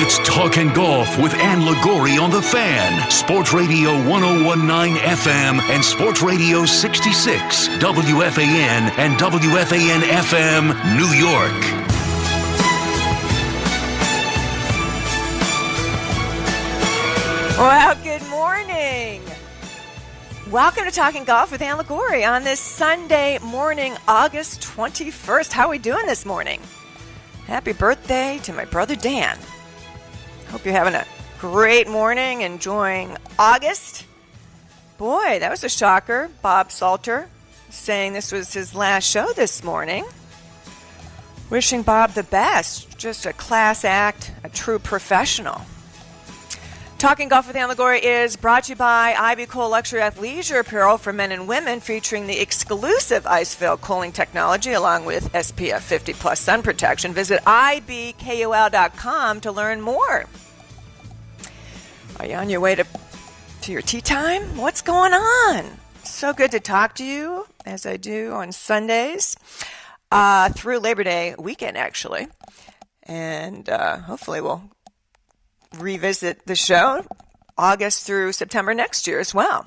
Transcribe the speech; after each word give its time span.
It's 0.00 0.18
Talking 0.18 0.72
Golf 0.72 1.18
with 1.18 1.34
Ann 1.34 1.66
Liguori 1.66 2.18
on 2.18 2.30
the 2.30 2.40
Fan, 2.40 3.10
Sports 3.10 3.52
Radio 3.52 3.90
1019 4.08 4.96
FM 4.96 5.60
and 5.70 5.84
Sports 5.84 6.22
Radio 6.22 6.64
66, 6.64 7.66
WFAN 7.66 8.96
and 8.96 9.18
WFAN 9.18 10.00
FM, 10.02 10.68
New 10.96 11.08
York. 11.18 11.60
Well, 17.58 17.96
good 18.04 18.24
morning. 18.30 19.20
Welcome 20.48 20.84
to 20.84 20.92
Talking 20.92 21.24
Golf 21.24 21.50
with 21.50 21.60
Ann 21.60 21.76
Liguori 21.76 22.24
on 22.24 22.44
this 22.44 22.60
Sunday 22.60 23.40
morning, 23.42 23.96
August 24.06 24.60
21st. 24.60 25.50
How 25.50 25.64
are 25.64 25.70
we 25.70 25.78
doing 25.78 26.06
this 26.06 26.24
morning? 26.24 26.60
Happy 27.48 27.72
birthday 27.72 28.38
to 28.44 28.52
my 28.52 28.64
brother 28.64 28.94
Dan. 28.94 29.36
Hope 30.50 30.64
you're 30.64 30.74
having 30.74 30.94
a 30.94 31.04
great 31.38 31.88
morning, 31.88 32.40
enjoying 32.40 33.16
August. 33.38 34.06
Boy, 34.96 35.38
that 35.40 35.50
was 35.50 35.62
a 35.62 35.68
shocker. 35.68 36.30
Bob 36.40 36.72
Salter 36.72 37.28
saying 37.68 38.14
this 38.14 38.32
was 38.32 38.54
his 38.54 38.74
last 38.74 39.04
show 39.04 39.30
this 39.34 39.62
morning. 39.62 40.06
Wishing 41.50 41.82
Bob 41.82 42.12
the 42.12 42.22
best. 42.22 42.96
Just 42.96 43.26
a 43.26 43.34
class 43.34 43.84
act, 43.84 44.32
a 44.42 44.48
true 44.48 44.78
professional. 44.78 45.60
Talking 46.98 47.28
Golf 47.28 47.46
with 47.46 47.54
Ann 47.54 47.68
Liguori 47.68 48.04
is 48.04 48.34
brought 48.34 48.64
to 48.64 48.70
you 48.70 48.76
by 48.76 49.14
IBKUL 49.16 49.70
Luxury 49.70 50.00
Athleisure 50.00 50.58
Apparel 50.58 50.98
for 50.98 51.12
men 51.12 51.30
and 51.30 51.46
women, 51.46 51.78
featuring 51.78 52.26
the 52.26 52.40
exclusive 52.40 53.22
Icefil 53.22 53.80
cooling 53.80 54.10
technology 54.10 54.72
along 54.72 55.04
with 55.04 55.32
SPF 55.32 55.78
50 55.78 56.14
plus 56.14 56.40
sun 56.40 56.60
protection. 56.60 57.14
Visit 57.14 57.40
ibkul.com 57.44 59.40
to 59.42 59.52
learn 59.52 59.80
more. 59.80 60.26
Are 62.18 62.26
you 62.26 62.34
on 62.34 62.50
your 62.50 62.58
way 62.58 62.74
to 62.74 62.84
to 63.60 63.72
your 63.72 63.82
tea 63.82 64.00
time? 64.00 64.56
What's 64.56 64.82
going 64.82 65.12
on? 65.12 65.66
So 66.02 66.32
good 66.32 66.50
to 66.50 66.58
talk 66.58 66.96
to 66.96 67.04
you 67.04 67.46
as 67.64 67.86
I 67.86 67.96
do 67.96 68.32
on 68.32 68.50
Sundays 68.50 69.36
uh, 70.10 70.48
through 70.48 70.80
Labor 70.80 71.04
Day 71.04 71.36
weekend, 71.38 71.78
actually, 71.78 72.26
and 73.04 73.68
uh, 73.68 73.98
hopefully 73.98 74.40
we'll 74.40 74.68
revisit 75.76 76.46
the 76.46 76.56
show 76.56 77.04
August 77.56 78.06
through 78.06 78.32
September 78.32 78.74
next 78.74 79.06
year 79.06 79.20
as 79.20 79.34
well. 79.34 79.66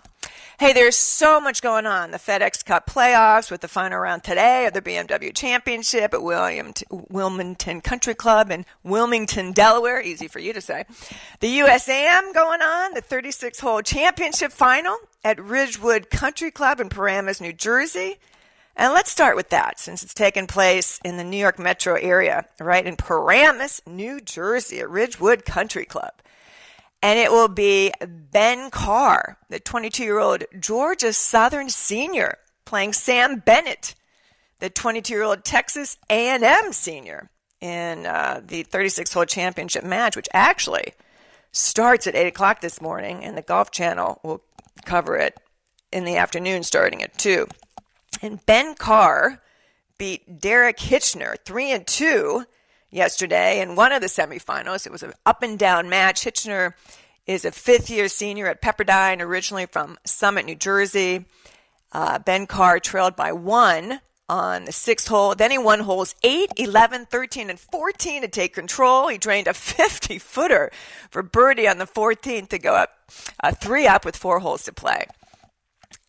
Hey, 0.62 0.73
there's 0.73 0.95
so 0.95 1.41
much 1.41 1.63
going 1.63 1.88
on. 1.88 2.12
The 2.12 2.19
FedEx 2.19 2.63
Cup 2.63 2.85
playoffs 2.85 3.50
with 3.50 3.62
the 3.62 3.67
final 3.67 3.97
round 3.97 4.23
today 4.23 4.67
of 4.67 4.73
the 4.73 4.81
BMW 4.81 5.34
Championship 5.34 6.13
at 6.13 6.22
William, 6.22 6.72
Wilmington 6.91 7.81
Country 7.81 8.13
Club 8.13 8.51
in 8.51 8.67
Wilmington, 8.84 9.53
Delaware. 9.53 10.00
Easy 10.03 10.28
for 10.28 10.38
you 10.38 10.53
to 10.53 10.62
say. 10.62 10.85
The 11.39 11.62
USAM 11.62 12.33
going 12.35 12.62
on, 12.62 12.94
the 12.94 13.01
36 13.01 13.59
hole 13.59 13.81
championship 13.81 14.51
final 14.51 14.95
at 15.23 15.44
Ridgewood 15.44 16.12
Country 16.12 16.51
Club 16.51 16.79
in 16.79 16.89
Paramus, 16.89 17.41
New 17.41 17.53
Jersey. 17.53 18.19
And 18.76 18.94
let's 18.94 19.12
start 19.12 19.36
with 19.36 19.50
that 19.50 19.80
since 19.80 20.02
it's 20.02 20.14
taking 20.14 20.48
place 20.48 21.00
in 21.04 21.18
the 21.18 21.24
New 21.24 21.38
York 21.38 21.59
metro 21.59 21.96
area, 21.96 22.46
right 22.59 22.86
in 22.86 22.96
Paramus, 22.96 23.82
New 23.86 24.22
Jersey, 24.22 24.80
at 24.80 24.90
Ridgewood 24.90 25.46
Country 25.46 25.86
Club. 25.86 26.14
And 27.04 27.20
it 27.20 27.31
will 27.31 27.48
be 27.48 27.92
Ben 28.31 28.70
Carr, 28.70 29.38
the 29.50 29.60
22 29.60 30.04
year 30.04 30.20
old 30.20 30.44
Georgia 30.60 31.14
Southern 31.14 31.70
senior, 31.70 32.38
playing 32.66 32.94
Sam 32.94 33.40
Bennett, 33.40 33.96
the 34.60 34.70
22 34.70 35.14
year 35.14 35.24
old 35.24 35.44
Texas 35.44 35.98
A&M 36.10 36.72
senior 36.72 37.30
in 37.60 38.06
uh, 38.06 38.42
the 38.44 38.64
36 38.64 39.12
hole 39.14 39.26
championship 39.26 39.84
match, 39.84 40.16
which 40.16 40.30
actually 40.34 40.94
starts 41.52 42.08
at 42.08 42.16
8 42.16 42.28
o'clock 42.28 42.62
this 42.62 42.81
morning, 42.81 43.24
and 43.24 43.38
the 43.38 43.42
Golf 43.42 43.72
Channel 43.72 44.20
will 44.24 44.42
cover 44.86 45.18
it 45.18 45.38
in 45.92 46.06
the 46.06 46.16
afternoon 46.16 46.64
starting 46.64 47.04
at 47.04 47.18
2. 47.18 47.48
And 48.22 48.46
Ben 48.46 48.76
Carr 48.76 49.42
beat 49.98 50.40
Derek 50.40 50.78
Hitchner 50.78 51.36
3 51.44 51.72
and 51.72 51.88
2 51.88 52.46
yesterday 52.92 53.62
in 53.62 53.76
one 53.76 53.92
of 53.92 54.02
the 54.02 54.08
semifinals. 54.08 54.86
It 54.86 54.92
was 54.92 55.04
an 55.04 55.14
up 55.26 55.42
and 55.42 55.58
down 55.58 55.90
match. 55.90 56.24
Hitchner 56.24 56.74
is 57.26 57.46
a 57.46 57.52
fifth 57.52 57.90
year 57.90 58.08
senior 58.08 58.48
at 58.48 58.62
Pepperdine, 58.62 59.22
originally 59.22 59.66
from 59.66 59.98
Summit, 60.06 60.46
New 60.46 60.56
Jersey. 60.56 61.26
Uh, 61.92 62.20
ben 62.20 62.46
Carr 62.46 62.80
trailed 62.80 63.16
by 63.16 63.31
one 63.31 64.02
on 64.30 64.66
the 64.66 64.72
sixth 64.72 65.08
hole. 65.08 65.36
Then 65.36 65.52
he 65.52 65.58
won 65.58 65.81
holes 65.81 66.16
8, 66.24 66.54
11, 66.58 67.08
13, 67.08 67.50
and 67.50 67.60
14 67.60 68.22
to 68.22 68.28
take 68.28 68.54
control. 68.54 69.08
He 69.08 69.18
drained 69.18 69.48
a 69.48 69.54
50 69.56 70.20
footer 70.20 70.72
for 71.10 71.24
birdie 71.24 71.68
on 71.68 71.80
the 71.80 71.86
14th 71.86 72.50
to 72.50 72.60
go 72.60 72.76
up 72.76 72.92
uh, 73.44 73.52
three 73.52 73.88
up 73.88 74.06
with 74.06 74.16
four 74.16 74.40
holes 74.40 74.64
to 74.64 74.74
play 74.74 75.06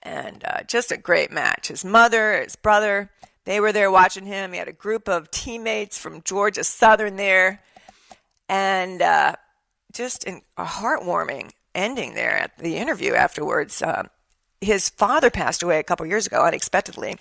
and 0.03 0.45
uh, 0.45 0.63
just 0.67 0.93
a 0.93 0.97
great 0.97 1.31
match. 1.31 1.69
His 1.69 1.85
mother, 1.85 2.43
his 2.43 2.57
brother, 2.57 3.11
they 3.45 3.61
were 3.61 3.73
there 3.73 3.91
watching 3.91 4.27
him. 4.27 4.53
He 4.53 4.59
had 4.59 4.69
a 4.69 4.73
group 4.73 5.09
of 5.09 5.31
teammates 5.31 5.99
from 5.99 6.23
Georgia 6.23 6.65
Southern 6.65 7.17
there, 7.17 7.63
and 8.49 9.01
uh, 9.01 9.35
just 9.93 10.27
a 10.27 10.41
heartwarming 10.59 11.51
ending 11.75 12.15
there 12.15 12.37
at 12.37 12.59
the 12.59 12.77
interview 12.77 13.15
afterwards. 13.15 13.83
Uh, 13.83 14.05
his 14.61 14.89
father 14.89 15.31
passed 15.31 15.63
away 15.63 15.79
a 15.79 15.85
couple 15.85 16.07
years 16.07 16.27
ago 16.27 16.45
unexpectedly, 16.45 17.17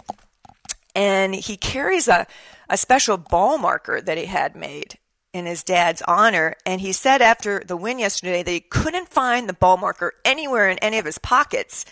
and 0.94 1.34
he 1.34 1.58
carries 1.58 2.08
a, 2.08 2.28
a 2.70 2.78
special 2.78 3.18
ball 3.18 3.58
marker 3.58 4.02
that 4.02 4.18
he 4.18 4.26
had 4.26 4.56
made 4.56 4.98
in 5.34 5.46
his 5.46 5.64
dad's 5.64 6.02
honor. 6.08 6.56
And 6.66 6.82
he 6.82 6.92
said 6.92 7.22
after 7.22 7.64
the 7.66 7.78
win 7.78 8.00
yesterday 8.00 8.44
that 8.44 8.52
he 8.52 8.60
couldn't 8.60 9.10
find 9.10 9.48
the 9.48 9.54
ball 9.54 9.78
marker 9.78 10.14
anywhere 10.26 10.70
in 10.70 10.78
any 10.80 11.00
of 11.00 11.06
his 11.06 11.18
pockets 11.18 11.86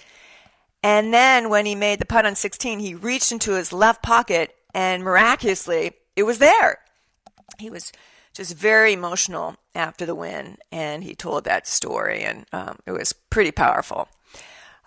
and 0.84 1.14
then 1.14 1.50
when 1.50 1.66
he 1.66 1.76
made 1.76 2.00
the 2.00 2.06
putt 2.06 2.26
on 2.26 2.36
16, 2.36 2.80
he 2.80 2.96
reached 2.96 3.32
into 3.32 3.54
his 3.54 3.74
left 3.74 4.02
pocket 4.02 4.56
and 4.74 5.04
miraculously 5.04 5.94
it 6.16 6.24
was 6.24 6.40
there. 6.40 6.80
He 7.58 7.70
was 7.70 7.92
just 8.34 8.56
very 8.56 8.94
emotional 8.94 9.58
after 9.76 10.06
the 10.06 10.16
win 10.16 10.58
and 10.72 11.04
he 11.04 11.16
told 11.16 11.44
that 11.44 11.68
story 11.68 12.24
and 12.24 12.46
um, 12.54 12.78
it 12.86 12.92
was 12.92 13.14
pretty 13.14 13.52
powerful. 13.52 14.08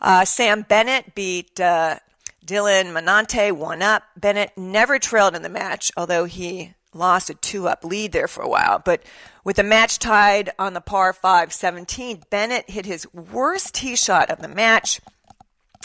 Uh, 0.00 0.24
Sam 0.24 0.62
Bennett 0.62 1.14
beat 1.14 1.60
uh, 1.60 1.98
Dylan 2.44 2.92
Menante 2.92 3.52
one 3.52 3.82
up. 3.82 4.04
Bennett 4.16 4.52
never 4.56 4.98
trailed 4.98 5.36
in 5.36 5.42
the 5.42 5.48
match, 5.48 5.92
although 5.96 6.24
he 6.24 6.74
lost 6.94 7.30
a 7.30 7.34
two 7.34 7.68
up 7.68 7.84
lead 7.84 8.12
there 8.12 8.28
for 8.28 8.42
a 8.42 8.48
while. 8.48 8.80
But 8.84 9.02
with 9.44 9.56
the 9.56 9.62
match 9.62 9.98
tied 9.98 10.50
on 10.58 10.74
the 10.74 10.80
par 10.80 11.12
5 11.12 11.52
17, 11.52 12.24
Bennett 12.30 12.68
hit 12.68 12.86
his 12.86 13.06
worst 13.12 13.74
tee 13.74 13.96
shot 13.96 14.30
of 14.30 14.40
the 14.40 14.48
match 14.48 15.00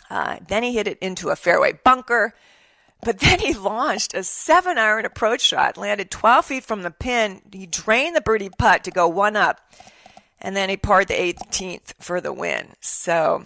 uh, 0.10 0.38
then 0.48 0.64
he 0.64 0.74
hit 0.74 0.88
it 0.88 0.98
into 1.00 1.30
a 1.30 1.36
fairway 1.36 1.74
bunker. 1.84 2.34
But 3.04 3.20
then 3.20 3.40
he 3.40 3.54
launched 3.54 4.14
a 4.14 4.24
seven 4.24 4.78
iron 4.78 5.06
approach 5.06 5.42
shot, 5.42 5.78
landed 5.78 6.12
12 6.12 6.46
feet 6.46 6.64
from 6.64 6.84
the 6.84 6.92
pin. 6.92 7.42
He 7.52 7.66
drained 7.66 8.16
the 8.16 8.22
birdie 8.22 8.50
putt 8.58 8.84
to 8.86 8.92
go 8.92 9.08
one 9.08 9.36
up. 9.36 9.62
And 10.40 10.56
then 10.56 10.70
he 10.70 10.78
parred 10.78 11.08
the 11.08 11.16
18th 11.16 11.94
for 12.00 12.22
the 12.22 12.32
win. 12.32 12.74
So, 12.80 13.46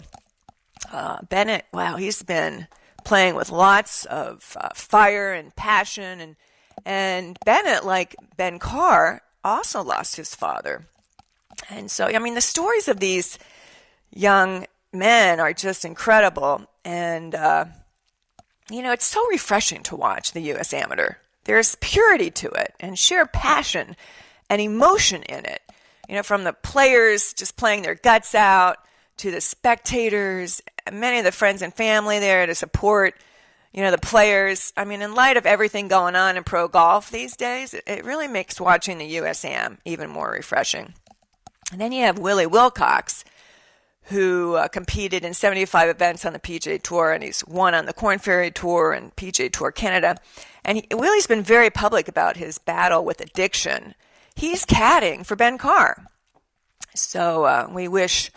uh, 0.92 1.22
Bennett, 1.22 1.64
wow, 1.72 1.96
he's 1.96 2.22
been 2.22 2.68
playing 3.04 3.34
with 3.34 3.50
lots 3.50 4.04
of 4.04 4.56
uh, 4.60 4.68
fire 4.74 5.32
and 5.32 5.54
passion 5.56 6.20
and 6.20 6.36
And 6.84 7.38
Bennett, 7.44 7.84
like 7.84 8.16
Ben 8.36 8.58
Carr, 8.58 9.22
also 9.44 9.82
lost 9.82 10.16
his 10.16 10.34
father. 10.34 10.86
And 11.70 11.90
so, 11.90 12.06
I 12.06 12.18
mean, 12.18 12.34
the 12.34 12.40
stories 12.40 12.88
of 12.88 13.00
these 13.00 13.38
young 14.12 14.66
men 14.92 15.40
are 15.40 15.52
just 15.52 15.84
incredible. 15.84 16.66
And, 16.84 17.34
uh, 17.34 17.66
you 18.70 18.82
know, 18.82 18.92
it's 18.92 19.06
so 19.06 19.26
refreshing 19.28 19.82
to 19.84 19.96
watch 19.96 20.32
the 20.32 20.40
U.S. 20.42 20.72
Amateur. 20.72 21.14
There's 21.44 21.76
purity 21.76 22.30
to 22.30 22.48
it 22.50 22.74
and 22.78 22.98
sheer 22.98 23.26
passion 23.26 23.96
and 24.48 24.60
emotion 24.60 25.22
in 25.24 25.44
it. 25.44 25.62
You 26.08 26.16
know, 26.16 26.22
from 26.22 26.44
the 26.44 26.52
players 26.52 27.32
just 27.32 27.56
playing 27.56 27.82
their 27.82 27.94
guts 27.94 28.34
out 28.34 28.78
to 29.18 29.30
the 29.30 29.40
spectators, 29.40 30.60
many 30.90 31.18
of 31.18 31.24
the 31.24 31.32
friends 31.32 31.62
and 31.62 31.72
family 31.72 32.18
there 32.18 32.46
to 32.46 32.54
support, 32.54 33.14
you 33.72 33.82
know, 33.82 33.90
the 33.90 33.98
players. 33.98 34.72
I 34.76 34.84
mean, 34.84 35.02
in 35.02 35.14
light 35.14 35.36
of 35.36 35.46
everything 35.46 35.88
going 35.88 36.16
on 36.16 36.36
in 36.36 36.44
pro 36.44 36.68
golf 36.68 37.10
these 37.10 37.36
days, 37.36 37.74
it 37.74 38.04
really 38.04 38.28
makes 38.28 38.60
watching 38.60 38.98
the 38.98 39.16
USAM 39.16 39.78
even 39.84 40.10
more 40.10 40.30
refreshing. 40.30 40.94
And 41.70 41.80
then 41.80 41.92
you 41.92 42.02
have 42.02 42.18
Willie 42.18 42.46
Wilcox, 42.46 43.24
who 44.04 44.54
uh, 44.56 44.68
competed 44.68 45.24
in 45.24 45.34
75 45.34 45.88
events 45.88 46.24
on 46.24 46.32
the 46.32 46.38
PGA 46.38 46.82
Tour, 46.82 47.12
and 47.12 47.22
he's 47.22 47.46
won 47.46 47.74
on 47.74 47.86
the 47.86 47.92
Korn 47.92 48.18
Ferry 48.18 48.50
Tour 48.50 48.92
and 48.92 49.14
PGA 49.16 49.50
Tour 49.50 49.70
Canada. 49.70 50.16
And 50.64 50.78
he, 50.78 50.86
Willie's 50.94 51.26
been 51.26 51.42
very 51.42 51.70
public 51.70 52.08
about 52.08 52.36
his 52.36 52.58
battle 52.58 53.04
with 53.04 53.20
addiction. 53.20 53.94
He's 54.34 54.64
caddying 54.66 55.24
for 55.24 55.36
Ben 55.36 55.58
Carr. 55.58 56.06
So 56.94 57.44
uh, 57.44 57.68
we 57.70 57.88
wish 57.88 58.30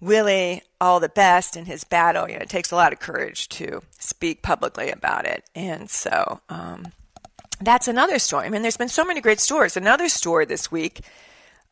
Willie 0.00 0.62
all 0.80 1.00
the 1.00 1.08
best 1.08 1.56
in 1.56 1.66
his 1.66 1.84
battle. 1.84 2.28
You 2.28 2.36
know, 2.36 2.42
it 2.42 2.48
takes 2.48 2.70
a 2.70 2.76
lot 2.76 2.92
of 2.92 3.00
courage 3.00 3.48
to 3.50 3.82
speak 3.98 4.42
publicly 4.42 4.90
about 4.90 5.26
it. 5.26 5.44
And 5.54 5.88
so 5.88 6.40
um, 6.48 6.92
that's 7.60 7.88
another 7.88 8.18
story. 8.18 8.46
I 8.46 8.50
mean, 8.50 8.62
there's 8.62 8.76
been 8.76 8.88
so 8.88 9.04
many 9.04 9.20
great 9.20 9.40
stories. 9.40 9.76
Another 9.76 10.08
story 10.08 10.44
this 10.44 10.70
week 10.70 11.00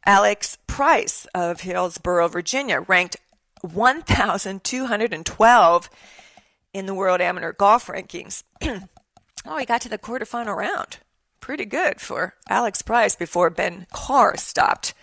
Alex 0.06 0.56
Price 0.68 1.26
of 1.34 1.62
Hillsboro, 1.62 2.28
Virginia, 2.28 2.80
ranked 2.80 3.16
1,212 3.62 5.90
in 6.72 6.86
the 6.86 6.94
World 6.94 7.20
Amateur 7.20 7.52
Golf 7.52 7.88
Rankings. 7.88 8.44
oh, 9.46 9.58
he 9.58 9.66
got 9.66 9.80
to 9.80 9.88
the 9.88 9.98
quarterfinal 9.98 10.54
round. 10.54 10.98
Pretty 11.40 11.64
good 11.64 12.00
for 12.00 12.34
Alex 12.48 12.82
Price 12.82 13.16
before 13.16 13.50
Ben 13.50 13.88
Carr 13.92 14.36
stopped 14.36 14.94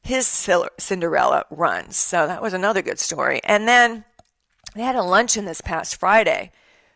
his 0.00 0.48
Cinderella 0.78 1.46
run. 1.50 1.90
So 1.90 2.28
that 2.28 2.42
was 2.42 2.52
another 2.52 2.82
good 2.82 3.00
story. 3.00 3.40
And 3.42 3.66
then 3.66 4.04
they 4.76 4.82
had 4.82 4.96
a 4.96 5.02
luncheon 5.02 5.46
this 5.46 5.60
past 5.60 5.96
Friday 5.96 6.52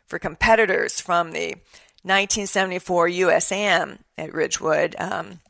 for 0.06 0.20
competitors 0.20 1.00
from 1.00 1.32
the 1.32 1.56
1974 2.02 3.08
USAM 3.08 3.98
at 4.16 4.32
Ridgewood. 4.32 4.94
Um, 4.98 5.40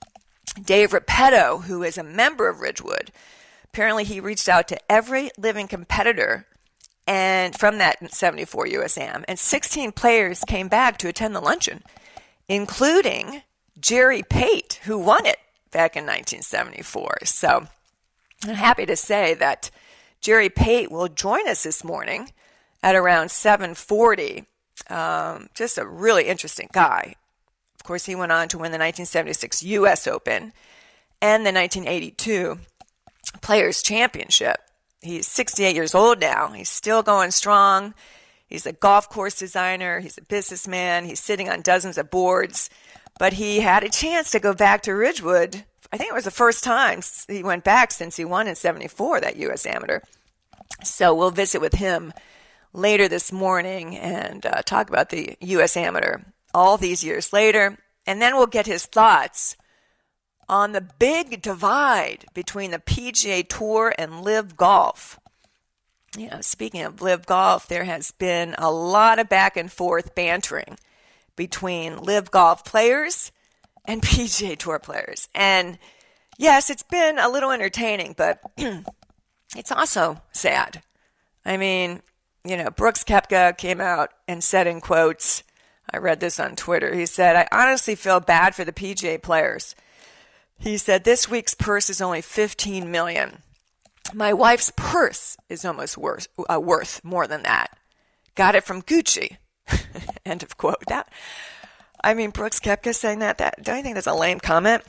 Dave 0.65 0.91
Repetto, 0.91 1.65
who 1.65 1.83
is 1.83 1.99
a 1.99 2.03
member 2.03 2.49
of 2.49 2.61
Ridgewood, 2.61 3.13
apparently 3.65 4.05
he 4.05 4.21
reached 4.21 4.49
out 4.49 4.69
to 4.69 4.93
every 4.93 5.31
living 5.39 5.69
competitor 5.69 6.47
and 7.09 7.59
from 7.59 7.79
that 7.79 8.13
74 8.13 8.67
USAM, 8.67 9.25
and 9.27 9.39
16 9.39 9.93
players 9.93 10.45
came 10.47 10.69
back 10.69 10.99
to 10.99 11.09
attend 11.09 11.35
the 11.35 11.41
luncheon, 11.41 11.83
including 12.49 13.43
Jerry 13.81 14.23
Pate, 14.23 14.81
who 14.85 14.99
won 14.99 15.25
it 15.25 15.39
back 15.71 15.97
in 15.97 16.05
1974. 16.05 17.21
So 17.25 17.67
I'm 18.45 18.55
happy 18.55 18.85
to 18.85 18.95
say 18.95 19.33
that 19.35 19.71
Jerry 20.21 20.51
Pate 20.51 20.91
will 20.91 21.09
join 21.09 21.49
us 21.49 21.63
this 21.63 21.83
morning 21.83 22.31
at 22.83 22.95
around 22.95 23.31
7:40. 23.31 24.45
Um, 24.91 25.49
just 25.55 25.79
a 25.79 25.87
really 25.87 26.29
interesting 26.29 26.69
guy. 26.73 27.15
Of 27.79 27.85
course, 27.85 28.07
he 28.07 28.15
went 28.15 28.33
on 28.33 28.49
to 28.49 28.59
win 28.59 28.73
the 28.73 28.79
1976 28.79 29.63
U.S. 29.63 30.07
Open 30.07 30.53
and 31.23 31.47
the 31.47 31.53
1982 31.53 32.59
Players 33.41 33.83
Championship. 33.83 34.59
He's 35.01 35.29
68 35.29 35.75
years 35.75 35.95
old 35.95 36.21
now. 36.21 36.49
He's 36.49 36.69
still 36.69 37.03
going 37.03 37.31
strong. 37.31 37.95
He's 38.47 38.67
a 38.67 38.73
golf 38.73 39.09
course 39.09 39.39
designer. 39.39 40.01
He's 40.01 40.19
a 40.19 40.23
businessman. 40.23 41.05
He's 41.05 41.21
sitting 41.21 41.49
on 41.49 41.61
dozens 41.61 41.99
of 41.99 42.11
boards. 42.11 42.69
But 43.19 43.35
he 43.35 43.61
had 43.61 43.85
a 43.85 43.91
chance 43.91 44.31
to 44.33 44.41
go 44.41 44.55
back 44.55 44.83
to 44.83 44.95
Ridgewood. 44.95 45.65
I 45.93 45.97
think 45.97 46.11
it 46.11 46.15
was 46.15 46.25
the 46.25 46.31
first 46.31 46.65
time 46.65 47.01
he 47.29 47.43
went 47.43 47.65
back 47.65 47.93
since 47.93 48.17
he 48.17 48.25
won 48.25 48.49
in 48.49 48.55
74, 48.55 49.21
that 49.21 49.37
U.S. 49.37 49.67
Amateur. 49.67 50.01
So 50.83 51.15
we'll 51.15 51.31
visit 51.31 51.61
with 51.61 51.75
him 51.75 52.13
later 52.73 53.09
this 53.09 53.33
morning 53.33 53.97
and 53.97 54.45
uh, 54.45 54.63
talk 54.63 54.89
about 54.89 55.11
the 55.11 55.37
U.S. 55.41 55.77
Amateur 55.77 56.19
all 56.59 56.77
these 56.77 57.05
years 57.05 57.33
later. 57.33 57.79
And 58.05 58.21
then 58.21 58.37
we'll 58.37 58.47
get 58.47 58.67
his 58.67 58.85
thoughts 58.85 59.57
on 60.49 60.73
the 60.73 60.81
big 60.99 61.41
divide 61.41 62.25
between 62.35 62.73
the 62.73 62.81
PGA 62.81 63.47
Tour 63.49 63.95
and 63.97 64.23
LIV 64.23 64.57
Golf. 64.57 65.21
You 66.17 66.31
know, 66.31 66.41
speaking 66.41 66.83
of 66.83 67.01
LIV 67.01 67.27
Golf, 67.27 67.69
there 67.69 67.85
has 67.85 68.11
been 68.11 68.57
a 68.59 68.73
lot 68.73 69.21
of 69.21 69.29
back 69.29 69.57
and 69.57 69.71
forth 69.71 70.17
bantering 70.17 70.79
between 71.37 71.99
LIV 71.99 72.33
Golf 72.33 72.65
players 72.65 73.31
and 73.85 74.03
PGA 74.03 74.59
Tour 74.59 74.81
players. 74.81 75.29
And 75.35 75.79
yes, 76.39 76.71
it's 76.71 76.83
been 76.83 77.19
a 77.19 77.29
little 77.29 77.53
entertaining, 77.53 78.15
but 78.17 78.41
it's 79.57 79.71
also 79.71 80.23
sad. 80.33 80.83
I 81.45 81.57
mean, 81.57 82.03
you 82.45 82.57
know, 82.57 82.71
Brooks 82.71 83.05
Koepka 83.05 83.57
came 83.57 83.81
out 83.81 84.11
and 84.27 84.43
said 84.43 84.67
in 84.67 84.81
quotes, 84.81 85.45
I 85.91 85.99
read 85.99 86.21
this 86.21 86.39
on 86.39 86.57
Twitter. 86.57 86.95
He 86.95 87.07
said, 87.07 87.37
I 87.37 87.49
honestly 87.51 87.95
feel 87.95 88.21
bad 88.21 88.55
for 88.55 88.65
the 88.65 88.73
PGA 88.73 89.21
players. 89.23 89.75
He 90.59 90.77
said, 90.77 91.05
This 91.05 91.29
week's 91.29 91.55
purse 91.55 91.89
is 91.89 92.01
only 92.01 92.21
15 92.21 92.91
million. 92.91 93.43
My 94.13 94.33
wife's 94.33 94.73
purse 94.77 95.37
is 95.49 95.65
almost 95.65 95.97
worth, 95.97 96.29
uh, 96.49 96.61
worth 96.61 97.03
more 97.05 97.27
than 97.27 97.43
that. 97.43 97.77
Got 98.35 98.55
it 98.55 98.65
from 98.65 98.83
Gucci. 98.83 99.37
End 100.25 100.43
of 100.43 100.57
quote. 100.57 100.85
That, 100.89 101.11
I 102.03 102.15
mean, 102.15 102.31
Brooks 102.31 102.61
Koepka 102.61 102.95
saying 102.95 103.19
that, 103.21 103.39
that, 103.39 103.63
don't 103.63 103.79
you 103.79 103.83
think 103.83 103.95
that's 103.95 104.07
a 104.07 104.15
lame 104.15 104.41
comment? 104.41 104.83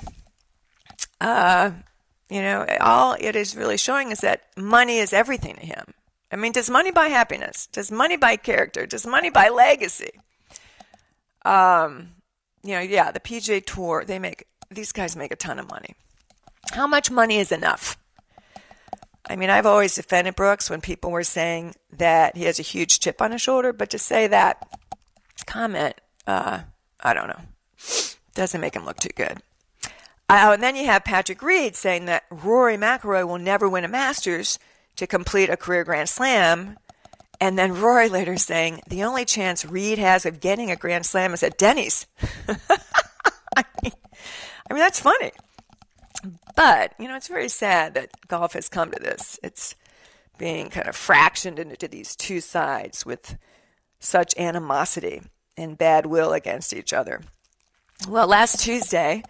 Uh, 1.20 1.72
you 2.30 2.42
know, 2.42 2.66
all 2.80 3.16
it 3.20 3.36
is 3.36 3.56
really 3.56 3.78
showing 3.78 4.12
is 4.12 4.20
that 4.20 4.44
money 4.56 4.98
is 4.98 5.14
everything 5.14 5.56
to 5.56 5.66
him. 5.66 5.94
I 6.32 6.36
mean, 6.36 6.52
does 6.52 6.70
money 6.70 6.92
buy 6.92 7.08
happiness? 7.08 7.68
Does 7.68 7.92
money 7.92 8.16
buy 8.16 8.36
character? 8.38 8.86
Does 8.86 9.06
money 9.06 9.30
buy 9.30 9.50
legacy? 9.50 10.12
Um, 11.46 12.10
you 12.64 12.74
know, 12.74 12.82
yeah, 12.82 13.12
the 13.12 13.20
PGA 13.20 13.66
Tour, 13.66 14.04
they 14.06 14.20
make 14.20 14.46
these 14.70 14.92
guys 14.92 15.16
make 15.16 15.32
a 15.32 15.36
ton 15.36 15.60
of 15.60 15.70
money. 15.70 15.96
How 16.72 16.88
much 16.88 17.10
money 17.10 17.38
is 17.38 17.52
enough? 17.52 17.98
I 19.30 19.36
mean, 19.36 19.50
I've 19.50 19.66
always 19.66 19.96
defended 19.96 20.36
Brooks 20.36 20.70
when 20.70 20.82
people 20.82 21.12
were 21.12 21.24
saying 21.24 21.76
that 21.92 22.36
he 22.36 22.44
has 22.44 22.60
a 22.60 22.64
huge 22.64 23.00
chip 23.00 23.22
on 23.22 23.32
his 23.32 23.42
shoulder, 23.42 23.72
but 23.72 23.90
to 23.92 24.00
say 24.00 24.28
that 24.28 24.68
comment, 25.46 26.02
uh, 26.26 26.62
I 27.00 27.14
don't 27.14 27.28
know, 27.28 27.42
doesn't 28.34 28.62
make 28.62 28.76
him 28.76 28.86
look 28.86 28.98
too 28.98 29.10
good. 29.16 29.42
Oh, 30.32 30.52
and 30.52 30.62
then 30.62 30.76
you 30.76 30.86
have 30.86 31.04
Patrick 31.04 31.42
Reed 31.42 31.76
saying 31.76 32.06
that 32.06 32.26
Rory 32.30 32.78
McIlroy 32.78 33.28
will 33.28 33.40
never 33.40 33.68
win 33.68 33.84
a 33.84 33.88
Masters 33.88 34.60
to 34.96 35.08
complete 35.08 35.50
a 35.50 35.58
career 35.58 35.84
Grand 35.84 36.10
Slam 36.10 36.78
and 37.42 37.58
then 37.58 37.80
Rory 37.80 38.10
later 38.10 38.38
saying, 38.38 38.82
the 38.88 39.04
only 39.04 39.26
chance 39.26 39.66
Reed 39.66 39.98
has 39.98 40.26
of 40.26 40.40
getting 40.40 40.72
a 40.72 40.76
Grand 40.76 41.06
Slam 41.06 41.34
is 41.34 41.44
at 41.44 41.58
Denny's. 41.58 42.06
I, 43.56 43.64
mean, 43.84 43.94
I 44.70 44.74
mean, 44.74 44.80
that's 44.80 45.00
funny. 45.00 45.32
But, 46.56 46.94
you 47.00 47.08
know, 47.08 47.16
it's 47.16 47.30
very 47.30 47.48
sad 47.48 47.94
that 47.94 48.10
golf 48.28 48.54
has 48.54 48.68
come 48.68 48.92
to 48.92 49.00
this. 49.00 49.40
It's 49.42 49.76
being 50.38 50.70
kind 50.70 50.88
of 50.88 50.96
fractioned 50.96 51.60
into 51.60 51.88
these 51.88 52.16
two 52.16 52.42
sides 52.42 53.06
with 53.06 53.38
such 54.00 54.38
animosity 54.38 55.22
and 55.56 55.78
bad 55.78 56.06
will 56.06 56.34
against 56.34 56.74
each 56.74 56.94
other. 56.94 57.22
Well, 58.08 58.28
last 58.28 58.60
Tuesday, 58.60 59.24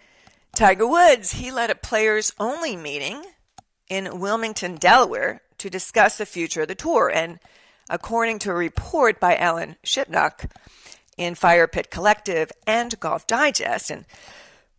Tiger 0.54 0.86
Woods, 0.86 1.32
he 1.32 1.50
led 1.50 1.70
a 1.70 1.74
players 1.74 2.32
only 2.38 2.76
meeting 2.76 3.22
in 3.88 4.20
Wilmington, 4.20 4.76
Delaware 4.76 5.42
to 5.58 5.70
discuss 5.70 6.18
the 6.18 6.26
future 6.26 6.62
of 6.62 6.68
the 6.68 6.74
tour. 6.74 7.10
And 7.12 7.40
according 7.90 8.38
to 8.38 8.50
a 8.50 8.54
report 8.54 9.20
by 9.20 9.36
Alan 9.36 9.76
Shipnuck 9.84 10.50
in 11.18 11.34
Fire 11.34 11.66
Pit 11.66 11.90
Collective 11.90 12.50
and 12.66 12.98
Golf 13.00 13.26
Digest. 13.26 13.90
And 13.90 14.06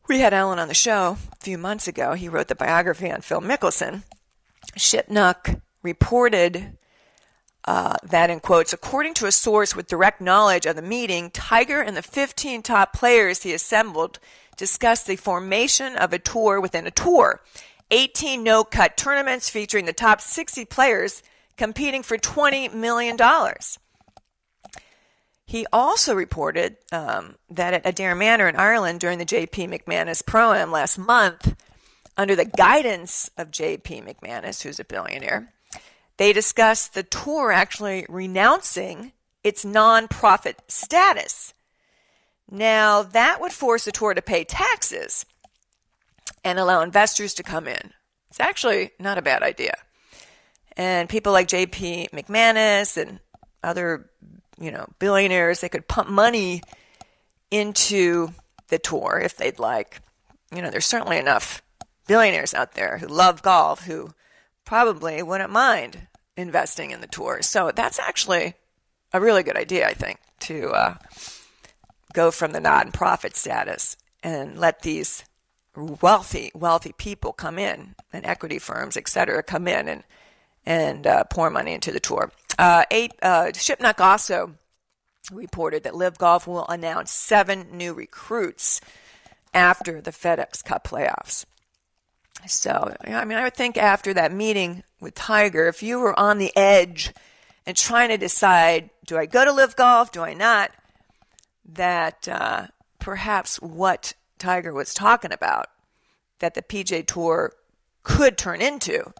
we 0.07 0.21
had 0.21 0.33
Alan 0.33 0.57
on 0.57 0.69
the 0.69 0.73
show 0.73 1.17
a 1.31 1.35
few 1.43 1.57
months 1.57 1.87
ago. 1.87 2.13
He 2.13 2.29
wrote 2.29 2.47
the 2.47 2.55
biography 2.55 3.11
on 3.11 3.21
Phil 3.21 3.41
Mickelson. 3.41 4.03
Shipnuck 4.77 5.61
reported 5.83 6.77
uh, 7.65 7.97
that, 8.03 8.29
in 8.29 8.39
quotes, 8.39 8.73
according 8.73 9.13
to 9.15 9.27
a 9.27 9.31
source 9.31 9.75
with 9.75 9.87
direct 9.87 10.21
knowledge 10.21 10.65
of 10.65 10.75
the 10.75 10.81
meeting, 10.81 11.29
Tiger 11.29 11.81
and 11.81 11.95
the 11.95 12.01
15 12.01 12.63
top 12.63 12.93
players 12.93 13.43
he 13.43 13.53
assembled 13.53 14.19
discussed 14.57 15.05
the 15.05 15.15
formation 15.15 15.95
of 15.95 16.13
a 16.13 16.19
tour 16.19 16.59
within 16.59 16.87
a 16.87 16.91
tour. 16.91 17.41
18 17.91 18.41
no 18.41 18.63
cut 18.63 18.95
tournaments 18.95 19.49
featuring 19.49 19.85
the 19.85 19.93
top 19.93 20.21
60 20.21 20.65
players 20.65 21.21
competing 21.61 22.01
for 22.01 22.17
$20 22.17 22.73
million. 22.73 23.15
He 25.45 25.67
also 25.71 26.15
reported 26.15 26.77
um, 26.91 27.35
that 27.51 27.75
at 27.75 27.83
Adare 27.83 28.17
Manor 28.17 28.47
in 28.47 28.55
Ireland 28.55 28.99
during 28.99 29.19
the 29.19 29.25
J.P. 29.25 29.67
McManus 29.67 30.25
Pro-Am 30.25 30.71
last 30.71 30.97
month, 30.97 31.55
under 32.17 32.35
the 32.35 32.45
guidance 32.45 33.29
of 33.37 33.51
J.P. 33.51 34.01
McManus, 34.01 34.63
who's 34.63 34.79
a 34.79 34.83
billionaire, 34.83 35.53
they 36.17 36.33
discussed 36.33 36.95
the 36.95 37.03
tour 37.03 37.51
actually 37.51 38.07
renouncing 38.09 39.11
its 39.43 39.63
non-profit 39.63 40.63
status. 40.67 41.53
Now, 42.49 43.03
that 43.03 43.39
would 43.39 43.51
force 43.51 43.85
the 43.85 43.91
tour 43.91 44.15
to 44.15 44.21
pay 44.23 44.45
taxes 44.45 45.27
and 46.43 46.57
allow 46.57 46.81
investors 46.81 47.35
to 47.35 47.43
come 47.43 47.67
in. 47.67 47.91
It's 48.31 48.39
actually 48.39 48.93
not 48.99 49.19
a 49.19 49.21
bad 49.21 49.43
idea. 49.43 49.75
And 50.77 51.09
people 51.09 51.33
like 51.33 51.47
J.P. 51.47 52.09
McManus 52.13 52.97
and 52.97 53.19
other, 53.63 54.09
you 54.59 54.71
know, 54.71 54.87
billionaires, 54.99 55.61
they 55.61 55.69
could 55.69 55.87
pump 55.87 56.09
money 56.09 56.61
into 57.49 58.29
the 58.69 58.79
tour 58.79 59.21
if 59.23 59.37
they'd 59.37 59.59
like. 59.59 60.01
You 60.53 60.61
know, 60.61 60.69
there's 60.69 60.85
certainly 60.85 61.17
enough 61.17 61.61
billionaires 62.07 62.53
out 62.53 62.73
there 62.73 62.97
who 62.97 63.07
love 63.07 63.41
golf 63.41 63.85
who 63.85 64.13
probably 64.65 65.21
wouldn't 65.21 65.51
mind 65.51 66.07
investing 66.37 66.91
in 66.91 67.01
the 67.01 67.07
tour. 67.07 67.41
So 67.41 67.71
that's 67.75 67.99
actually 67.99 68.55
a 69.13 69.19
really 69.19 69.43
good 69.43 69.57
idea, 69.57 69.87
I 69.87 69.93
think, 69.93 70.19
to 70.41 70.69
uh, 70.69 70.95
go 72.13 72.31
from 72.31 72.53
the 72.53 72.59
nonprofit 72.59 73.35
status 73.35 73.97
and 74.23 74.57
let 74.57 74.81
these 74.81 75.25
wealthy, 75.75 76.51
wealthy 76.53 76.93
people 76.93 77.33
come 77.33 77.57
in 77.59 77.95
and 78.11 78.25
equity 78.25 78.59
firms, 78.59 78.97
et 78.97 79.07
cetera, 79.07 79.43
come 79.43 79.67
in 79.67 79.87
and 79.87 80.03
and 80.65 81.07
uh, 81.07 81.23
pour 81.25 81.49
money 81.49 81.73
into 81.73 81.91
the 81.91 81.99
tour. 81.99 82.31
Uh, 82.57 82.85
eight, 82.91 83.13
uh, 83.21 83.45
Shipnuck 83.53 83.99
also 83.99 84.55
reported 85.31 85.83
that 85.83 85.95
LIV 85.95 86.17
Golf 86.17 86.47
will 86.47 86.67
announce 86.67 87.11
seven 87.11 87.67
new 87.71 87.93
recruits 87.93 88.81
after 89.53 90.01
the 90.01 90.11
FedEx 90.11 90.63
Cup 90.63 90.87
playoffs. 90.87 91.45
So, 92.47 92.95
I 93.05 93.25
mean, 93.25 93.37
I 93.37 93.43
would 93.43 93.55
think 93.55 93.77
after 93.77 94.13
that 94.13 94.31
meeting 94.31 94.83
with 94.99 95.15
Tiger, 95.15 95.67
if 95.67 95.83
you 95.83 95.99
were 95.99 96.17
on 96.19 96.37
the 96.37 96.55
edge 96.57 97.13
and 97.65 97.77
trying 97.77 98.09
to 98.09 98.17
decide, 98.17 98.89
do 99.05 99.17
I 99.17 99.25
go 99.25 99.45
to 99.45 99.51
LIV 99.51 99.75
Golf, 99.75 100.11
do 100.11 100.21
I 100.21 100.33
not, 100.33 100.71
that 101.65 102.27
uh, 102.27 102.67
perhaps 102.99 103.57
what 103.57 104.13
Tiger 104.39 104.73
was 104.73 104.93
talking 104.93 105.31
about 105.31 105.67
that 106.39 106.55
the 106.55 106.61
PGA 106.63 107.05
Tour 107.05 107.53
could 108.03 108.37
turn 108.37 108.61
into 108.61 109.13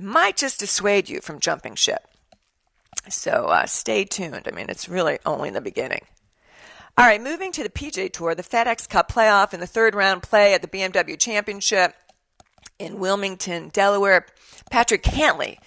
might 0.00 0.36
just 0.36 0.60
dissuade 0.60 1.08
you 1.08 1.20
from 1.20 1.40
jumping 1.40 1.74
ship. 1.74 2.06
So 3.08 3.46
uh, 3.46 3.66
stay 3.66 4.04
tuned. 4.04 4.46
I 4.46 4.50
mean, 4.50 4.66
it's 4.68 4.88
really 4.88 5.18
only 5.24 5.50
the 5.50 5.60
beginning. 5.60 6.02
All 6.98 7.06
right, 7.06 7.22
moving 7.22 7.52
to 7.52 7.62
the 7.62 7.70
PGA 7.70 8.12
Tour, 8.12 8.34
the 8.34 8.42
FedEx 8.42 8.88
Cup 8.88 9.10
playoff 9.10 9.54
in 9.54 9.60
the 9.60 9.66
third 9.66 9.94
round 9.94 10.22
play 10.22 10.52
at 10.52 10.60
the 10.60 10.68
BMW 10.68 11.18
Championship 11.18 11.94
in 12.78 12.98
Wilmington, 12.98 13.70
Delaware. 13.70 14.26
Patrick 14.70 15.02
Cantlay, 15.02 15.58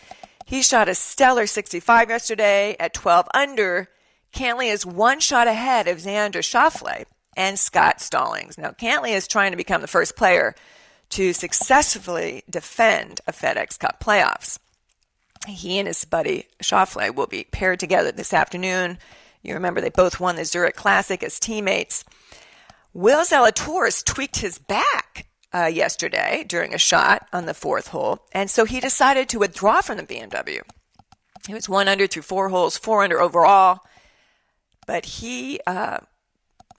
he 0.46 0.62
shot 0.62 0.90
a 0.90 0.96
stellar 0.96 1.48
65 1.48 2.10
yesterday 2.10 2.76
at 2.80 2.94
12 2.94 3.28
under. 3.34 3.90
Cantlay 4.34 4.72
is 4.72 4.86
one 4.86 5.20
shot 5.20 5.48
ahead 5.48 5.88
of 5.88 5.98
Xander 5.98 6.42
Schauffele 6.42 7.06
and 7.36 7.58
Scott 7.58 8.02
Stallings. 8.02 8.58
Now, 8.58 8.72
Cantlay 8.72 9.16
is 9.16 9.28
trying 9.28 9.52
to 9.52 9.58
become 9.58 9.82
the 9.82 9.88
first 9.88 10.16
player 10.16 10.56
to 11.10 11.34
successfully 11.34 12.44
defend 12.50 13.22
a 13.28 13.32
FedEx 13.32 13.80
Cup 13.80 14.00
playoffs. 14.04 14.60
He 15.48 15.78
and 15.78 15.88
his 15.88 16.06
buddy 16.06 16.48
Schauffele 16.62 17.14
will 17.14 17.28
be 17.28 17.46
paired 17.52 17.80
together 17.80 18.12
this 18.12 18.34
afternoon. 18.34 18.98
You 19.42 19.54
remember 19.54 19.82
they 19.82 19.90
both 19.90 20.20
won 20.20 20.36
the 20.36 20.46
Zurich 20.46 20.76
Classic 20.76 21.22
as 21.22 21.40
teammates. 21.40 22.06
Will 22.94 23.26
Zalatoris 23.26 24.04
tweaked 24.04 24.38
his 24.38 24.58
back 24.58 25.28
uh, 25.54 25.66
yesterday 25.66 26.46
during 26.48 26.74
a 26.74 26.78
shot 26.78 27.28
on 27.34 27.46
the 27.46 27.54
fourth 27.54 27.90
hole, 27.90 28.20
and 28.32 28.50
so 28.50 28.66
he 28.66 28.80
decided 28.80 29.28
to 29.30 29.40
withdraw 29.40 29.82
from 29.82 29.98
the 29.98 30.04
BMW. 30.04 30.62
He 31.46 31.54
was 31.54 31.68
one 31.68 31.88
under 31.88 32.08
through 32.08 32.22
four 32.22 32.50
holes, 32.50 32.78
four 32.78 33.04
under 33.04 33.20
overall, 33.20 33.82
but 34.88 35.06
he 35.06 35.60
uh, 35.68 36.00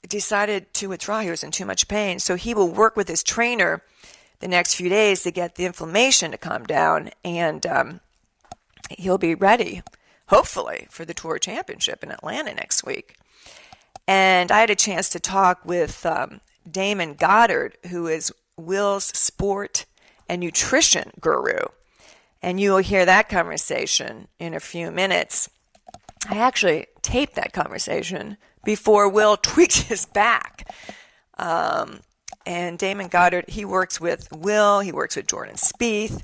decided 0.08 0.72
to 0.74 0.88
withdraw. 0.88 1.20
He 1.20 1.30
was 1.30 1.44
in 1.44 1.50
too 1.50 1.66
much 1.66 1.88
pain. 1.88 2.18
So 2.18 2.36
he 2.36 2.54
will 2.54 2.68
work 2.68 2.96
with 2.96 3.08
his 3.08 3.22
trainer 3.22 3.82
the 4.44 4.48
next 4.48 4.74
few 4.74 4.90
days 4.90 5.22
to 5.22 5.30
get 5.30 5.54
the 5.54 5.64
inflammation 5.64 6.30
to 6.30 6.36
calm 6.36 6.64
down. 6.64 7.08
And 7.24 7.64
um, 7.66 8.00
he'll 8.90 9.16
be 9.16 9.34
ready, 9.34 9.80
hopefully, 10.28 10.86
for 10.90 11.06
the 11.06 11.14
Tour 11.14 11.38
Championship 11.38 12.04
in 12.04 12.10
Atlanta 12.10 12.52
next 12.52 12.84
week. 12.84 13.16
And 14.06 14.52
I 14.52 14.60
had 14.60 14.68
a 14.68 14.74
chance 14.74 15.08
to 15.08 15.18
talk 15.18 15.64
with 15.64 16.04
um, 16.04 16.42
Damon 16.70 17.14
Goddard, 17.14 17.78
who 17.88 18.06
is 18.06 18.34
Will's 18.58 19.04
sport 19.04 19.86
and 20.28 20.42
nutrition 20.42 21.12
guru. 21.22 21.60
And 22.42 22.60
you 22.60 22.72
will 22.72 22.78
hear 22.78 23.06
that 23.06 23.30
conversation 23.30 24.28
in 24.38 24.52
a 24.52 24.60
few 24.60 24.90
minutes. 24.90 25.48
I 26.28 26.36
actually 26.36 26.88
taped 27.00 27.34
that 27.36 27.54
conversation 27.54 28.36
before 28.62 29.08
Will 29.08 29.36
tweaked 29.42 29.84
his 29.84 30.04
back. 30.04 30.70
Um, 31.38 32.00
and 32.46 32.78
Damon 32.78 33.08
Goddard, 33.08 33.48
he 33.48 33.64
works 33.64 34.00
with 34.00 34.28
Will, 34.32 34.80
he 34.80 34.92
works 34.92 35.16
with 35.16 35.26
Jordan 35.26 35.56
Spieth, 35.56 36.22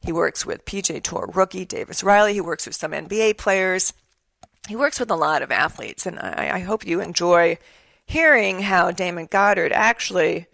he 0.00 0.12
works 0.12 0.44
with 0.44 0.64
PGA 0.64 1.02
Tour 1.02 1.30
rookie 1.34 1.64
Davis 1.64 2.02
Riley, 2.02 2.34
he 2.34 2.40
works 2.40 2.66
with 2.66 2.74
some 2.74 2.92
NBA 2.92 3.38
players, 3.38 3.92
he 4.68 4.76
works 4.76 4.98
with 4.98 5.10
a 5.10 5.16
lot 5.16 5.42
of 5.42 5.50
athletes, 5.50 6.06
and 6.06 6.18
I, 6.18 6.50
I 6.54 6.58
hope 6.60 6.86
you 6.86 7.00
enjoy 7.00 7.58
hearing 8.06 8.62
how 8.62 8.90
Damon 8.90 9.26
Goddard 9.30 9.72
actually, 9.72 10.46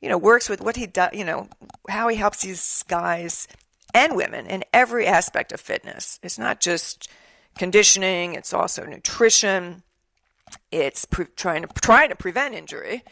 you 0.00 0.08
know, 0.08 0.18
works 0.18 0.48
with 0.48 0.60
what 0.60 0.76
he 0.76 0.86
does, 0.86 1.10
you 1.12 1.24
know, 1.24 1.48
how 1.88 2.08
he 2.08 2.16
helps 2.16 2.42
these 2.42 2.82
guys 2.84 3.48
and 3.92 4.16
women 4.16 4.46
in 4.46 4.64
every 4.72 5.06
aspect 5.06 5.52
of 5.52 5.60
fitness. 5.60 6.18
It's 6.22 6.38
not 6.38 6.60
just 6.60 7.08
conditioning; 7.56 8.34
it's 8.34 8.52
also 8.52 8.84
nutrition 8.84 9.82
it's 10.70 11.04
pre- 11.04 11.26
trying 11.36 11.62
to 11.62 11.68
trying 11.80 12.10
to 12.10 12.16
prevent 12.16 12.54
injury. 12.54 13.02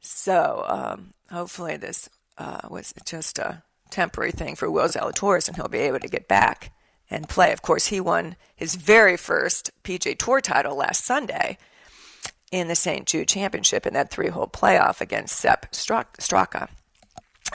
So 0.00 0.64
um, 0.66 1.14
hopefully 1.30 1.76
this 1.76 2.08
uh, 2.38 2.60
was 2.68 2.94
just 3.04 3.38
a 3.38 3.62
temporary 3.90 4.32
thing 4.32 4.56
for 4.56 4.70
Will 4.70 4.88
Zalatoris, 4.88 5.48
and 5.48 5.56
he'll 5.56 5.68
be 5.68 5.78
able 5.78 6.00
to 6.00 6.08
get 6.08 6.28
back 6.28 6.72
and 7.10 7.28
play. 7.28 7.52
Of 7.52 7.62
course, 7.62 7.88
he 7.88 8.00
won 8.00 8.36
his 8.54 8.76
very 8.76 9.16
first 9.16 9.70
PGA 9.84 10.16
Tour 10.16 10.40
title 10.40 10.76
last 10.76 11.04
Sunday 11.04 11.58
in 12.50 12.68
the 12.68 12.74
St. 12.74 13.06
Jude 13.06 13.28
Championship 13.28 13.86
in 13.86 13.94
that 13.94 14.10
three-hole 14.10 14.48
playoff 14.48 15.00
against 15.00 15.36
Sepp 15.36 15.70
Straka. 15.72 16.68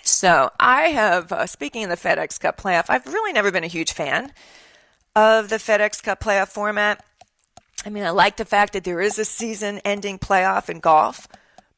So 0.04 0.52
I 0.60 0.84
have, 0.90 1.32
uh, 1.32 1.48
speaking 1.48 1.84
of 1.84 1.90
the 1.90 1.96
FedEx 1.96 2.40
Cup 2.40 2.60
playoff, 2.60 2.86
I've 2.90 3.06
really 3.08 3.34
never 3.34 3.52
been 3.52 3.64
a 3.64 3.68
huge 3.68 3.94
fan 3.94 4.32
of 5.16 5.50
the 5.50 5.56
FedEx 5.56 6.04
Cup 6.04 6.20
playoff 6.20 6.50
format. 6.50 7.04
I 7.86 7.90
mean, 7.90 8.04
I 8.04 8.10
like 8.10 8.38
the 8.38 8.46
fact 8.46 8.74
that 8.74 8.84
there 8.84 9.02
is 9.02 9.20
a 9.20 9.26
season 9.26 9.80
ending 9.80 10.20
playoff 10.20 10.70
in 10.70 10.80
golf, 10.80 11.28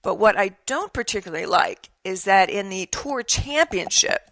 but 0.08 0.20
what 0.20 0.40
I 0.40 0.52
don't 0.66 0.94
particularly 0.94 1.46
like 1.46 1.90
is 2.06 2.24
that 2.24 2.50
in 2.50 2.70
the 2.70 2.86
Tour 2.86 3.24
Championship, 3.24 4.32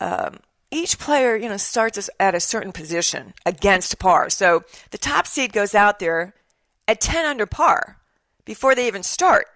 um, 0.00 0.40
each 0.72 0.98
player, 0.98 1.36
you 1.36 1.48
know, 1.48 1.56
starts 1.56 2.10
at 2.18 2.34
a 2.34 2.40
certain 2.40 2.72
position 2.72 3.32
against 3.46 4.00
par. 4.00 4.28
So 4.28 4.64
the 4.90 4.98
top 4.98 5.28
seed 5.28 5.52
goes 5.52 5.76
out 5.76 6.00
there 6.00 6.34
at 6.88 7.00
10 7.00 7.24
under 7.24 7.46
par 7.46 7.98
before 8.44 8.74
they 8.74 8.88
even 8.88 9.04
start. 9.04 9.46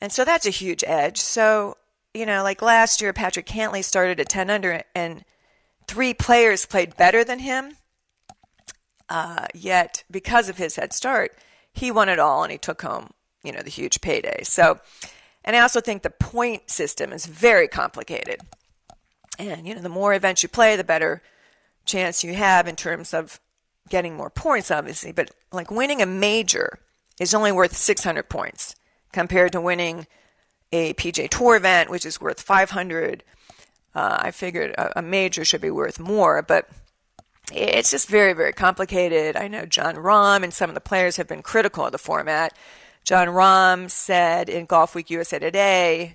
And 0.00 0.10
so 0.10 0.24
that's 0.24 0.46
a 0.46 0.50
huge 0.50 0.82
edge. 0.86 1.18
So, 1.18 1.76
you 2.14 2.24
know, 2.24 2.42
like 2.42 2.62
last 2.62 3.02
year, 3.02 3.12
Patrick 3.12 3.44
Cantlay 3.44 3.84
started 3.84 4.18
at 4.18 4.30
10 4.30 4.48
under 4.48 4.82
and 4.94 5.26
three 5.86 6.14
players 6.14 6.64
played 6.64 6.96
better 6.96 7.22
than 7.22 7.40
him 7.40 7.74
uh, 9.10 9.48
yet, 9.52 10.04
because 10.10 10.48
of 10.48 10.56
his 10.56 10.76
head 10.76 10.94
start, 10.94 11.36
he 11.70 11.90
won 11.90 12.08
it 12.08 12.18
all 12.18 12.44
and 12.44 12.52
he 12.52 12.56
took 12.56 12.80
home, 12.80 13.10
you 13.42 13.52
know, 13.52 13.62
the 13.62 13.70
huge 13.70 14.00
payday. 14.00 14.42
So, 14.42 14.80
and 15.44 15.56
I 15.56 15.60
also 15.60 15.80
think 15.80 16.02
the 16.02 16.10
point 16.10 16.70
system 16.70 17.12
is 17.12 17.26
very 17.26 17.68
complicated. 17.68 18.40
And, 19.38 19.66
you 19.66 19.74
know, 19.74 19.80
the 19.80 19.88
more 19.88 20.14
events 20.14 20.42
you 20.42 20.48
play, 20.48 20.76
the 20.76 20.84
better 20.84 21.22
chance 21.84 22.24
you 22.24 22.34
have 22.34 22.66
in 22.66 22.76
terms 22.76 23.14
of 23.14 23.40
getting 23.88 24.16
more 24.16 24.30
points, 24.30 24.70
obviously. 24.70 25.12
But 25.12 25.30
like 25.52 25.70
winning 25.70 26.02
a 26.02 26.06
major 26.06 26.78
is 27.20 27.34
only 27.34 27.52
worth 27.52 27.76
600 27.76 28.28
points 28.28 28.74
compared 29.12 29.52
to 29.52 29.60
winning 29.60 30.06
a 30.72 30.92
PGA 30.94 31.28
Tour 31.28 31.56
event, 31.56 31.90
which 31.90 32.04
is 32.04 32.20
worth 32.20 32.40
500. 32.40 33.24
Uh, 33.94 34.18
I 34.20 34.30
figured 34.30 34.72
a, 34.72 34.98
a 34.98 35.02
major 35.02 35.44
should 35.44 35.60
be 35.60 35.70
worth 35.70 35.98
more, 35.98 36.42
but 36.42 36.68
it's 37.52 37.90
just 37.90 38.08
very, 38.08 38.34
very 38.34 38.52
complicated. 38.52 39.36
I 39.36 39.48
know 39.48 39.64
Jon 39.64 39.96
Rahm 39.96 40.42
and 40.42 40.52
some 40.52 40.68
of 40.68 40.74
the 40.74 40.80
players 40.80 41.16
have 41.16 41.26
been 41.26 41.42
critical 41.42 41.86
of 41.86 41.92
the 41.92 41.98
format. 41.98 42.56
Jon 43.04 43.28
Rahm 43.28 43.90
said 43.90 44.48
in 44.48 44.66
Golf 44.66 44.94
Week 44.94 45.10
USA 45.10 45.38
Today 45.38 46.12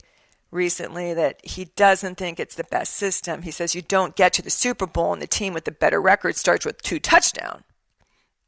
recently 0.51 1.13
that 1.13 1.39
he 1.43 1.65
doesn't 1.75 2.15
think 2.15 2.39
it's 2.39 2.55
the 2.55 2.63
best 2.65 2.93
system. 2.93 3.41
He 3.41 3.51
says 3.51 3.73
you 3.73 3.81
don't 3.81 4.15
get 4.15 4.33
to 4.33 4.41
the 4.41 4.49
Super 4.49 4.85
Bowl 4.85 5.13
and 5.13 5.21
the 5.21 5.27
team 5.27 5.53
with 5.53 5.65
the 5.65 5.71
better 5.71 5.99
record 5.99 6.35
starts 6.35 6.65
with 6.65 6.81
two 6.81 6.99
touchdowns 6.99 7.63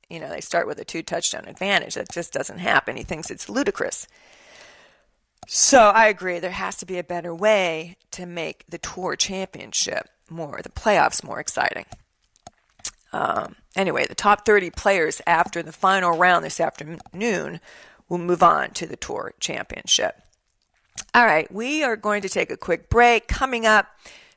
you 0.10 0.20
know, 0.20 0.30
they 0.30 0.42
start 0.42 0.68
with 0.68 0.80
a 0.80 0.86
two 0.86 1.04
touchdown 1.04 1.46
advantage. 1.48 1.96
That 1.96 2.12
just 2.12 2.34
doesn't 2.34 2.60
happen. 2.60 2.98
He 2.98 3.04
thinks 3.04 3.32
it's 3.32 3.50
ludicrous. 3.50 4.08
So 5.48 5.90
I 5.90 6.08
agree. 6.08 6.40
There 6.40 6.52
has 6.52 6.76
to 6.78 6.86
be 6.86 6.98
a 6.98 7.04
better 7.04 7.34
way 7.34 7.98
to 8.12 8.26
make 8.26 8.66
the 8.68 8.78
tour 8.78 9.16
championship 9.16 10.10
more, 10.30 10.60
the 10.62 10.70
playoffs 10.70 11.24
more 11.24 11.40
exciting. 11.40 11.86
Um, 13.14 13.56
anyway, 13.76 14.06
the 14.08 14.16
top 14.16 14.46
30 14.46 14.72
players 14.72 15.22
after 15.26 15.64
the 15.64 15.72
final 15.72 16.18
round 16.18 16.44
this 16.44 16.60
afternoon 16.60 17.60
will 18.10 18.18
move 18.18 18.44
on 18.44 18.72
to 18.72 18.86
the 18.86 18.96
tour 18.96 19.34
championship. 19.40 20.22
All 21.14 21.26
right, 21.26 21.52
we 21.52 21.84
are 21.84 21.96
going 21.96 22.22
to 22.22 22.30
take 22.30 22.52
a 22.52 22.58
quick 22.58 22.90
break. 22.90 23.28
Coming 23.28 23.66
up, 23.66 23.88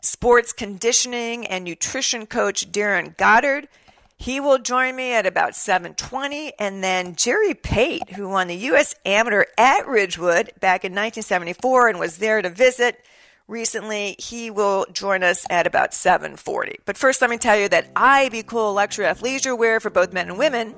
sports 0.01 0.53
conditioning 0.53 1.47
and 1.47 1.65
nutrition 1.65 2.27
coach 2.27 2.71
Darren 2.71 3.17
Goddard. 3.17 3.69
He 4.17 4.41
will 4.41 4.59
join 4.59 4.97
me 4.97 5.13
at 5.13 5.27
about 5.27 5.53
7:20 5.53 6.53
and 6.59 6.83
then 6.83 7.15
Jerry 7.15 7.55
Pate, 7.55 8.11
who 8.11 8.29
won 8.29 8.49
the 8.49 8.57
US 8.57 8.95
Amateur 9.07 9.45
at 9.57 9.87
Ridgewood 9.87 10.53
back 10.61 10.85
in 10.85 10.93
1974 10.93 11.89
and 11.89 12.01
was 12.01 12.19
there 12.19 12.43
to 12.43 12.51
visit 12.51 13.05
recently, 13.47 14.17
he 14.19 14.51
will 14.51 14.87
join 14.93 15.23
us 15.23 15.47
at 15.51 15.67
about 15.67 15.93
7:40. 15.95 16.77
But 16.85 16.99
first 16.99 17.21
let 17.21 17.31
me 17.31 17.39
tell 17.39 17.57
you 17.57 17.69
that 17.69 17.95
IBKUL 17.95 18.75
Luxury 18.75 19.07
Athleisure 19.07 19.57
Wear 19.57 19.79
for 19.79 19.91
both 19.91 20.13
men 20.13 20.29
and 20.29 20.39
women 20.39 20.75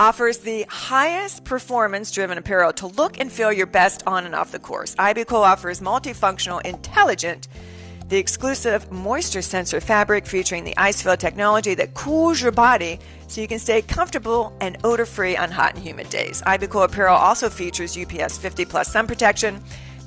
offers 0.00 0.38
the 0.38 0.64
highest 0.70 1.44
performance 1.44 2.10
driven 2.10 2.38
apparel 2.38 2.72
to 2.72 2.86
look 2.86 3.20
and 3.20 3.30
feel 3.30 3.52
your 3.52 3.66
best 3.66 4.02
on 4.06 4.24
and 4.24 4.34
off 4.34 4.50
the 4.50 4.58
course. 4.58 4.94
IBKUL 4.94 5.42
offers 5.42 5.80
multifunctional, 5.80 6.64
intelligent 6.64 7.46
the 8.08 8.16
exclusive 8.18 8.90
moisture 8.90 9.42
sensor 9.42 9.80
fabric 9.80 10.26
featuring 10.26 10.64
the 10.64 10.74
Icefil 10.74 11.16
technology 11.16 11.74
that 11.74 11.94
cools 11.94 12.42
your 12.42 12.50
body 12.50 12.98
so 13.28 13.40
you 13.40 13.46
can 13.46 13.60
stay 13.60 13.82
comfortable 13.82 14.52
and 14.60 14.78
odor 14.82 15.06
free 15.06 15.36
on 15.36 15.48
hot 15.50 15.76
and 15.76 15.84
humid 15.84 16.10
days. 16.10 16.42
IBKUL 16.42 16.86
apparel 16.86 17.16
also 17.16 17.48
features 17.48 17.94
UPF 17.94 18.36
50 18.36 18.64
plus 18.64 18.90
sun 18.90 19.06
protection. 19.06 19.62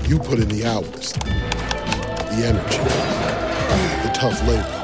You 0.00 0.18
put 0.18 0.38
in 0.38 0.48
the 0.48 0.64
hours, 0.64 1.12
the 1.12 2.42
energy, 2.44 2.78
the 4.02 4.10
tough 4.14 4.40
labor. 4.46 4.78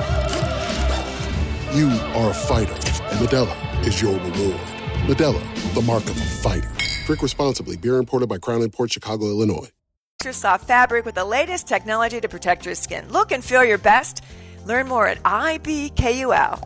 You 1.75 1.89
are 2.15 2.31
a 2.31 2.35
fighter, 2.35 2.73
and 2.73 3.19
Modelo 3.21 3.87
is 3.87 4.01
your 4.01 4.13
reward. 4.13 4.61
Modelo, 5.07 5.75
the 5.75 5.83
mark 5.83 6.05
of 6.05 6.17
a 6.17 6.25
fighter. 6.25 6.71
Drink 7.07 7.23
responsibly. 7.23 7.77
Beer 7.77 7.97
imported 7.97 8.29
by 8.29 8.39
Crown 8.39 8.69
Port 8.71 8.93
Chicago, 8.93 9.27
Illinois. 9.27 9.69
Soft 10.21 10.67
fabric 10.67 11.05
with 11.05 11.15
the 11.15 11.25
latest 11.25 11.67
technology 11.67 12.21
to 12.21 12.29
protect 12.29 12.67
your 12.67 12.75
skin. 12.75 13.09
Look 13.09 13.33
and 13.33 13.43
feel 13.43 13.65
your 13.65 13.79
best. 13.79 14.23
Learn 14.67 14.89
more 14.89 15.07
at 15.07 15.23
ibkul.com. 15.23 16.59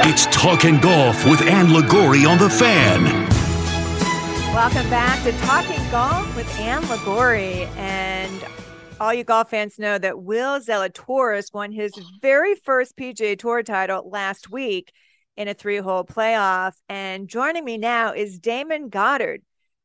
It's 0.00 0.26
Talking 0.26 0.78
Golf 0.78 1.24
with 1.24 1.42
Ann 1.42 1.72
Liguori 1.74 2.24
on 2.24 2.38
the 2.38 2.48
Fan. 2.48 3.37
Welcome 4.54 4.90
back 4.90 5.22
to 5.22 5.32
Talking 5.46 5.90
Golf 5.90 6.34
with 6.34 6.58
Ann 6.58 6.80
Liguori. 6.88 7.64
And 7.76 8.44
all 8.98 9.14
you 9.14 9.22
golf 9.22 9.50
fans 9.50 9.78
know 9.78 9.98
that 9.98 10.22
Will 10.22 10.58
Zalatoris 10.58 11.52
won 11.52 11.70
his 11.70 11.92
very 12.20 12.54
first 12.56 12.96
PGA 12.96 13.38
Tour 13.38 13.62
title 13.62 14.08
last 14.10 14.50
week 14.50 14.92
in 15.36 15.48
a 15.48 15.54
three 15.54 15.76
hole 15.76 16.02
playoff. 16.02 16.72
And 16.88 17.28
joining 17.28 17.64
me 17.64 17.78
now 17.78 18.14
is 18.14 18.38
Damon 18.38 18.88
Goddard. 18.88 19.42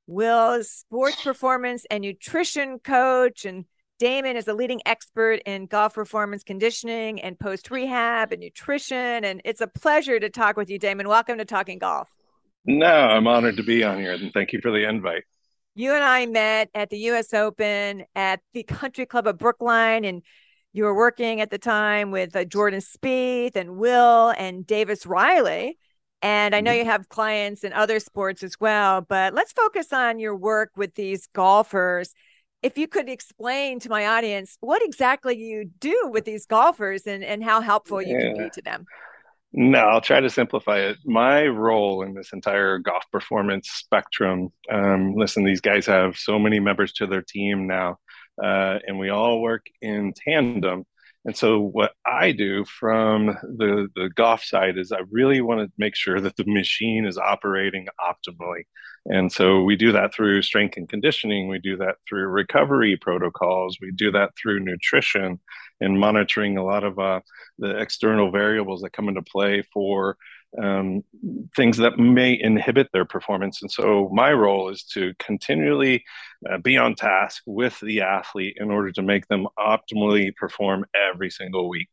Will's 0.08 0.70
sports 0.70 1.22
performance 1.22 1.86
and 1.92 2.02
nutrition 2.02 2.80
coach. 2.80 3.46
And 3.46 3.66
Damon 4.00 4.38
is 4.38 4.48
a 4.48 4.54
leading 4.54 4.82
expert 4.86 5.42
in 5.46 5.68
golf 5.68 5.94
performance 5.94 6.44
conditioning 6.44 7.22
and 7.22 7.38
post 7.38 7.70
rehab 7.70 8.32
and 8.32 8.42
nutrition. 8.42 9.24
And 9.24 9.42
it's 9.46 9.62
a 9.62 9.68
pleasure 9.68 10.20
to 10.20 10.30
talk 10.30 10.58
with 10.58 10.70
you, 10.70 10.80
Damon. 10.80 11.08
Welcome 11.08 11.38
to 11.38 11.46
Talking 11.46 11.80
Golf. 11.80 12.10
No, 12.66 12.88
I'm 12.88 13.28
honored 13.28 13.58
to 13.58 13.64
be 13.64 13.84
on 13.84 14.00
here. 14.00 14.14
And 14.14 14.32
thank 14.34 14.54
you 14.54 14.60
for 14.62 14.72
the 14.72 14.88
invite. 14.88 15.24
You 15.76 15.94
and 15.94 16.04
I 16.04 16.26
met 16.26 16.70
at 16.74 16.90
the 16.90 16.98
US 17.10 17.34
Open 17.34 18.06
at 18.16 18.42
the 18.54 18.64
Country 18.64 19.06
Club 19.06 19.28
of 19.28 19.38
Brookline. 19.38 20.06
And 20.06 20.22
you 20.72 20.86
were 20.86 20.96
working 20.96 21.42
at 21.42 21.52
the 21.52 21.58
time 21.58 22.12
with 22.12 22.36
uh, 22.36 22.46
Jordan 22.46 22.82
Spieth 22.82 23.56
and 23.56 23.78
Will 23.78 24.34
and 24.38 24.66
Davis 24.66 25.06
Riley. 25.06 25.78
And 26.24 26.56
I 26.56 26.62
know 26.62 26.72
you 26.72 26.86
have 26.86 27.10
clients 27.10 27.66
in 27.66 27.74
other 27.74 28.00
sports 28.00 28.44
as 28.44 28.58
well, 28.60 29.02
but 29.02 29.34
let's 29.34 29.52
focus 29.52 29.92
on 29.92 30.20
your 30.20 30.36
work 30.36 30.72
with 30.78 30.96
these 30.96 31.28
golfers. 31.34 32.14
If 32.62 32.78
you 32.78 32.88
could 32.88 33.10
explain 33.10 33.82
to 33.82 33.90
my 33.90 34.08
audience 34.08 34.58
what 34.62 34.82
exactly 34.84 35.38
you 35.38 35.70
do 35.80 36.10
with 36.14 36.24
these 36.24 36.46
golfers 36.46 37.06
and, 37.06 37.26
and 37.26 37.44
how 37.44 37.60
helpful 37.60 38.02
you 38.02 38.18
yeah. 38.18 38.34
can 38.34 38.38
be 38.46 38.50
to 38.52 38.62
them. 38.62 38.86
No, 39.56 39.80
I'll 39.80 40.02
try 40.02 40.20
to 40.20 40.32
simplify 40.32 40.80
it. 40.80 40.98
My 41.06 41.46
role 41.46 42.02
in 42.02 42.16
this 42.16 42.34
entire 42.34 42.80
golf 42.80 43.04
performance 43.12 43.70
spectrum 43.70 44.52
um, 44.72 45.14
listen, 45.16 45.44
these 45.44 45.62
guys 45.62 45.86
have 45.86 46.18
so 46.18 46.40
many 46.40 46.60
members 46.60 46.92
to 46.94 47.08
their 47.08 47.22
team 47.22 47.68
now, 47.68 48.00
uh, 48.44 48.80
and 48.88 48.98
we 48.98 49.10
all 49.10 49.42
work 49.42 49.68
in 49.82 50.14
tandem. 50.14 50.86
And 51.26 51.38
so 51.38 51.60
what 51.60 51.94
I 52.06 52.32
do 52.34 52.66
from 52.66 53.28
the, 53.44 53.88
the 53.96 54.10
golf 54.14 54.44
side 54.44 54.78
is 54.78 54.92
I 54.92 55.00
really 55.10 55.40
want 55.40 55.62
to 55.62 55.72
make 55.78 55.96
sure 55.96 56.20
that 56.20 56.36
the 56.36 56.44
machine 56.46 57.06
is 57.06 57.18
operating 57.18 57.88
optimally. 58.00 58.64
And 59.06 59.32
so 59.32 59.64
we 59.64 59.76
do 59.76 59.92
that 59.94 60.14
through 60.14 60.42
strength 60.42 60.78
and 60.78 60.88
conditioning. 60.88 61.48
We 61.48 61.60
do 61.60 61.78
that 61.78 61.96
through 62.08 62.28
recovery 62.28 62.98
protocols. 62.98 63.78
We 63.82 63.92
do 63.92 64.12
that 64.12 64.32
through 64.42 64.60
nutrition 64.62 65.40
and 65.82 66.00
monitoring 66.00 66.58
a 66.58 66.64
lot 66.64 66.84
of 66.84 67.00
uh, 67.00 67.20
the 67.58 67.78
external 67.78 68.32
variables 68.32 68.82
that 68.82 68.94
come 68.94 69.10
into 69.10 69.22
play 69.22 69.64
for 69.74 70.18
um, 70.62 71.04
things 71.56 71.78
that 71.78 71.98
may 71.98 72.40
inhibit 72.40 72.88
their 72.94 73.06
performance. 73.06 73.62
And 73.62 73.72
so 73.72 74.10
my 74.14 74.32
role 74.32 74.70
is 74.70 74.84
to 74.94 75.14
continually 75.20 76.04
uh, 76.50 76.58
be 76.58 76.78
on 76.78 76.96
task 76.96 77.44
with 77.46 77.80
the 77.80 78.02
athlete 78.02 78.58
in 78.60 78.70
order 78.70 78.92
to 78.92 79.02
make 79.02 79.28
them 79.28 79.48
optimally 79.58 80.36
perform 80.36 80.86
every 80.94 81.30
single 81.30 81.70
week. 81.70 81.90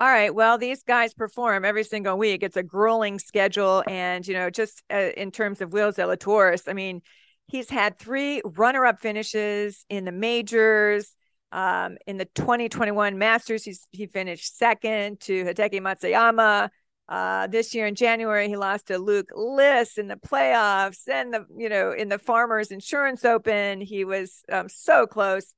All 0.00 0.08
right. 0.08 0.34
Well, 0.34 0.56
these 0.56 0.82
guys 0.82 1.12
perform 1.12 1.64
every 1.64 1.84
single 1.84 2.16
week. 2.16 2.42
It's 2.42 2.56
a 2.56 2.62
grueling 2.62 3.18
schedule. 3.18 3.84
And, 3.86 4.26
you 4.26 4.32
know, 4.32 4.48
just 4.48 4.82
uh, 4.90 5.10
in 5.14 5.30
terms 5.30 5.60
of 5.60 5.74
Will 5.74 5.92
Zalatoris, 5.92 6.68
I 6.68 6.72
mean, 6.72 7.02
he's 7.46 7.68
had 7.68 7.98
three 7.98 8.40
runner 8.44 8.86
up 8.86 9.00
finishes 9.00 9.84
in 9.90 10.06
the 10.06 10.12
majors. 10.12 11.14
Um, 11.52 11.98
in 12.06 12.16
the 12.16 12.24
2021 12.24 13.18
Masters, 13.18 13.62
he's, 13.62 13.86
he 13.90 14.06
finished 14.06 14.56
second 14.56 15.20
to 15.20 15.44
Hideki 15.44 15.80
Matsuyama. 15.80 16.70
Uh, 17.10 17.48
this 17.48 17.74
year 17.74 17.86
in 17.86 17.96
January, 17.96 18.46
he 18.46 18.56
lost 18.56 18.86
to 18.86 18.96
Luke 18.96 19.30
List 19.34 19.98
in 19.98 20.06
the 20.06 20.14
playoffs 20.14 21.08
and 21.08 21.34
the, 21.34 21.44
you 21.58 21.68
know, 21.68 21.90
in 21.90 22.08
the 22.08 22.20
Farmers 22.20 22.70
Insurance 22.70 23.24
Open. 23.24 23.80
He 23.80 24.04
was 24.04 24.44
um, 24.50 24.68
so 24.68 25.08
close. 25.08 25.52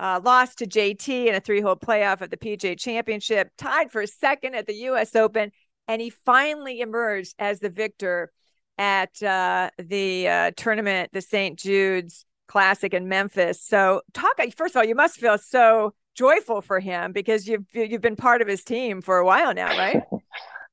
uh, 0.00 0.20
lost 0.22 0.58
to 0.58 0.66
JT 0.66 1.26
in 1.26 1.34
a 1.36 1.40
three 1.40 1.60
hole 1.60 1.76
playoff 1.76 2.22
at 2.22 2.30
the 2.30 2.36
PGA 2.36 2.78
Championship, 2.78 3.50
tied 3.56 3.92
for 3.92 4.04
second 4.06 4.56
at 4.56 4.66
the 4.66 4.74
US 4.88 5.14
Open, 5.14 5.52
and 5.86 6.02
he 6.02 6.10
finally 6.10 6.80
emerged 6.80 7.34
as 7.38 7.60
the 7.60 7.70
victor 7.70 8.32
at 8.76 9.22
uh, 9.22 9.70
the 9.78 10.28
uh, 10.28 10.50
tournament, 10.56 11.10
the 11.12 11.22
St. 11.22 11.56
Jude's 11.58 12.26
Classic 12.48 12.92
in 12.92 13.08
Memphis. 13.08 13.62
So, 13.62 14.02
talk 14.12 14.36
first 14.56 14.74
of 14.74 14.80
all, 14.80 14.84
you 14.84 14.94
must 14.96 15.18
feel 15.18 15.38
so 15.38 15.94
joyful 16.14 16.62
for 16.62 16.80
him 16.80 17.12
because 17.12 17.46
you've 17.46 17.64
you've 17.72 18.00
been 18.00 18.16
part 18.16 18.42
of 18.42 18.48
his 18.48 18.64
team 18.64 19.00
for 19.02 19.18
a 19.18 19.24
while 19.24 19.54
now, 19.54 19.68
right? 19.78 20.02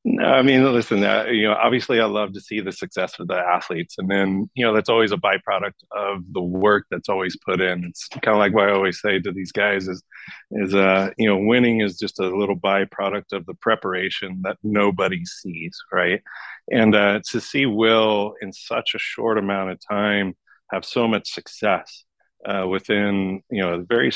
No, 0.06 0.26
I 0.26 0.42
mean, 0.42 0.66
listen, 0.74 1.02
uh, 1.02 1.26
you 1.32 1.44
know, 1.44 1.54
obviously 1.54 2.02
I 2.02 2.06
love 2.06 2.34
to 2.34 2.42
see 2.42 2.60
the 2.60 2.74
success 2.74 3.18
of 3.20 3.30
the 3.30 3.38
athletes. 3.38 3.96
And 3.98 4.10
then, 4.12 4.50
you 4.54 4.66
know, 4.66 4.74
that's 4.74 4.90
always 4.90 5.14
a 5.14 5.18
byproduct 5.18 5.80
of 5.92 6.24
the 6.34 6.42
work 6.42 6.88
that's 6.92 7.08
always 7.08 7.38
put 7.38 7.62
in. 7.62 7.86
It's 7.86 8.10
kind 8.10 8.36
of 8.36 8.40
like 8.40 8.54
what 8.54 8.68
I 8.68 8.74
always 8.74 9.00
say 9.00 9.20
to 9.20 9.32
these 9.32 9.54
guys 9.54 9.88
is, 9.88 10.04
is, 10.52 10.76
uh, 10.76 11.12
you 11.18 11.26
know, 11.26 11.38
winning 11.38 11.80
is 11.80 11.98
just 11.98 12.20
a 12.20 12.36
little 12.36 12.60
byproduct 12.60 13.32
of 13.32 13.46
the 13.46 13.54
preparation 13.54 14.42
that 14.44 14.58
nobody 14.62 15.24
sees. 15.24 15.78
Right. 15.90 16.22
And 16.70 16.94
uh, 16.96 17.22
to 17.32 17.40
see 17.40 17.66
Will 17.66 18.34
in 18.42 18.52
such 18.52 18.96
a 18.96 19.00
short 19.00 19.38
amount 19.38 19.72
of 19.72 19.80
time 19.90 20.36
have 20.70 20.84
so 20.84 21.08
much 21.08 21.32
success 21.32 22.04
uh, 22.46 22.68
within, 22.68 23.42
you 23.50 23.62
know, 23.62 23.76
a 23.76 23.84
very 23.84 24.12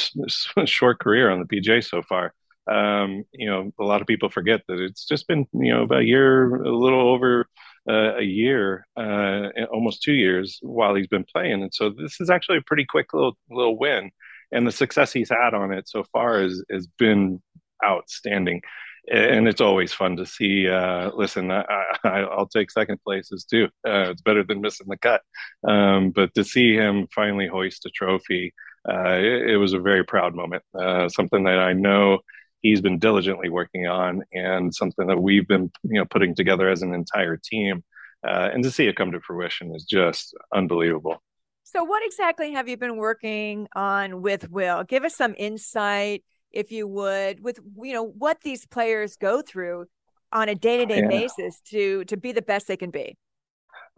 short 0.65 0.99
career 0.99 1.29
on 1.29 1.39
the 1.39 1.45
PJ 1.45 1.85
so 1.87 2.01
far 2.01 2.33
um, 2.67 3.23
you 3.31 3.49
know, 3.49 3.71
a 3.79 3.83
lot 3.83 4.01
of 4.01 4.07
people 4.07 4.29
forget 4.29 4.61
that 4.67 4.79
it's 4.79 5.05
just 5.05 5.27
been, 5.27 5.45
you 5.53 5.73
know, 5.73 5.83
about 5.83 6.01
a 6.01 6.05
year, 6.05 6.55
a 6.55 6.75
little 6.75 7.09
over 7.09 7.47
uh, 7.89 8.17
a 8.17 8.23
year, 8.23 8.85
uh, 8.97 9.47
almost 9.71 10.01
two 10.01 10.13
years 10.13 10.59
while 10.61 10.93
he's 10.93 11.07
been 11.07 11.23
playing. 11.23 11.63
And 11.63 11.73
so 11.73 11.89
this 11.89 12.19
is 12.19 12.29
actually 12.29 12.57
a 12.57 12.63
pretty 12.63 12.85
quick 12.85 13.13
little 13.13 13.37
little 13.49 13.77
win, 13.77 14.11
and 14.51 14.67
the 14.67 14.71
success 14.71 15.13
he's 15.13 15.29
had 15.29 15.53
on 15.53 15.71
it 15.71 15.87
so 15.87 16.03
far 16.11 16.41
has 16.41 16.63
has 16.69 16.87
been 16.97 17.41
outstanding. 17.85 18.61
And 19.09 19.47
it's 19.47 19.61
always 19.61 19.93
fun 19.93 20.17
to 20.17 20.25
see. 20.25 20.67
Uh, 20.67 21.11
listen, 21.15 21.49
I, 21.49 21.85
will 22.03 22.47
take 22.53 22.69
second 22.69 23.01
places 23.01 23.45
too. 23.45 23.69
Uh, 23.87 24.11
it's 24.11 24.21
better 24.21 24.43
than 24.43 24.59
missing 24.59 24.87
the 24.89 24.97
cut. 24.97 25.21
Um, 25.65 26.11
but 26.11 26.33
to 26.33 26.43
see 26.43 26.73
him 26.73 27.07
finally 27.15 27.47
hoist 27.47 27.85
a 27.85 27.89
trophy, 27.89 28.53
uh, 28.89 29.11
it, 29.11 29.51
it, 29.51 29.57
was 29.57 29.71
a 29.71 29.79
very 29.79 30.03
proud 30.03 30.35
moment. 30.35 30.63
Uh, 30.77 31.07
something 31.07 31.45
that 31.45 31.57
I 31.57 31.71
know 31.71 32.19
he's 32.61 32.81
been 32.81 32.99
diligently 32.99 33.49
working 33.49 33.87
on 33.87 34.23
and 34.33 34.73
something 34.73 35.07
that 35.07 35.21
we've 35.21 35.47
been 35.47 35.71
you 35.83 35.99
know 35.99 36.05
putting 36.05 36.35
together 36.35 36.69
as 36.69 36.81
an 36.81 36.93
entire 36.93 37.37
team 37.37 37.83
uh, 38.27 38.49
and 38.53 38.63
to 38.63 38.71
see 38.71 38.87
it 38.87 38.95
come 38.95 39.11
to 39.11 39.19
fruition 39.21 39.75
is 39.75 39.85
just 39.85 40.35
unbelievable. 40.53 41.21
So 41.63 41.83
what 41.83 42.01
exactly 42.05 42.53
have 42.53 42.67
you 42.67 42.77
been 42.77 42.97
working 42.97 43.67
on 43.75 44.21
with 44.21 44.49
will? 44.49 44.83
Give 44.83 45.03
us 45.03 45.15
some 45.15 45.35
insight 45.37 46.23
if 46.51 46.71
you 46.71 46.87
would 46.87 47.43
with 47.43 47.59
you 47.81 47.93
know 47.93 48.03
what 48.03 48.41
these 48.41 48.65
players 48.65 49.17
go 49.17 49.41
through 49.41 49.85
on 50.31 50.49
a 50.49 50.55
day-to-day 50.55 51.01
yeah. 51.01 51.07
basis 51.07 51.59
to 51.69 52.05
to 52.05 52.17
be 52.17 52.31
the 52.31 52.41
best 52.41 52.67
they 52.67 52.77
can 52.77 52.89
be. 52.89 53.17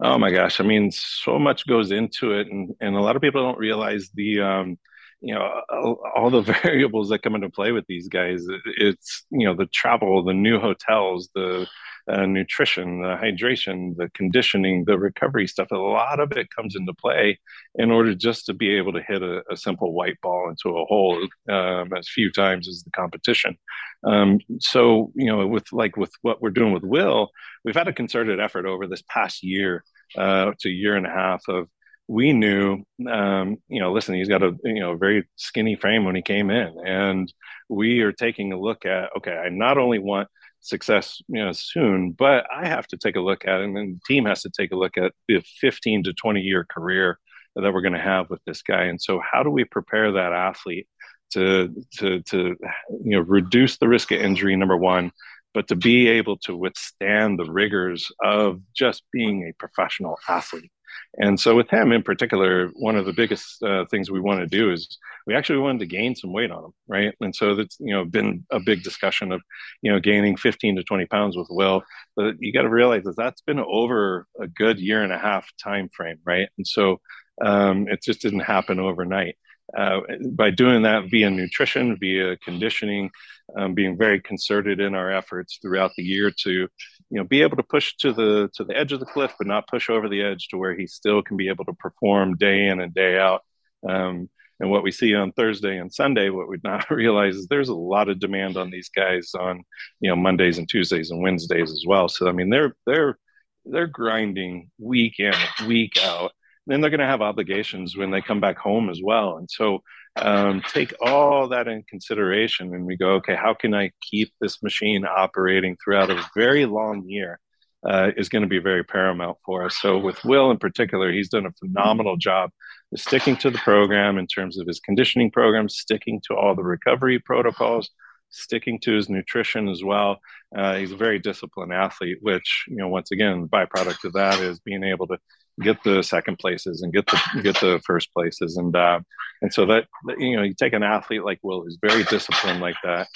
Oh 0.02 0.16
my 0.18 0.30
gosh 0.30 0.60
i 0.60 0.64
mean 0.64 0.90
so 0.90 1.38
much 1.38 1.66
goes 1.66 1.90
into 1.90 2.32
it 2.32 2.48
and 2.50 2.74
and 2.80 2.96
a 2.96 3.00
lot 3.00 3.16
of 3.16 3.22
people 3.22 3.42
don't 3.42 3.58
realize 3.58 4.10
the 4.14 4.40
um 4.40 4.78
you 5.20 5.34
know 5.34 5.96
all 6.16 6.30
the 6.30 6.40
variables 6.62 7.08
that 7.08 7.22
come 7.22 7.34
into 7.34 7.50
play 7.50 7.72
with 7.72 7.86
these 7.86 8.08
guys 8.08 8.44
it's 8.78 9.24
you 9.30 9.46
know 9.46 9.54
the 9.54 9.66
travel 9.66 10.22
the 10.22 10.34
new 10.34 10.58
hotels 10.58 11.28
the 11.34 11.66
uh, 12.08 12.26
nutrition 12.26 13.02
the 13.02 13.16
hydration 13.16 13.96
the 13.96 14.10
conditioning 14.14 14.84
the 14.86 14.98
recovery 14.98 15.46
stuff 15.46 15.70
a 15.70 15.76
lot 15.76 16.18
of 16.18 16.32
it 16.32 16.48
comes 16.50 16.74
into 16.74 16.94
play 16.94 17.38
in 17.76 17.90
order 17.90 18.14
just 18.14 18.46
to 18.46 18.54
be 18.54 18.70
able 18.70 18.92
to 18.92 19.02
hit 19.02 19.22
a, 19.22 19.42
a 19.50 19.56
simple 19.56 19.92
white 19.92 20.20
ball 20.22 20.48
into 20.48 20.76
a 20.76 20.84
hole 20.86 21.20
um, 21.50 21.92
as 21.96 22.08
few 22.08 22.30
times 22.32 22.68
as 22.68 22.82
the 22.82 22.90
competition. 22.90 23.56
Um, 24.04 24.38
so 24.58 25.12
you 25.14 25.26
know 25.26 25.46
with 25.46 25.72
like 25.72 25.96
with 25.96 26.10
what 26.22 26.40
we're 26.40 26.50
doing 26.50 26.72
with 26.72 26.82
will 26.82 27.30
we've 27.64 27.76
had 27.76 27.88
a 27.88 27.92
concerted 27.92 28.40
effort 28.40 28.66
over 28.66 28.86
this 28.86 29.02
past 29.02 29.42
year 29.42 29.84
uh, 30.16 30.52
to 30.60 30.68
a 30.68 30.72
year 30.72 30.96
and 30.96 31.06
a 31.06 31.10
half 31.10 31.42
of 31.48 31.68
we 32.10 32.32
knew, 32.32 32.82
um, 33.08 33.58
you 33.68 33.80
know, 33.80 33.92
listen, 33.92 34.16
he's 34.16 34.28
got 34.28 34.42
a 34.42 34.52
you 34.64 34.80
know 34.80 34.96
very 34.96 35.28
skinny 35.36 35.76
frame 35.76 36.04
when 36.04 36.16
he 36.16 36.22
came 36.22 36.50
in, 36.50 36.76
and 36.84 37.32
we 37.68 38.00
are 38.00 38.10
taking 38.10 38.52
a 38.52 38.58
look 38.58 38.84
at 38.84 39.10
okay, 39.18 39.36
I 39.36 39.48
not 39.48 39.78
only 39.78 40.00
want 40.00 40.26
success 40.58 41.22
you 41.28 41.44
know 41.44 41.52
soon, 41.52 42.10
but 42.10 42.46
I 42.52 42.66
have 42.66 42.88
to 42.88 42.96
take 42.96 43.14
a 43.14 43.20
look 43.20 43.46
at, 43.46 43.60
and 43.60 43.76
then 43.76 43.92
the 43.94 44.12
team 44.12 44.24
has 44.24 44.42
to 44.42 44.50
take 44.50 44.72
a 44.72 44.76
look 44.76 44.98
at 44.98 45.12
the 45.28 45.40
15 45.60 46.02
to 46.02 46.12
20 46.12 46.40
year 46.40 46.66
career 46.68 47.20
that 47.54 47.72
we're 47.72 47.80
going 47.80 47.92
to 47.92 48.00
have 48.00 48.28
with 48.28 48.40
this 48.44 48.62
guy, 48.62 48.86
and 48.86 49.00
so 49.00 49.20
how 49.20 49.44
do 49.44 49.50
we 49.50 49.62
prepare 49.62 50.10
that 50.10 50.32
athlete 50.32 50.88
to 51.34 51.72
to 51.98 52.22
to 52.22 52.56
you 53.04 53.12
know 53.12 53.20
reduce 53.20 53.78
the 53.78 53.86
risk 53.86 54.10
of 54.10 54.20
injury? 54.20 54.56
Number 54.56 54.76
one 54.76 55.12
but 55.52 55.66
to 55.66 55.74
be 55.74 56.06
able 56.06 56.36
to 56.36 56.56
withstand 56.56 57.36
the 57.36 57.50
rigors 57.50 58.12
of 58.22 58.60
just 58.72 59.02
being 59.12 59.42
a 59.42 59.52
professional 59.58 60.16
athlete 60.28 60.70
and 61.18 61.38
so 61.38 61.56
with 61.56 61.68
him 61.70 61.92
in 61.92 62.02
particular, 62.02 62.68
one 62.76 62.96
of 62.96 63.04
the 63.04 63.12
biggest 63.12 63.62
uh, 63.62 63.84
things 63.90 64.10
we 64.10 64.20
want 64.20 64.40
to 64.40 64.46
do 64.46 64.70
is 64.70 64.98
we 65.26 65.34
actually 65.34 65.58
wanted 65.58 65.80
to 65.80 65.86
gain 65.86 66.14
some 66.14 66.32
weight 66.32 66.50
on 66.50 66.64
him, 66.64 66.72
right? 66.88 67.14
And 67.20 67.34
so 67.34 67.54
that's 67.54 67.76
you 67.80 67.92
know 67.92 68.04
been 68.04 68.46
a 68.50 68.60
big 68.60 68.82
discussion 68.82 69.32
of 69.32 69.42
you 69.82 69.92
know 69.92 70.00
gaining 70.00 70.36
15 70.36 70.76
to 70.76 70.84
20 70.84 71.06
pounds 71.06 71.36
with 71.36 71.48
Will, 71.50 71.82
but 72.16 72.36
you 72.38 72.52
got 72.52 72.62
to 72.62 72.70
realize 72.70 73.04
that 73.04 73.16
that's 73.16 73.42
been 73.42 73.60
over 73.60 74.26
a 74.40 74.46
good 74.46 74.78
year 74.78 75.02
and 75.02 75.12
a 75.12 75.18
half 75.18 75.48
time 75.62 75.88
frame, 75.94 76.18
right? 76.24 76.48
And 76.56 76.66
so 76.66 77.00
um, 77.42 77.88
it 77.88 78.02
just 78.02 78.20
didn't 78.20 78.40
happen 78.40 78.78
overnight. 78.78 79.36
Uh, 79.76 80.00
by 80.32 80.50
doing 80.50 80.82
that 80.82 81.04
via 81.10 81.30
nutrition, 81.30 81.96
via 82.00 82.36
conditioning, 82.38 83.10
um, 83.56 83.74
being 83.74 83.96
very 83.96 84.20
concerted 84.20 84.80
in 84.80 84.94
our 84.94 85.12
efforts 85.12 85.58
throughout 85.60 85.92
the 85.96 86.02
year 86.02 86.30
to 86.30 86.50
you 86.50 86.68
know 87.10 87.24
be 87.24 87.42
able 87.42 87.56
to 87.56 87.62
push 87.62 87.94
to 87.96 88.12
the 88.12 88.50
to 88.54 88.64
the 88.64 88.76
edge 88.76 88.92
of 88.92 89.00
the 89.00 89.06
cliff 89.06 89.34
but 89.38 89.46
not 89.46 89.68
push 89.68 89.90
over 89.90 90.08
the 90.08 90.22
edge 90.22 90.48
to 90.48 90.56
where 90.56 90.76
he 90.76 90.86
still 90.86 91.22
can 91.22 91.36
be 91.36 91.48
able 91.48 91.64
to 91.64 91.72
perform 91.74 92.36
day 92.36 92.66
in 92.66 92.80
and 92.80 92.94
day 92.94 93.18
out. 93.18 93.42
Um, 93.88 94.28
and 94.60 94.70
what 94.70 94.82
we 94.82 94.90
see 94.92 95.14
on 95.14 95.32
thursday 95.32 95.78
and 95.78 95.92
sunday 95.92 96.28
what 96.28 96.48
we 96.48 96.58
not 96.62 96.90
realize 96.90 97.34
is 97.34 97.46
there's 97.46 97.70
a 97.70 97.74
lot 97.74 98.10
of 98.10 98.20
demand 98.20 98.58
on 98.58 98.70
these 98.70 98.90
guys 98.90 99.30
on 99.34 99.62
you 100.00 100.10
know 100.10 100.16
mondays 100.16 100.58
and 100.58 100.68
tuesdays 100.68 101.10
and 101.10 101.22
wednesdays 101.22 101.70
as 101.70 101.84
well. 101.86 102.08
So 102.08 102.28
i 102.28 102.32
mean 102.32 102.50
they're 102.50 102.74
they're 102.86 103.18
they're 103.64 103.86
grinding 103.86 104.70
week 104.78 105.18
in 105.18 105.34
week 105.66 105.98
out 106.02 106.32
then 106.70 106.80
they're 106.80 106.90
going 106.90 107.00
to 107.00 107.06
have 107.06 107.22
obligations 107.22 107.96
when 107.96 108.10
they 108.10 108.20
come 108.20 108.40
back 108.40 108.58
home 108.58 108.88
as 108.88 109.00
well 109.02 109.36
and 109.36 109.50
so 109.50 109.82
um, 110.16 110.62
take 110.68 110.92
all 111.00 111.48
that 111.48 111.68
in 111.68 111.84
consideration 111.84 112.74
and 112.74 112.84
we 112.84 112.96
go, 112.96 113.12
okay, 113.14 113.36
how 113.36 113.54
can 113.54 113.74
I 113.74 113.90
keep 114.02 114.32
this 114.40 114.62
machine 114.62 115.04
operating 115.06 115.76
throughout 115.82 116.10
a 116.10 116.24
very 116.36 116.66
long 116.66 117.04
year? 117.06 117.38
Uh, 117.82 118.10
is 118.18 118.28
going 118.28 118.42
to 118.42 118.48
be 118.48 118.58
very 118.58 118.84
paramount 118.84 119.38
for 119.42 119.64
us. 119.64 119.74
So, 119.80 119.96
with 119.96 120.22
Will 120.22 120.50
in 120.50 120.58
particular, 120.58 121.10
he's 121.10 121.30
done 121.30 121.46
a 121.46 121.52
phenomenal 121.52 122.18
job 122.18 122.50
sticking 122.94 123.38
to 123.38 123.50
the 123.50 123.56
program 123.56 124.18
in 124.18 124.26
terms 124.26 124.58
of 124.58 124.66
his 124.66 124.80
conditioning 124.80 125.30
program, 125.30 125.66
sticking 125.70 126.20
to 126.26 126.34
all 126.36 126.54
the 126.54 126.62
recovery 126.62 127.18
protocols, 127.18 127.88
sticking 128.28 128.80
to 128.80 128.92
his 128.92 129.08
nutrition 129.08 129.66
as 129.66 129.82
well. 129.82 130.20
Uh, 130.54 130.76
he's 130.76 130.92
a 130.92 130.96
very 130.96 131.18
disciplined 131.18 131.72
athlete, 131.72 132.18
which, 132.20 132.66
you 132.68 132.76
know, 132.76 132.88
once 132.88 133.12
again, 133.12 133.48
byproduct 133.48 134.04
of 134.04 134.12
that 134.12 134.38
is 134.40 134.60
being 134.60 134.84
able 134.84 135.06
to 135.06 135.16
get 135.62 135.82
the 135.84 136.02
second 136.02 136.38
places 136.38 136.82
and 136.82 136.92
get 136.92 137.06
the 137.06 137.40
get 137.42 137.60
the 137.60 137.80
first 137.84 138.12
places. 138.12 138.56
And 138.56 138.74
uh, 138.74 139.00
and 139.42 139.52
so 139.52 139.66
that 139.66 139.86
you 140.18 140.36
know 140.36 140.42
you 140.42 140.54
take 140.54 140.72
an 140.72 140.82
athlete 140.82 141.24
like 141.24 141.38
Will 141.42 141.62
who's 141.62 141.78
very 141.80 142.04
disciplined 142.04 142.60
like 142.60 142.76
that 142.84 143.08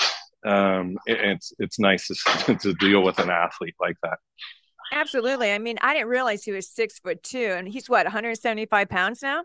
um, 0.44 0.98
it, 1.06 1.18
it's 1.20 1.52
it's 1.58 1.78
nice 1.78 2.08
to, 2.08 2.54
to 2.62 2.74
deal 2.74 3.02
with 3.02 3.18
an 3.18 3.30
athlete 3.30 3.74
like 3.80 3.96
that. 4.02 4.18
Absolutely. 4.92 5.52
I 5.52 5.58
mean 5.58 5.78
I 5.80 5.94
didn't 5.94 6.08
realize 6.08 6.44
he 6.44 6.52
was 6.52 6.68
six 6.68 6.98
foot 6.98 7.22
two 7.22 7.54
and 7.56 7.66
he's 7.68 7.88
what 7.88 8.04
175 8.04 8.88
pounds 8.88 9.22
now? 9.22 9.44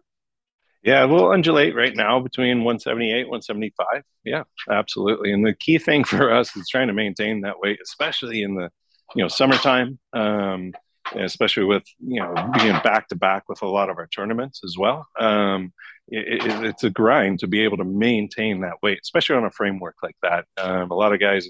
Yeah 0.84 1.06
we'll 1.06 1.32
undulate 1.32 1.76
right 1.76 1.96
now 1.96 2.20
between 2.20 2.64
178 2.64 3.26
175 3.26 4.04
yeah 4.26 4.44
absolutely. 4.70 5.32
And 5.32 5.46
the 5.46 5.54
key 5.54 5.78
thing 5.78 6.04
for 6.06 6.32
us 6.32 6.56
is 6.56 6.68
trying 6.68 6.88
to 6.88 6.94
maintain 6.94 7.42
that 7.42 7.60
weight 7.60 7.80
especially 7.84 8.44
in 8.44 8.56
the 8.56 8.70
you 9.16 9.24
know 9.24 9.28
summertime. 9.30 10.00
Um, 10.14 10.74
especially 11.16 11.64
with 11.64 11.84
you 12.00 12.22
know 12.22 12.34
being 12.54 12.80
back 12.84 13.08
to 13.10 13.16
back 13.16 13.48
with 13.50 13.62
a 13.62 13.68
lot 13.68 13.90
of 13.90 13.98
our 13.98 14.08
tournaments 14.08 14.62
as 14.64 14.78
well. 14.78 15.08
Um, 15.20 15.74
it, 16.08 16.44
it, 16.46 16.66
it's 16.66 16.84
a 16.84 16.90
grind 16.90 17.40
to 17.40 17.48
be 17.48 17.62
able 17.64 17.78
to 17.78 17.84
maintain 17.84 18.62
that 18.62 18.82
weight, 18.82 19.00
especially 19.04 19.36
on 19.36 19.46
a 19.46 19.52
framework 19.52 19.96
like 20.02 20.16
that. 20.24 20.46
Um, 20.58 20.92
a 20.92 20.96
lot 20.96 21.14
of 21.14 21.20
guys 21.20 21.48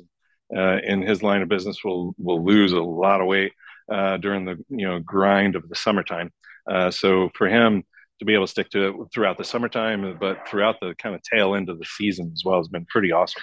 uh, 0.56 0.78
in 0.84 1.02
his 1.02 1.24
line 1.24 1.42
of 1.42 1.50
business 1.50 1.84
will 1.84 2.14
will 2.18 2.44
lose 2.44 2.74
a 2.74 2.82
lot 2.82 3.22
of 3.22 3.28
weight 3.28 3.54
uh, 3.92 4.18
during 4.18 4.46
the 4.46 4.58
you 4.70 4.88
know 4.88 5.00
grind 5.00 5.56
of 5.56 5.68
the 5.70 5.76
summertime. 5.76 6.32
Uh, 6.70 6.92
so 6.92 7.30
for 7.36 7.48
him 7.48 7.84
to 8.20 8.26
be 8.26 8.34
able 8.34 8.46
to 8.46 8.52
stick 8.52 8.70
to 8.70 8.88
it 8.88 8.96
throughout 9.14 9.38
the 9.38 9.44
summertime, 9.44 10.18
but 10.20 10.48
throughout 10.48 10.76
the 10.82 10.94
kind 11.02 11.16
of 11.16 11.22
tail 11.24 11.56
end 11.56 11.70
of 11.70 11.80
the 11.80 11.86
season 11.86 12.32
as 12.34 12.44
well, 12.46 12.58
has 12.58 12.68
been 12.68 12.86
pretty 12.86 13.12
awesome. 13.12 13.42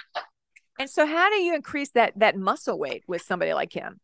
And 0.79 0.89
so, 0.89 1.05
how 1.05 1.29
do 1.29 1.37
you 1.37 1.55
increase 1.55 1.89
that 1.91 2.13
that 2.17 2.37
muscle 2.37 2.77
weight 2.77 3.03
with 3.07 3.21
somebody 3.21 3.53
like 3.53 3.73
him? 3.73 3.99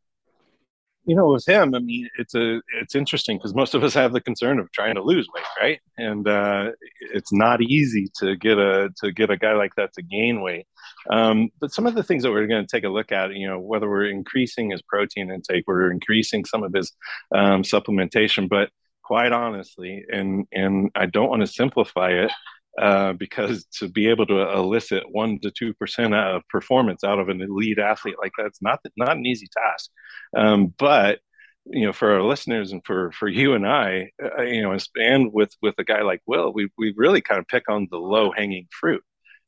You 1.05 1.15
know, 1.15 1.31
with 1.31 1.47
him, 1.47 1.75
I 1.75 1.79
mean, 1.79 2.09
it's 2.17 2.33
a 2.33 2.61
it's 2.81 2.95
interesting 2.95 3.37
because 3.37 3.53
most 3.53 3.73
of 3.73 3.83
us 3.83 3.93
have 3.93 4.13
the 4.13 4.21
concern 4.21 4.59
of 4.59 4.71
trying 4.71 4.95
to 4.95 5.03
lose 5.03 5.27
weight, 5.33 5.43
right? 5.59 5.79
And 5.97 6.27
uh, 6.27 6.71
it's 7.13 7.33
not 7.33 7.61
easy 7.61 8.09
to 8.19 8.35
get 8.35 8.57
a 8.57 8.89
to 9.01 9.11
get 9.11 9.29
a 9.29 9.37
guy 9.37 9.53
like 9.53 9.75
that 9.75 9.93
to 9.93 10.01
gain 10.01 10.41
weight. 10.41 10.65
Um, 11.11 11.49
but 11.59 11.73
some 11.73 11.87
of 11.87 11.95
the 11.95 12.03
things 12.03 12.23
that 12.23 12.31
we're 12.31 12.47
going 12.47 12.65
to 12.65 12.75
take 12.75 12.85
a 12.85 12.89
look 12.89 13.11
at, 13.11 13.33
you 13.33 13.47
know, 13.47 13.59
whether 13.59 13.89
we're 13.89 14.09
increasing 14.09 14.71
his 14.71 14.81
protein 14.81 15.29
intake, 15.29 15.65
we're 15.67 15.91
increasing 15.91 16.45
some 16.45 16.63
of 16.63 16.73
his 16.73 16.93
um, 17.33 17.63
supplementation, 17.63 18.47
but 18.47 18.69
quite 19.03 19.31
honestly, 19.33 20.05
and 20.09 20.47
and 20.51 20.89
I 20.95 21.05
don't 21.05 21.29
want 21.29 21.41
to 21.41 21.47
simplify 21.47 22.11
it, 22.11 22.31
uh, 22.79 23.13
because 23.13 23.65
to 23.79 23.88
be 23.88 24.09
able 24.09 24.25
to 24.25 24.51
elicit 24.51 25.03
one 25.12 25.39
to 25.39 25.51
two 25.51 25.73
percent 25.75 26.13
of 26.13 26.41
performance 26.49 27.03
out 27.03 27.19
of 27.19 27.29
an 27.29 27.41
elite 27.41 27.79
athlete 27.79 28.15
like 28.21 28.31
that's 28.38 28.62
not 28.62 28.79
not 28.97 29.17
an 29.17 29.25
easy 29.25 29.47
task. 29.55 29.89
Um, 30.36 30.73
but 30.77 31.19
you 31.65 31.86
know, 31.86 31.93
for 31.93 32.13
our 32.13 32.23
listeners 32.23 32.71
and 32.71 32.81
for 32.86 33.12
for 33.13 33.27
you 33.27 33.53
and 33.53 33.65
I, 33.67 34.12
uh, 34.21 34.41
you 34.41 34.62
know, 34.62 34.77
and 34.97 35.31
with 35.31 35.51
with 35.62 35.75
a 35.77 35.83
guy 35.83 36.01
like 36.01 36.21
Will, 36.25 36.51
we 36.53 36.69
we 36.77 36.93
really 36.97 37.21
kind 37.21 37.39
of 37.39 37.47
pick 37.47 37.69
on 37.69 37.88
the 37.89 37.97
low 37.97 38.31
hanging 38.31 38.67
fruit. 38.71 39.03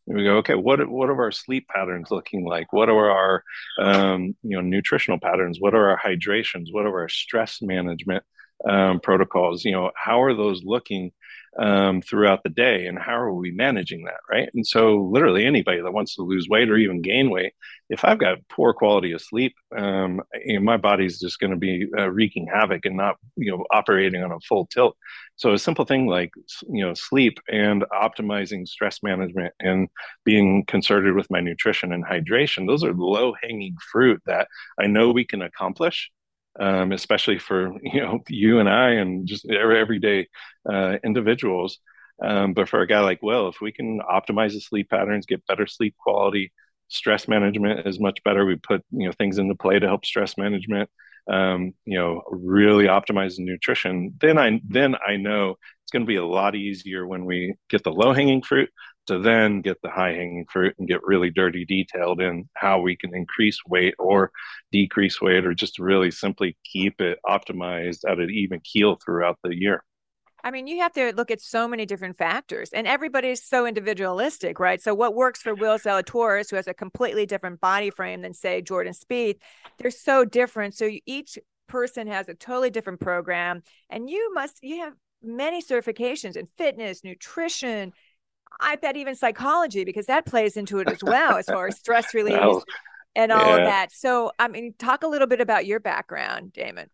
And 0.07 0.17
we 0.17 0.23
go, 0.23 0.38
okay, 0.38 0.55
what 0.55 0.88
what 0.88 1.09
are 1.09 1.21
our 1.21 1.31
sleep 1.31 1.67
patterns 1.67 2.11
looking 2.11 2.45
like? 2.45 2.71
What 2.71 2.89
are 2.89 3.11
our 3.11 3.43
um, 3.81 4.35
you 4.43 4.55
know 4.55 4.61
nutritional 4.61 5.19
patterns? 5.19 5.57
What 5.59 5.73
are 5.75 5.89
our 5.89 5.99
hydrations? 5.99 6.67
What 6.71 6.85
are 6.85 6.99
our 6.99 7.09
stress 7.09 7.59
management 7.61 8.23
um, 8.69 8.99
protocols? 9.01 9.65
You 9.65 9.71
know, 9.71 9.91
how 9.95 10.21
are 10.21 10.35
those 10.35 10.63
looking? 10.63 11.11
Um, 11.59 12.01
throughout 12.01 12.43
the 12.43 12.49
day 12.49 12.85
and 12.87 12.99
how 12.99 13.15
are 13.15 13.33
we 13.33 13.51
managing 13.51 14.03
that 14.05 14.19
right? 14.29 14.49
And 14.53 14.65
so 14.65 14.97
literally 14.97 15.45
anybody 15.45 15.81
that 15.81 15.93
wants 15.93 16.15
to 16.15 16.23
lose 16.23 16.47
weight 16.49 16.69
or 16.69 16.77
even 16.77 17.01
gain 17.01 17.29
weight 17.29 17.53
if 17.89 18.03
i've 18.03 18.17
got 18.17 18.39
poor 18.49 18.73
quality 18.73 19.11
of 19.11 19.21
sleep 19.21 19.53
um, 19.77 20.21
you 20.45 20.55
know, 20.55 20.63
my 20.63 20.77
body's 20.77 21.19
just 21.19 21.39
going 21.39 21.51
to 21.51 21.57
be 21.57 21.87
uh, 21.97 22.09
wreaking 22.09 22.47
havoc 22.47 22.85
and 22.85 22.97
not 22.97 23.15
you 23.35 23.51
know 23.51 23.65
operating 23.71 24.23
on 24.23 24.31
a 24.31 24.39
full 24.41 24.65
tilt. 24.67 24.95
So 25.37 25.53
a 25.53 25.59
simple 25.59 25.85
thing 25.85 26.07
like 26.07 26.31
you 26.69 26.85
know 26.85 26.93
sleep 26.93 27.39
and 27.49 27.83
optimizing 27.91 28.67
stress 28.67 29.03
management 29.03 29.53
and 29.59 29.89
being 30.23 30.65
concerted 30.65 31.15
with 31.15 31.29
my 31.29 31.41
nutrition 31.41 31.91
and 31.91 32.05
hydration 32.05 32.67
those 32.67 32.83
are 32.83 32.93
low 32.93 33.33
hanging 33.41 33.75
fruit 33.91 34.21
that 34.25 34.47
i 34.79 34.87
know 34.87 35.11
we 35.11 35.25
can 35.25 35.41
accomplish 35.41 36.11
um, 36.59 36.91
especially 36.91 37.39
for 37.39 37.73
you 37.83 38.01
know 38.01 38.19
you 38.29 38.59
and 38.59 38.69
I 38.69 38.91
and 38.91 39.27
just 39.27 39.49
everyday 39.49 40.27
uh, 40.71 40.97
individuals. 41.03 41.79
Um, 42.23 42.53
but 42.53 42.69
for 42.69 42.81
a 42.81 42.87
guy 42.87 43.01
like 43.01 43.21
Will, 43.21 43.49
if 43.49 43.59
we 43.59 43.73
can 43.73 43.99
optimize 43.99 44.53
the 44.53 44.61
sleep 44.61 44.89
patterns, 44.89 45.25
get 45.25 45.45
better 45.47 45.67
sleep 45.67 45.95
quality, 45.97 46.53
stress 46.87 47.27
management 47.27 47.85
is 47.87 47.99
much 47.99 48.23
better. 48.23 48.45
We 48.45 48.55
put 48.55 48.83
you 48.91 49.07
know 49.07 49.11
things 49.13 49.37
into 49.37 49.55
play 49.55 49.79
to 49.79 49.87
help 49.87 50.05
stress 50.05 50.37
management. 50.37 50.89
Um, 51.29 51.73
you 51.85 51.97
know, 51.97 52.21
really 52.29 52.85
optimize 52.85 53.39
nutrition. 53.39 54.13
Then 54.21 54.37
I 54.37 54.61
then 54.67 54.95
I 55.05 55.17
know 55.17 55.55
going 55.95 56.05
to 56.05 56.12
be 56.12 56.17
a 56.17 56.25
lot 56.25 56.55
easier 56.55 57.08
when 57.08 57.23
we 57.23 57.55
get 57.69 57.86
the 57.86 57.89
low 57.89 58.12
hanging 58.12 58.41
fruit 58.41 58.69
to 59.08 59.17
then 59.17 59.62
get 59.62 59.81
the 59.81 59.89
high 59.89 60.12
hanging 60.12 60.45
fruit 60.51 60.75
and 60.77 60.89
get 60.89 60.99
really 61.03 61.29
dirty 61.29 61.63
detailed 61.63 62.19
in 62.19 62.49
how 62.53 62.81
we 62.81 62.97
can 62.97 63.15
increase 63.15 63.58
weight 63.65 63.93
or 63.97 64.29
decrease 64.73 65.21
weight 65.21 65.45
or 65.45 65.53
just 65.53 65.79
really 65.79 66.12
simply 66.12 66.58
keep 66.69 66.99
it 66.99 67.17
optimized 67.25 67.99
at 68.10 68.19
an 68.19 68.29
even 68.29 68.60
keel 68.60 68.97
throughout 69.05 69.38
the 69.41 69.55
year. 69.55 69.86
I 70.43 70.51
mean, 70.51 70.67
you 70.67 70.81
have 70.81 70.91
to 70.93 71.13
look 71.15 71.31
at 71.31 71.39
so 71.39 71.65
many 71.65 71.86
different 71.86 72.17
factors, 72.17 72.71
and 72.71 72.86
everybody's 72.86 73.41
so 73.41 73.65
individualistic, 73.65 74.60
right? 74.60 74.81
So, 74.81 74.93
what 74.93 75.15
works 75.15 75.41
for 75.41 75.55
Will 75.55 75.79
Zalatoris, 75.79 76.51
who 76.51 76.58
has 76.58 76.67
a 76.67 76.73
completely 76.73 77.25
different 77.25 77.62
body 77.62 77.89
frame 77.89 78.21
than, 78.21 78.36
say, 78.36 78.62
Jordan 78.62 78.93
Spieth, 78.93 79.38
they're 79.79 79.89
so 79.89 80.23
different. 80.23 80.75
So, 80.75 80.91
each 81.08 81.39
person 81.67 82.05
has 82.08 82.29
a 82.29 82.36
totally 82.36 82.69
different 82.69 82.99
program, 82.99 83.63
and 83.89 84.08
you 84.08 84.34
must 84.36 84.60
you 84.62 84.81
have 84.81 84.93
many 85.25 85.61
certifications 85.61 86.35
in 86.35 86.47
fitness, 86.57 87.03
nutrition, 87.03 87.93
I 88.59 88.75
bet 88.75 88.95
even 88.97 89.15
psychology 89.15 89.83
because 89.83 90.05
that 90.05 90.25
plays 90.25 90.57
into 90.57 90.79
it 90.79 90.89
as 90.89 91.03
well 91.03 91.38
as 91.38 91.45
far 91.45 91.67
as 91.67 91.77
stress 91.77 92.13
release 92.13 92.38
oh, 92.39 92.63
and 93.15 93.31
all 93.31 93.47
yeah. 93.47 93.57
of 93.57 93.65
that. 93.65 93.91
So, 93.91 94.31
I 94.39 94.47
mean, 94.47 94.73
talk 94.77 95.03
a 95.03 95.07
little 95.07 95.27
bit 95.27 95.41
about 95.41 95.65
your 95.65 95.79
background, 95.79 96.53
Damon. 96.53 96.89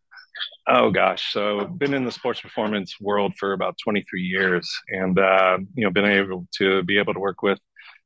Oh 0.67 0.91
gosh, 0.91 1.34
so 1.34 1.60
I've 1.60 1.78
been 1.78 1.94
in 1.94 2.06
the 2.06 2.12
sports 2.12 2.39
performance 2.39 2.96
world 3.02 3.34
for 3.38 3.54
about 3.54 3.76
23 3.84 4.22
years, 4.22 4.70
and 4.89 5.20
uh, 5.20 5.58
you 5.76 5.84
know, 5.84 5.91
been 5.91 6.06
able 6.06 6.48
to 6.58 6.84
be 6.84 6.98
able 6.98 7.13
to 7.13 7.20
work 7.20 7.41
with 7.41 7.60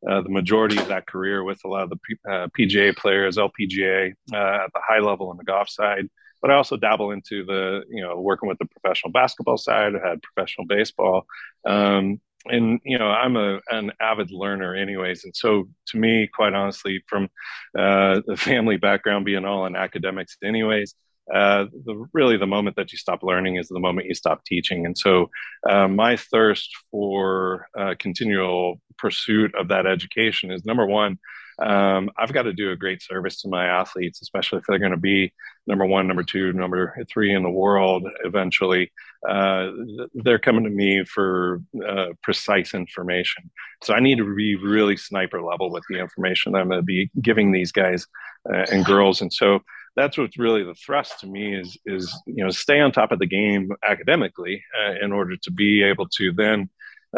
uh, 0.10 0.22
the 0.22 0.30
majority 0.30 0.78
of 0.78 0.88
that 0.88 1.08
career 1.08 1.44
with 1.44 1.60
a 1.66 1.68
lot 1.68 1.84
of 1.84 1.90
the 1.90 1.98
P- 1.98 2.30
uh, 2.30 2.48
PGA 2.58 2.96
players, 2.96 3.38
LPGA 3.38 4.14
uh, 4.34 4.38
at 4.38 4.74
the 4.74 4.82
high 4.88 5.00
level 5.00 5.30
on 5.30 5.38
the 5.38 5.44
golf 5.44 5.70
side. 5.70 6.08
But 6.46 6.52
I 6.52 6.58
also 6.58 6.78
dabble 6.78 7.10
into 7.10 7.44
the 7.44 7.82
you 7.90 8.04
know 8.04 8.22
working 8.22 8.48
with 8.48 8.60
the 8.60 8.68
professional 8.68 9.12
basketball 9.12 9.58
side. 9.58 9.94
I 9.96 10.08
had 10.08 10.22
professional 10.22 10.68
baseball, 10.68 11.26
um, 11.66 12.22
and 12.46 12.80
you 12.86 13.00
know 13.00 13.08
i'm 13.08 13.36
a 13.36 13.60
an 13.72 13.92
avid 14.00 14.30
learner 14.30 14.76
anyways. 14.76 15.24
And 15.24 15.36
so 15.36 15.68
to 15.88 15.98
me 15.98 16.30
quite 16.32 16.54
honestly 16.54 17.04
from 17.08 17.30
uh, 17.76 18.22
the 18.28 18.38
family 18.50 18.78
background 18.78 19.26
being 19.26 19.44
all 19.44 19.66
in 19.66 19.76
academics 19.76 20.38
anyways 20.44 20.94
uh, 21.34 21.66
the 21.86 22.08
really 22.14 22.38
the 22.38 22.46
moment 22.46 22.76
that 22.76 22.92
you 22.92 22.98
stop 23.00 23.24
learning 23.24 23.56
is 23.56 23.68
the 23.68 23.80
moment 23.80 24.08
you 24.08 24.14
stop 24.14 24.46
teaching. 24.46 24.86
And 24.86 24.96
so 24.96 25.32
uh, 25.68 25.88
my 25.88 26.18
thirst 26.18 26.70
for 26.92 27.68
uh, 27.76 27.96
continual 27.98 28.80
pursuit 29.00 29.56
of 29.56 29.70
that 29.70 29.88
education 29.88 30.52
is 30.52 30.66
number 30.66 30.86
one 30.86 31.18
um, 31.60 32.10
I've 32.18 32.34
got 32.34 32.44
to 32.44 32.54
do 32.54 32.72
a 32.72 32.76
great 32.76 33.02
service 33.02 33.42
to 33.42 33.50
my 33.50 33.66
athletes, 33.66 34.22
especially 34.22 34.60
if 34.60 34.66
they're 34.68 34.80
going 34.80 34.92
to 34.92 34.98
be 34.98 35.34
number 35.68 35.86
one, 35.86 36.08
number 36.08 36.24
two, 36.24 36.54
number 36.54 36.96
three 37.10 37.34
in 37.34 37.44
the 37.44 37.50
world 37.50 38.08
eventually. 38.24 38.92
Uh, 39.28 39.72
they're 40.14 40.40
coming 40.40 40.64
to 40.64 40.70
me 40.70 41.04
for 41.06 41.62
uh, 41.88 42.08
precise 42.22 42.74
information. 42.74 43.50
So 43.84 43.94
I 43.94 44.00
need 44.00 44.18
to 44.18 44.36
be 44.36 44.56
really 44.56 44.98
sniper 44.98 45.42
level 45.42 45.72
with 45.72 45.84
the 45.90 46.00
information 46.00 46.52
that 46.52 46.60
I'm 46.60 46.70
going 46.70 46.80
to 46.80 46.84
be 46.84 47.10
giving 47.22 47.52
these 47.52 47.72
guys 47.72 48.06
uh, 48.52 48.66
and 48.72 48.86
girls. 48.86 49.22
And 49.22 49.34
so 49.34 49.62
that's 49.96 50.18
what's 50.18 50.38
really 50.38 50.64
the 50.64 50.76
thrust 50.76 51.20
to 51.22 51.28
me 51.28 51.56
is 51.56 51.78
is 51.86 52.14
you 52.28 52.44
know 52.44 52.50
stay 52.50 52.80
on 52.80 52.92
top 52.92 53.12
of 53.12 53.20
the 53.20 53.26
game 53.26 53.72
academically 53.88 54.64
uh, 54.80 54.94
in 55.02 55.12
order 55.12 55.38
to 55.38 55.52
be 55.52 55.84
able 55.84 56.08
to 56.10 56.34
then 56.34 56.70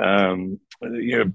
um, 0.02 0.60
you 0.82 1.18
know 1.18 1.32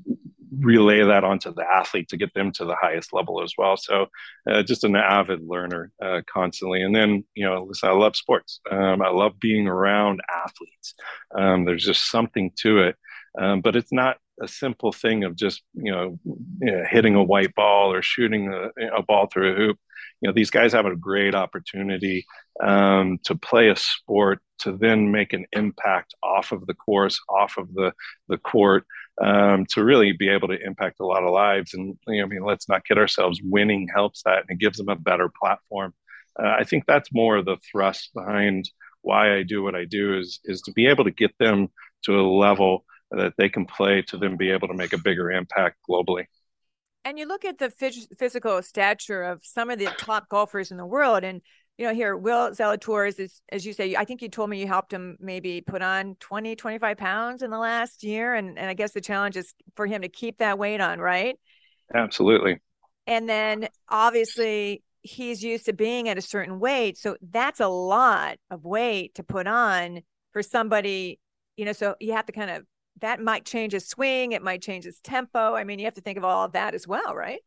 relay 0.60 1.02
that 1.02 1.24
onto 1.24 1.52
the 1.52 1.64
athlete 1.64 2.08
to 2.08 2.16
get 2.16 2.34
them 2.34 2.52
to 2.52 2.64
the 2.64 2.76
highest 2.80 3.12
level 3.12 3.42
as 3.42 3.54
well. 3.56 3.76
So, 3.76 4.06
uh, 4.50 4.62
just 4.62 4.84
an 4.84 4.96
avid 4.96 5.42
learner 5.42 5.90
uh, 6.02 6.20
constantly. 6.32 6.82
And 6.82 6.94
then, 6.94 7.24
you 7.34 7.44
know, 7.44 7.64
listen, 7.68 7.88
I 7.88 7.92
love 7.92 8.16
sports. 8.16 8.60
Um, 8.70 9.02
I 9.02 9.08
love 9.08 9.38
being 9.40 9.66
around 9.66 10.20
athletes. 10.44 10.94
Um, 11.34 11.64
there's 11.64 11.84
just 11.84 12.10
something 12.10 12.52
to 12.60 12.80
it, 12.80 12.96
um, 13.38 13.60
but 13.60 13.76
it's 13.76 13.92
not 13.92 14.18
a 14.42 14.48
simple 14.48 14.92
thing 14.92 15.24
of 15.24 15.36
just 15.36 15.62
you 15.74 15.92
know, 15.92 16.18
you 16.60 16.72
know 16.72 16.84
hitting 16.88 17.14
a 17.14 17.22
white 17.22 17.54
ball 17.54 17.92
or 17.92 18.02
shooting 18.02 18.52
a, 18.52 18.96
a, 18.96 19.02
ball 19.02 19.26
through 19.26 19.52
a 19.52 19.56
hoop. 19.56 19.78
You 20.20 20.28
know, 20.28 20.32
these 20.32 20.50
guys 20.50 20.72
have 20.72 20.86
a 20.86 20.96
great 20.96 21.34
opportunity 21.34 22.26
um, 22.62 23.18
to 23.24 23.34
play 23.36 23.68
a 23.68 23.76
sport 23.76 24.40
to 24.60 24.76
then 24.76 25.10
make 25.10 25.32
an 25.32 25.46
impact 25.52 26.14
off 26.22 26.52
of 26.52 26.66
the 26.66 26.74
course, 26.74 27.20
off 27.28 27.56
of 27.58 27.72
the 27.74 27.92
the 28.28 28.38
court 28.38 28.84
um, 29.22 29.66
to 29.70 29.84
really 29.84 30.12
be 30.12 30.28
able 30.28 30.48
to 30.48 30.60
impact 30.60 31.00
a 31.00 31.06
lot 31.06 31.22
of 31.22 31.32
lives. 31.32 31.74
And 31.74 31.96
you 32.08 32.18
know, 32.18 32.24
I 32.24 32.26
mean, 32.26 32.44
let's 32.44 32.68
not 32.68 32.84
kid 32.84 32.98
ourselves. 32.98 33.40
Winning 33.42 33.88
helps 33.94 34.22
that, 34.24 34.40
and 34.40 34.50
it 34.50 34.58
gives 34.58 34.78
them 34.78 34.88
a 34.88 34.96
better 34.96 35.30
platform. 35.40 35.94
Uh, 36.38 36.54
I 36.58 36.64
think 36.64 36.84
that's 36.86 37.12
more 37.12 37.42
the 37.42 37.56
thrust 37.70 38.10
behind 38.14 38.68
why 39.02 39.36
I 39.36 39.42
do 39.42 39.62
what 39.62 39.74
I 39.74 39.84
do 39.84 40.18
is 40.18 40.40
is 40.44 40.60
to 40.62 40.72
be 40.72 40.86
able 40.86 41.04
to 41.04 41.10
get 41.10 41.32
them 41.38 41.68
to 42.04 42.18
a 42.18 42.22
level 42.22 42.84
that 43.10 43.34
they 43.36 43.48
can 43.48 43.66
play 43.66 44.02
to 44.02 44.16
then 44.16 44.36
be 44.36 44.50
able 44.50 44.68
to 44.68 44.74
make 44.74 44.92
a 44.92 44.98
bigger 44.98 45.30
impact 45.30 45.76
globally. 45.88 46.24
And 47.04 47.18
you 47.18 47.26
look 47.26 47.44
at 47.44 47.58
the 47.58 47.70
physical 48.18 48.62
stature 48.62 49.22
of 49.24 49.40
some 49.44 49.70
of 49.70 49.78
the 49.78 49.86
top 49.98 50.28
golfers 50.28 50.70
in 50.70 50.76
the 50.76 50.86
world, 50.86 51.24
and 51.24 51.42
you 51.78 51.86
know, 51.86 51.94
here, 51.94 52.16
Will 52.16 52.50
Zalatoris 52.50 53.18
is, 53.18 53.40
as 53.50 53.64
you 53.64 53.72
say, 53.72 53.96
I 53.96 54.04
think 54.04 54.22
you 54.22 54.28
told 54.28 54.50
me 54.50 54.60
you 54.60 54.66
helped 54.66 54.92
him 54.92 55.16
maybe 55.20 55.60
put 55.62 55.82
on 55.82 56.16
20, 56.20 56.54
25 56.54 56.96
pounds 56.96 57.42
in 57.42 57.50
the 57.50 57.58
last 57.58 58.04
year. 58.04 58.34
And, 58.34 58.58
and 58.58 58.68
I 58.68 58.74
guess 58.74 58.92
the 58.92 59.00
challenge 59.00 59.36
is 59.36 59.54
for 59.74 59.86
him 59.86 60.02
to 60.02 60.08
keep 60.08 60.38
that 60.38 60.58
weight 60.58 60.80
on, 60.80 61.00
right? 61.00 61.38
Absolutely. 61.94 62.60
And 63.06 63.28
then 63.28 63.68
obviously 63.88 64.82
he's 65.00 65.42
used 65.42 65.64
to 65.66 65.72
being 65.72 66.08
at 66.08 66.18
a 66.18 66.22
certain 66.22 66.60
weight. 66.60 66.98
So 66.98 67.16
that's 67.30 67.60
a 67.60 67.68
lot 67.68 68.36
of 68.50 68.64
weight 68.64 69.14
to 69.16 69.24
put 69.24 69.46
on 69.46 70.02
for 70.32 70.42
somebody, 70.42 71.18
you 71.56 71.64
know, 71.64 71.72
so 71.72 71.96
you 72.00 72.12
have 72.12 72.26
to 72.26 72.32
kind 72.32 72.50
of, 72.50 72.64
that 73.00 73.20
might 73.20 73.44
change 73.44 73.72
his 73.72 73.88
swing. 73.88 74.32
It 74.32 74.42
might 74.42 74.62
change 74.62 74.84
his 74.84 75.00
tempo. 75.00 75.54
I 75.54 75.64
mean, 75.64 75.78
you 75.78 75.86
have 75.86 75.94
to 75.94 76.00
think 76.02 76.18
of 76.18 76.24
all 76.24 76.44
of 76.44 76.52
that 76.52 76.74
as 76.74 76.86
well, 76.86 77.14
right? 77.14 77.40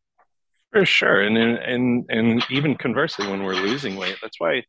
For 0.75 0.85
sure, 0.85 1.21
and 1.21 1.38
and 1.38 2.03
and 2.09 2.45
even 2.51 2.75
conversely, 2.75 3.25
when 3.29 3.43
we're 3.43 3.53
losing 3.53 3.95
weight, 3.95 4.17
that's 4.21 4.41
why 4.41 4.63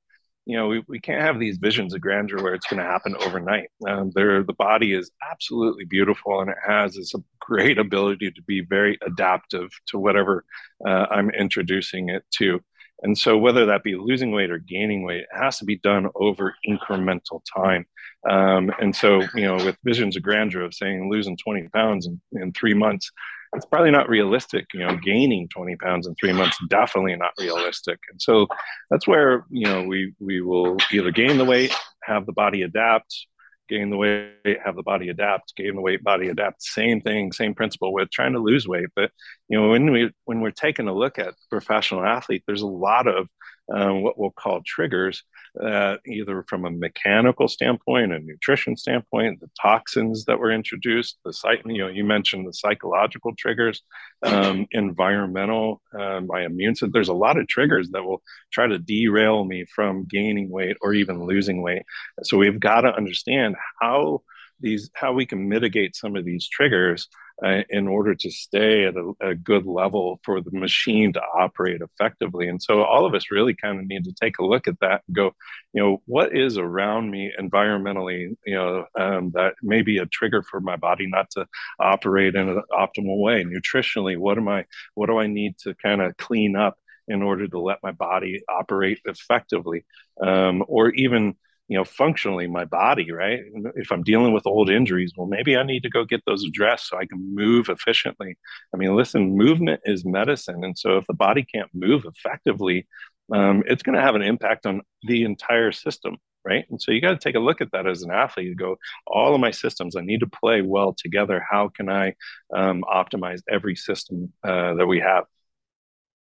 you 0.45 0.57
know 0.57 0.69
we, 0.69 0.85
we 0.87 1.01
can't 1.01 1.21
have 1.21 1.41
these 1.41 1.59
visions 1.59 1.95
of 1.95 2.01
grandeur 2.01 2.41
where 2.41 2.55
it's 2.55 2.69
going 2.69 2.81
to 2.81 2.89
happen 2.89 3.17
overnight. 3.17 3.71
Um, 3.89 4.13
there, 4.15 4.45
the 4.45 4.53
body 4.53 4.93
is 4.93 5.11
absolutely 5.29 5.85
beautiful, 5.85 6.41
and 6.41 6.49
it 6.49 6.59
has 6.65 6.95
this 6.95 7.13
great 7.41 7.79
ability 7.79 8.31
to 8.31 8.43
be 8.43 8.61
very 8.61 8.97
adaptive 9.05 9.69
to 9.89 9.99
whatever 9.99 10.45
uh, 10.87 11.07
I'm 11.11 11.31
introducing 11.31 12.09
it 12.11 12.23
to. 12.39 12.61
And 13.03 13.19
so, 13.19 13.37
whether 13.37 13.67
that 13.67 13.83
be 13.83 13.97
losing 13.97 14.31
weight 14.31 14.53
or 14.53 14.59
gaining 14.59 15.03
weight, 15.05 15.23
it 15.23 15.37
has 15.37 15.59
to 15.59 15.65
be 15.65 15.79
done 15.79 16.07
over 16.15 16.55
incremental 16.65 17.41
time. 17.53 17.85
Um, 18.31 18.71
and 18.81 18.95
so, 18.95 19.23
you 19.35 19.43
know, 19.43 19.57
with 19.57 19.77
visions 19.83 20.17
of 20.17 20.23
grandeur 20.23 20.63
of 20.63 20.73
saying 20.73 21.11
losing 21.11 21.37
20 21.37 21.67
pounds 21.71 22.07
in, 22.07 22.21
in 22.41 22.53
three 22.53 22.75
months, 22.75 23.11
it's 23.57 23.67
probably 23.67 23.91
not 23.91 24.09
realistic. 24.09 24.67
You 24.73 24.81
know, 24.81 24.97
gaining 24.97 25.49
20 25.49 25.77
pounds 25.77 26.07
in 26.07 26.15
three 26.15 26.33
months 26.33 26.59
definitely 26.69 27.17
not 27.17 27.33
realistic. 27.39 27.99
And 28.11 28.21
so 28.21 28.47
that's 28.91 29.07
where 29.07 29.45
you 29.51 29.67
know 29.67 29.83
we 29.83 30.15
we 30.21 30.41
will 30.41 30.77
either 30.93 31.11
gain 31.11 31.39
the 31.39 31.45
weight, 31.45 31.75
have 32.03 32.27
the 32.27 32.33
body 32.33 32.63
adapt, 32.63 33.27
gain 33.69 33.91
the 33.91 33.97
weight, 33.97 34.59
have 34.65 34.77
the 34.77 34.83
body 34.83 35.09
adapt, 35.09 35.55
gain 35.57 35.75
the 35.75 35.81
weight, 35.81 36.03
body 36.03 36.29
adapt. 36.29 36.63
Same 36.63 37.01
thing, 37.01 37.33
same 37.33 37.55
principle 37.55 37.93
with 37.93 38.11
trying 38.11 38.33
to 38.35 38.39
lose 38.39 38.69
weight. 38.69 38.89
But 38.95 39.11
you 39.49 39.61
know, 39.61 39.71
when 39.71 39.91
we 39.91 40.13
when 40.25 40.41
we're 40.41 40.51
taking 40.51 40.89
a 40.89 40.95
look 40.95 41.19
at 41.19 41.35
professional 41.51 42.05
athlete, 42.05 42.45
there's 42.47 42.63
a 42.63 42.67
lot 42.67 43.07
of 43.07 43.29
um, 43.73 44.03
what 44.03 44.19
we'll 44.19 44.31
call 44.31 44.63
triggers, 44.65 45.23
uh, 45.61 45.97
either 46.07 46.45
from 46.49 46.65
a 46.65 46.71
mechanical 46.71 47.49
standpoint, 47.49 48.13
a 48.13 48.19
nutrition 48.19 48.77
standpoint, 48.77 49.41
the 49.41 49.51
toxins 49.61 50.25
that 50.27 50.39
were 50.39 50.53
introduced, 50.53 51.19
the 51.25 51.33
site, 51.33 51.63
you 51.67 51.79
know, 51.79 51.89
you 51.89 52.05
mentioned 52.05 52.47
the 52.47 52.53
psychological 52.53 53.35
triggers, 53.37 53.83
um, 54.23 54.67
environmental, 54.73 55.83
uh, 55.99 56.21
my 56.21 56.45
immune 56.45 56.75
system. 56.75 56.93
There's 56.93 57.09
a 57.09 57.15
lot 57.15 57.39
of 57.39 57.49
triggers 57.49 57.91
that 57.91 58.05
will 58.05 58.23
try 58.53 58.67
to 58.67 58.79
derail 58.79 59.45
me 59.45 59.65
from 59.75 60.07
gaining 60.09 60.51
weight 60.51 60.77
or 60.81 60.95
even 60.95 61.25
losing 61.25 61.63
weight. 61.63 61.83
So 62.23 62.37
we've 62.39 62.61
got 62.61 62.83
to 62.83 62.95
understand 62.95 63.57
how 63.81 64.23
these 64.61 64.91
how 64.95 65.13
we 65.13 65.27
can 65.27 65.49
mitigate 65.49 65.95
some 65.95 66.17
of 66.17 66.25
these 66.25 66.49
triggers 66.49 67.09
uh, 67.45 67.63
in 67.69 67.87
order 67.87 68.15
to 68.15 68.31
stay 68.31 68.85
at 68.87 68.97
a, 68.97 69.13
a, 69.21 69.35
good 69.35 69.67
level 69.67 70.19
for 70.25 70.41
the 70.41 70.51
machine 70.53 71.13
to 71.13 71.21
operate 71.21 71.83
effectively. 71.83 72.49
And 72.49 72.63
so 72.63 72.83
all 72.83 73.05
of 73.05 73.15
us 73.15 73.31
really 73.31 73.55
kind 73.55 73.79
of 73.79 73.87
need 73.87 74.05
to 74.05 74.13
take 74.13 74.39
a 74.39 74.45
look 74.45 74.67
at 74.67 74.81
that 74.81 75.03
and 75.07 75.17
go, 75.17 75.33
you 75.75 75.83
know, 75.83 76.03
what 76.07 76.35
is 76.35 76.57
around 76.57 77.11
me 77.11 77.31
environmentally, 77.39 78.37
you 78.47 78.55
know, 78.55 78.87
um, 78.99 79.33
that 79.35 79.55
may 79.63 79.83
be 79.83 79.99
a 79.99 80.07
trigger 80.07 80.43
for 80.43 80.61
my 80.61 80.77
body 80.77 81.07
not 81.09 81.31
to 81.33 81.47
operate 81.79 82.35
in 82.35 82.49
an 82.49 82.63
optimal 82.73 83.21
way. 83.21 83.45
Nutritionally, 83.45 84.17
what 84.17 84.39
am 84.39 84.49
I, 84.49 84.65
what 84.95 85.07
do 85.07 85.19
I 85.19 85.27
need 85.27 85.59
to 85.59 85.75
kind 85.75 86.01
of 86.01 86.17
clean 86.17 86.57
up 86.57 86.79
in 87.07 87.23
order 87.23 87.47
to 87.47 87.61
let 87.61 87.83
my 87.83 87.93
body 87.93 88.43
operate 88.49 89.01
effectively? 89.05 89.85
Um, 90.23 90.65
or 90.67 90.89
even, 90.91 91.37
you 91.69 91.77
know 91.77 91.85
functionally 91.85 92.47
my 92.47 92.65
body 92.65 93.11
right? 93.11 93.41
If 93.75 93.91
i'm 93.91 94.03
dealing 94.03 94.33
with 94.33 94.47
old 94.47 94.71
injuries 94.71 95.13
well 95.17 95.27
maybe 95.27 95.57
i 95.57 95.63
need 95.63 95.83
to 95.83 95.91
go 95.91 96.05
get 96.05 96.23
those 96.27 96.45
addressed 96.45 96.89
so 96.89 96.99
i 96.99 97.07
can 97.07 97.35
move 97.35 97.69
efficiently. 97.69 98.37
I 98.75 98.77
mean 98.77 98.95
listen 98.95 99.37
movement 99.37 99.81
is 99.85 100.05
medicine 100.05 100.65
and 100.65 100.77
so 100.79 100.99
if 100.99 101.07
the 101.07 101.15
body 101.15 101.45
can't 101.45 101.71
move 101.75 102.05
effectively 102.05 102.87
um, 103.35 103.65
it's 103.67 103.83
going 103.83 103.97
to 103.97 104.03
have 104.03 104.15
an 104.15 104.23
impact 104.23 104.67
on 104.67 104.83
the 105.03 105.25
entire 105.25 105.73
system 105.73 106.17
right? 106.45 106.65
And 106.71 106.81
so 106.81 106.93
you 106.93 107.01
got 107.01 107.11
to 107.11 107.19
take 107.19 107.35
a 107.35 107.41
look 107.41 107.61
at 107.61 107.73
that 107.73 107.89
as 107.89 108.03
an 108.03 108.13
athlete 108.13 108.47
you 108.47 108.55
go 108.55 108.77
all 109.07 109.35
of 109.35 109.41
my 109.41 109.51
systems 109.51 109.97
i 109.97 110.01
need 110.01 110.21
to 110.21 110.29
play 110.29 110.63
well 110.63 110.95
together. 110.97 111.45
How 111.51 111.69
can 111.69 111.89
i 111.89 112.15
um, 112.55 112.85
optimize 112.89 113.43
every 113.51 113.77
system 113.77 114.33
uh, 114.45 114.75
that 114.75 114.87
we 114.87 115.01
have 115.01 115.25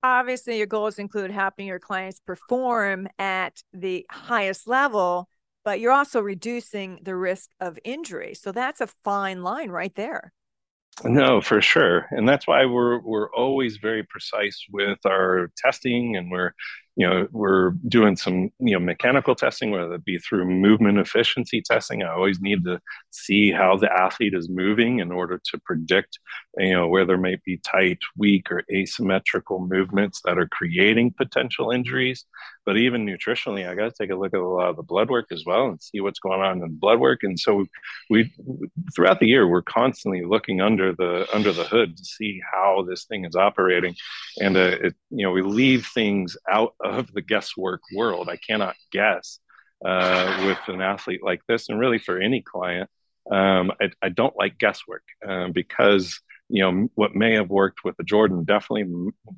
obviously 0.06 0.58
your 0.58 0.68
goals 0.68 1.00
include 1.00 1.32
helping 1.32 1.68
your 1.68 1.80
clients 1.80 2.20
perform 2.20 3.08
at 3.20 3.62
the 3.74 4.06
highest 4.10 4.68
level 4.68 5.30
but 5.66 5.80
you're 5.80 5.92
also 5.92 6.22
reducing 6.22 7.00
the 7.02 7.16
risk 7.16 7.50
of 7.60 7.78
injury. 7.84 8.36
So 8.36 8.52
that's 8.54 8.80
a 8.80 8.88
fine 9.04 9.42
line 9.42 9.72
right 9.72 9.94
there. 9.96 10.32
No, 11.04 11.42
for 11.42 11.60
sure, 11.60 12.06
and 12.12 12.30
that's 12.30 12.48
why 12.48 12.66
we're 12.66 13.00
we're 13.02 13.30
always 13.34 13.78
very 13.82 14.04
precise 14.04 14.64
with 14.72 15.00
our 15.06 15.52
testing, 15.58 16.16
and 16.16 16.32
we're 16.32 16.54
you 16.96 17.08
know 17.08 17.28
we're 17.32 17.72
doing 17.88 18.16
some 18.16 18.50
you 18.60 18.74
know 18.74 18.80
mechanical 18.80 19.36
testing 19.36 19.72
whether 19.72 19.96
it 19.96 20.06
be 20.06 20.18
through 20.18 20.46
movement 20.46 20.98
efficiency 20.98 21.62
testing. 21.62 22.04
I 22.04 22.14
always 22.14 22.40
need 22.40 22.64
to 22.66 22.80
see 23.12 23.52
how 23.52 23.78
the 23.78 23.92
athlete 23.92 24.34
is 24.34 24.50
moving 24.50 25.00
in 25.00 25.12
order 25.12 25.42
to 25.52 25.60
predict 25.66 26.20
you 26.58 26.74
know 26.74 26.88
where 26.88 27.06
there 27.06 27.18
might 27.18 27.44
be 27.44 27.58
tight 27.58 28.00
weak 28.18 28.52
or 28.52 28.64
asymmetrical 28.72 29.60
movements 29.60 30.22
that 30.24 30.38
are 30.38 30.48
creating 30.48 31.14
potential 31.18 31.72
injuries. 31.72 32.26
But 32.66 32.78
even 32.78 33.06
nutritionally 33.06 33.70
i 33.70 33.76
got 33.76 33.94
to 33.94 34.04
take 34.04 34.10
a 34.10 34.16
look 34.16 34.34
at 34.34 34.40
a 34.40 34.48
lot 34.48 34.70
of 34.70 34.76
the 34.78 34.84
blood 34.84 35.10
work 35.10 35.28
as 35.32 35.44
well 35.46 35.68
and 35.68 35.82
see 35.82 36.00
what's 36.00 36.20
going 36.20 36.42
on 36.42 36.54
in 36.54 36.60
the 36.60 36.68
blood 36.68 37.00
work. 37.00 37.24
And 37.24 37.40
so 37.40 37.66
we 38.10 38.34
throughout 38.96 39.20
the 39.20 39.28
year 39.28 39.48
we're 39.48 39.62
constantly 39.62 40.24
looking 40.24 40.62
under 40.62 40.94
the 40.94 41.28
under 41.34 41.52
the 41.52 41.66
hood 41.66 41.98
to 41.98 42.06
see 42.06 42.42
how 42.54 42.86
this 42.88 43.04
thing 43.04 43.26
is 43.26 43.36
operating. 43.36 43.96
And 44.42 44.56
uh, 44.56 44.78
it, 44.82 44.96
you 45.10 45.26
know 45.26 45.32
we 45.32 45.42
leave 45.42 45.88
things 45.88 46.38
out 46.50 46.74
of 46.86 47.12
the 47.14 47.22
guesswork 47.22 47.82
world. 47.94 48.30
I 48.30 48.38
cannot 48.38 48.76
guess 48.92 49.40
uh, 49.84 50.44
with 50.46 50.76
an 50.76 50.82
athlete 50.82 51.24
like 51.24 51.42
this, 51.48 51.70
and 51.70 51.80
really 51.80 52.00
for 52.00 52.20
any 52.20 52.42
client. 52.42 52.90
Um, 53.32 53.72
I, 53.82 53.90
I, 54.04 54.10
don't 54.10 54.36
like 54.38 54.60
guesswork 54.60 55.02
um, 55.28 55.52
because 55.52 56.22
you 56.48 56.62
know 56.62 56.90
what 56.94 57.16
may 57.16 57.34
have 57.34 57.50
worked 57.50 57.84
with 57.84 57.96
a 58.00 58.04
Jordan 58.04 58.44
definitely 58.44 58.86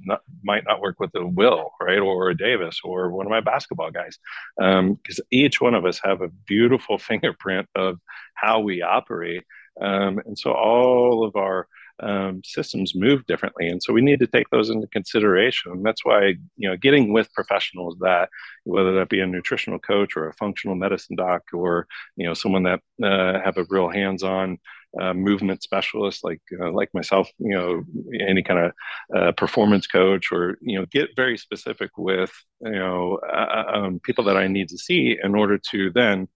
not, 0.04 0.20
might 0.44 0.66
not 0.66 0.82
work 0.82 1.00
with 1.00 1.12
a 1.16 1.26
Will, 1.26 1.72
right, 1.82 2.00
or 2.00 2.30
a 2.30 2.38
Davis, 2.38 2.82
or 2.84 3.10
one 3.12 3.26
of 3.26 3.30
my 3.30 3.40
basketball 3.40 3.92
guys, 3.92 4.20
because 4.58 5.20
um, 5.20 5.26
each 5.32 5.62
one 5.62 5.74
of 5.74 5.86
us 5.86 6.02
have 6.04 6.22
a 6.22 6.28
beautiful 6.46 6.98
fingerprint 7.10 7.68
of 7.76 7.98
how 8.34 8.60
we 8.60 8.82
operate, 8.82 9.44
um, 9.80 10.20
and 10.26 10.38
so 10.38 10.52
all 10.52 11.26
of 11.26 11.38
our 11.38 11.68
um, 12.02 12.42
systems 12.44 12.94
move 12.96 13.26
differently, 13.26 13.68
and 13.68 13.82
so 13.82 13.94
we 13.94 14.02
need 14.02 14.20
to 14.20 14.28
take 14.28 14.50
those 14.50 14.70
into 14.70 14.88
consideration. 14.88 15.72
And 15.72 15.86
that's 15.86 16.06
why 16.06 16.36
you 16.56 16.70
know 16.70 16.78
getting 16.78 17.14
with 17.14 17.34
professionals 17.34 17.98
that 18.02 18.30
whether 18.64 18.94
that 18.96 19.10
be 19.10 19.20
a 19.20 19.28
nutritional 19.28 19.80
coach 19.80 20.16
or 20.16 20.28
a 20.28 20.34
functional 20.34 20.76
medicine 20.76 21.16
doc 21.16 21.44
or 21.54 21.88
you 22.16 22.26
know 22.26 22.34
someone 22.34 22.64
that 22.64 22.82
uh, 23.04 23.40
have 23.44 23.58
a 23.58 23.66
real 23.70 23.90
hands-on 23.90 24.58
uh, 25.00 25.14
movement 25.14 25.62
specialist 25.64 26.24
like 26.24 26.42
uh, 26.60 26.72
like 26.72 26.90
myself, 26.94 27.30
you 27.40 27.56
know, 27.56 27.84
any 28.20 28.42
kind 28.42 28.60
of 28.60 28.72
uh, 29.16 29.32
performance 29.34 29.88
coach, 29.88 30.32
or 30.32 30.58
you 30.62 30.80
know, 30.80 30.86
get 30.92 31.16
very 31.16 31.38
specific 31.38 31.92
with 31.98 32.32
you 32.62 32.72
know 32.72 33.20
uh, 33.28 33.64
uh, 33.68 33.72
um, 33.74 34.00
people 34.00 34.24
that 34.26 34.38
I 34.38 34.48
need 34.48 34.70
to 34.70 34.78
see 34.78 35.18
in 35.22 35.36
order 35.36 35.58
to 35.72 35.92
then 35.92 36.28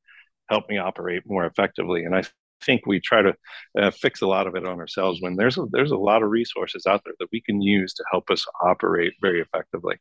help 0.49 0.69
me 0.69 0.77
operate 0.77 1.23
more 1.25 1.45
effectively. 1.45 2.03
And 2.03 2.15
I 2.15 2.23
think 2.63 2.85
we 2.85 2.99
try 2.99 3.21
to 3.21 3.33
uh, 3.77 3.91
fix 3.91 4.21
a 4.21 4.27
lot 4.27 4.47
of 4.47 4.55
it 4.55 4.65
on 4.65 4.79
ourselves 4.79 5.21
when 5.21 5.35
there's 5.35 5.57
a, 5.57 5.65
there's 5.71 5.91
a 5.91 5.97
lot 5.97 6.23
of 6.23 6.29
resources 6.29 6.85
out 6.85 7.01
there 7.05 7.13
that 7.19 7.29
we 7.31 7.41
can 7.41 7.61
use 7.61 7.93
to 7.93 8.03
help 8.11 8.29
us 8.29 8.45
operate 8.61 9.13
very 9.21 9.41
effectively. 9.41 9.95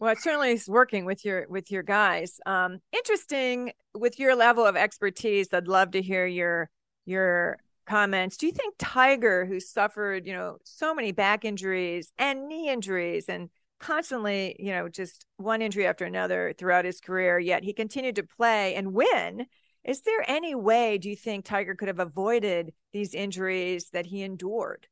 Well, 0.00 0.12
it 0.12 0.18
certainly 0.20 0.52
is 0.52 0.66
working 0.66 1.04
with 1.04 1.26
your 1.26 1.46
with 1.48 1.70
your 1.70 1.82
guys. 1.82 2.40
Um, 2.46 2.78
interesting 2.90 3.72
with 3.94 4.18
your 4.18 4.34
level 4.34 4.64
of 4.64 4.74
expertise. 4.74 5.48
I'd 5.52 5.68
love 5.68 5.90
to 5.90 6.00
hear 6.00 6.26
your 6.26 6.70
your 7.04 7.58
comments. 7.86 8.38
Do 8.38 8.46
you 8.46 8.52
think 8.52 8.76
Tiger, 8.78 9.44
who 9.44 9.60
suffered 9.60 10.26
you 10.26 10.32
know 10.32 10.56
so 10.64 10.94
many 10.94 11.12
back 11.12 11.44
injuries 11.44 12.12
and 12.18 12.48
knee 12.48 12.70
injuries 12.70 13.28
and 13.28 13.50
constantly 13.78 14.56
you 14.58 14.72
know 14.72 14.88
just 14.88 15.26
one 15.36 15.60
injury 15.60 15.86
after 15.86 16.06
another 16.06 16.54
throughout 16.56 16.86
his 16.86 17.00
career, 17.00 17.38
yet 17.38 17.62
he 17.62 17.74
continued 17.74 18.16
to 18.16 18.22
play 18.22 18.74
and 18.76 18.94
win 18.94 19.46
is 19.84 20.02
there 20.02 20.24
any 20.28 20.54
way, 20.54 20.98
do 20.98 21.08
you 21.08 21.16
think 21.16 21.44
Tiger 21.44 21.74
could 21.74 21.88
have 21.88 22.00
avoided 22.00 22.72
these 22.92 23.14
injuries 23.14 23.90
that 23.92 24.06
he 24.06 24.22
endured? 24.22 24.86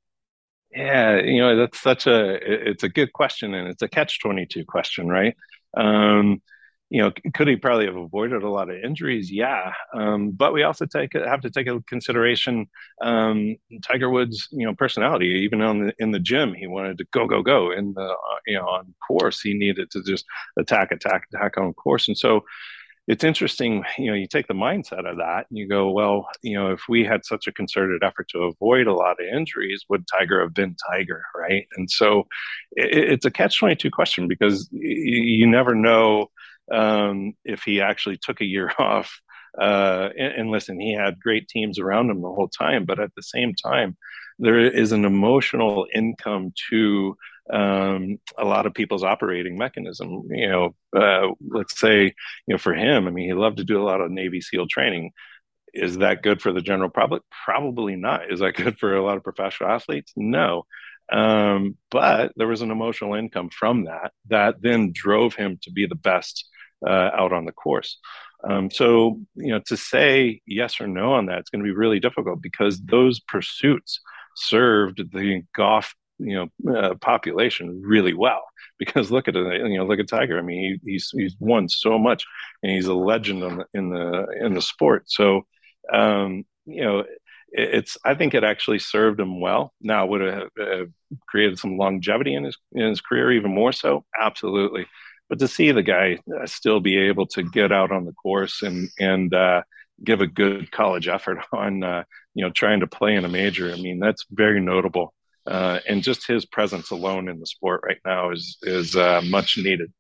Yeah, 0.71 1.21
you 1.21 1.41
know, 1.41 1.57
that's 1.57 1.81
such 1.81 2.07
a 2.07 2.39
it's 2.71 2.83
a 2.83 2.89
good 2.89 3.13
question 3.13 3.55
and 3.55 3.69
it's 3.69 3.83
a 3.83 3.89
catch 3.89 4.21
22 4.21 4.65
question, 4.67 5.09
right? 5.09 5.35
Um, 5.77 6.43
you 6.91 7.03
know, 7.03 7.13
could 7.35 7.49
he 7.49 7.57
probably 7.57 7.87
have 7.87 7.97
avoided 7.97 8.43
a 8.43 8.49
lot 8.49 8.71
of 8.71 8.77
injuries? 8.83 9.31
Yeah, 9.31 9.73
um, 9.95 10.31
but 10.31 10.53
we 10.55 10.63
also 10.63 10.87
take 10.87 11.13
have 11.15 11.43
to 11.43 11.51
take 11.51 11.67
a 11.69 11.81
consideration 11.87 12.67
um, 13.03 13.57
Tiger 13.83 14.09
Woods, 14.11 14.49
you 14.53 14.67
know, 14.67 14.75
personality. 14.75 15.27
Even 15.45 15.61
on 15.63 15.87
the, 15.87 15.95
in 15.99 16.11
the 16.13 16.19
gym, 16.19 16.55
he 16.55 16.67
wanted 16.67 16.99
to 16.99 17.07
go, 17.13 17.27
go, 17.27 17.43
go. 17.43 17.71
In 17.73 17.93
the 17.95 18.03
uh, 18.03 18.39
you 18.47 18.57
know 18.59 18.67
on 18.67 18.95
course, 19.07 19.41
he 19.41 19.55
needed 19.55 19.91
to 19.93 20.03
just 20.03 20.25
attack, 20.59 20.93
attack, 20.93 21.27
attack 21.33 21.59
on 21.59 21.75
course. 21.75 22.09
And 22.09 22.17
so, 22.17 22.43
it's 23.09 23.25
interesting, 23.25 23.85
you 23.97 24.11
know, 24.11 24.15
you 24.15 24.27
take 24.27 24.49
the 24.49 24.55
mindset 24.55 25.11
of 25.11 25.17
that 25.17 25.47
and 25.49 25.59
you 25.59 25.67
go, 25.67 25.91
well, 25.91 26.29
you 26.43 26.55
know, 26.55 26.73
if 26.73 26.83
we 26.91 27.05
had 27.05 27.25
such 27.25 27.47
a 27.47 27.53
concerted 27.53 28.05
effort 28.05 28.29
to 28.29 28.43
avoid 28.43 28.87
a 28.87 28.93
lot 28.93 29.13
of 29.13 29.27
injuries, 29.35 29.83
would 29.89 30.05
Tiger 30.07 30.43
have 30.43 30.53
been 30.53 30.77
Tiger, 30.91 31.23
right? 31.35 31.67
And 31.77 31.91
so 31.91 32.27
it, 32.73 33.13
it's 33.13 33.25
a 33.25 33.31
catch 33.31 33.59
22 33.59 33.91
question 33.91 34.29
because 34.29 34.69
you, 34.71 35.47
never 35.47 35.75
know 35.75 36.27
um, 36.71 37.33
if 37.47 37.63
he 37.63 37.81
actually 37.81 38.19
took 38.21 38.43
a 38.43 38.47
year 38.47 38.71
off. 38.79 39.19
Uh, 39.59 40.11
and, 40.19 40.33
and 40.35 40.51
listen, 40.51 40.79
he 40.79 40.93
had 40.93 41.19
great 41.19 41.49
teams 41.49 41.79
around 41.79 42.11
him 42.11 42.21
the 42.21 42.29
whole 42.29 42.49
time, 42.49 42.85
but 42.85 43.01
at 43.01 43.15
the 43.17 43.23
same 43.23 43.55
time, 43.55 43.97
there 44.39 44.59
is 44.61 44.93
an 44.93 45.07
emotional 45.07 45.87
income 45.95 46.53
to 46.71 47.17
um, 47.53 48.19
a 48.37 48.45
lot 48.45 48.67
of 48.67 48.75
people's 48.75 49.05
operating 49.05 49.57
mechanism. 49.57 50.25
You 50.31 50.49
know, 50.49 50.75
uh, 50.97 51.33
let's 51.49 51.79
say, 51.79 52.05
you 52.05 52.55
know, 52.55 52.59
for 52.59 52.75
him, 52.75 53.07
I 53.07 53.11
mean, 53.11 53.27
he 53.27 53.35
loved 53.35 53.59
to 53.59 53.65
do 53.65 53.81
a 53.81 53.85
lot 53.85 54.01
of 54.01 54.11
Navy 54.11 54.41
SEAL 54.41 54.67
training. 54.69 55.13
Is 55.75 55.99
that 55.99 56.23
good 56.23 56.41
for 56.41 56.53
the 56.53 56.63
general 56.63 56.91
public? 56.91 57.23
Probably 57.45 57.97
not. 57.97 58.33
Is 58.33 58.41
that 58.41 58.53
good 58.57 58.79
for 58.79 58.97
a 58.97 59.05
lot 59.05 59.17
of 59.17 59.25
professional 59.25 59.71
athletes? 59.71 60.13
No. 60.17 60.67
Um, 61.11 61.77
but 61.91 62.33
there 62.37 62.49
was 62.49 62.61
an 62.61 62.71
emotional 62.71 63.15
income 63.15 63.49
from 63.51 63.85
that 63.85 64.13
that 64.29 64.61
then 64.61 64.93
drove 64.93 65.35
him 65.35 65.59
to 65.63 65.71
be 65.71 65.87
the 65.87 65.95
best 65.95 66.47
uh, 66.87 67.11
out 67.15 67.33
on 67.33 67.45
the 67.45 67.53
course. 67.53 67.99
Um, 68.49 68.71
so, 68.71 69.21
you 69.35 69.49
know, 69.49 69.61
to 69.67 69.77
say 69.77 70.43
yes 70.47 70.81
or 70.81 70.87
no 70.87 71.15
on 71.15 71.27
that, 71.27 71.39
it's 71.39 71.51
going 71.51 71.65
to 71.65 71.69
be 71.69 71.77
really 71.77 71.99
difficult 71.99 72.41
because 72.41 72.81
those 72.81 73.21
pursuits 73.21 74.01
served 74.37 74.99
the 75.13 75.43
golf, 75.57 75.95
you 76.19 76.49
know, 76.65 76.77
uh, 76.77 76.95
population 76.97 77.83
really 77.85 78.15
well. 78.15 78.43
Because 78.79 79.11
look 79.11 79.27
at 79.27 79.37
it, 79.37 79.69
you 79.69 79.77
know, 79.77 79.87
look 79.87 79.99
at 79.99 80.09
Tiger. 80.09 80.39
I 80.39 80.43
mean, 80.43 80.81
he, 80.85 80.93
he's 80.93 81.11
he's 81.11 81.35
won 81.41 81.69
so 81.69 81.99
much, 81.99 82.25
and 82.63 82.71
he's 82.71 82.87
a 82.87 82.95
legend 82.95 83.43
in 83.43 83.57
the 83.59 83.67
in 83.75 83.91
the, 83.91 84.27
in 84.41 84.55
the 84.55 84.63
sport. 84.63 85.05
So, 85.07 85.47
um, 85.93 86.45
you 86.65 86.83
know, 86.83 87.05
it's 87.51 87.97
I 88.05 88.15
think 88.15 88.35
it 88.35 88.45
actually 88.45 88.79
served 88.79 89.19
him 89.19 89.41
well. 89.41 89.73
Now, 89.81 90.07
would 90.07 90.21
have, 90.21 90.49
have 90.57 90.91
created 91.27 91.59
some 91.59 91.77
longevity 91.77 92.35
in 92.35 92.45
his 92.45 92.57
in 92.73 92.89
his 92.89 93.01
career 93.01 93.33
even 93.33 93.55
more 93.55 93.73
so? 93.73 94.05
Absolutely 94.19 94.87
but 95.29 95.39
to 95.39 95.49
see 95.49 95.73
the 95.73 95.83
guy 95.83 96.19
uh, 96.41 96.47
still 96.47 96.81
be 96.81 96.97
able 96.97 97.27
to 97.27 97.43
get 97.43 97.73
out 97.73 97.93
on 97.93 98.05
the 98.05 98.13
course 98.13 98.63
and 98.63 98.89
and 98.99 99.35
uh, 99.35 99.63
give 100.03 100.21
a 100.21 100.27
good 100.27 100.71
college 100.71 101.09
effort 101.09 101.39
on 101.53 101.83
uh, 101.83 102.05
you 102.35 102.45
know 102.45 102.51
trying 102.51 102.81
to 102.81 102.87
play 102.87 103.15
in 103.15 103.25
a 103.25 103.29
major, 103.29 103.73
I 103.73 103.77
mean 103.77 103.99
that's 103.99 104.25
very 104.31 104.61
notable. 104.61 105.15
Uh, 105.49 105.81
and 105.89 106.03
just 106.03 106.27
his 106.27 106.45
presence 106.45 106.91
alone 106.91 107.29
in 107.29 107.41
the 107.41 107.47
sport 107.47 107.81
right 107.85 107.99
now 108.05 108.31
is 108.31 108.59
is 108.63 108.97
uh, 108.97 109.21
much 109.25 109.57
needed. 109.57 109.91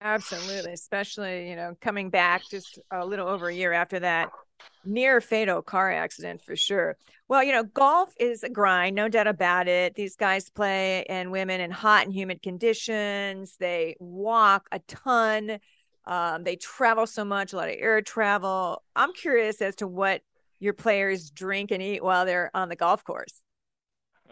Absolutely, 0.00 0.72
especially 0.72 1.50
you 1.50 1.56
know 1.56 1.76
coming 1.80 2.10
back 2.10 2.42
just 2.50 2.78
a 2.90 3.04
little 3.04 3.28
over 3.28 3.48
a 3.48 3.54
year 3.54 3.72
after 3.72 4.00
that 4.00 4.30
near 4.84 5.20
fatal 5.20 5.62
car 5.62 5.92
accident 5.92 6.42
for 6.42 6.56
sure. 6.56 6.96
Well, 7.28 7.42
you 7.42 7.52
know, 7.52 7.64
golf 7.64 8.14
is 8.18 8.42
a 8.42 8.50
grind, 8.50 8.94
no 8.94 9.08
doubt 9.08 9.26
about 9.26 9.66
it. 9.68 9.94
These 9.94 10.16
guys 10.16 10.50
play 10.50 11.04
and 11.04 11.30
women 11.30 11.60
in 11.60 11.70
hot 11.70 12.04
and 12.04 12.14
humid 12.14 12.42
conditions. 12.42 13.56
They 13.58 13.96
walk 13.98 14.68
a 14.72 14.78
ton. 14.80 15.58
Um, 16.06 16.44
they 16.44 16.56
travel 16.56 17.06
so 17.06 17.24
much, 17.24 17.52
a 17.52 17.56
lot 17.56 17.68
of 17.68 17.76
air 17.78 18.02
travel. 18.02 18.82
I'm 18.94 19.12
curious 19.14 19.62
as 19.62 19.76
to 19.76 19.86
what 19.86 20.20
your 20.60 20.74
players 20.74 21.30
drink 21.30 21.70
and 21.70 21.82
eat 21.82 22.04
while 22.04 22.26
they're 22.26 22.50
on 22.54 22.68
the 22.68 22.76
golf 22.76 23.04
course. 23.04 23.40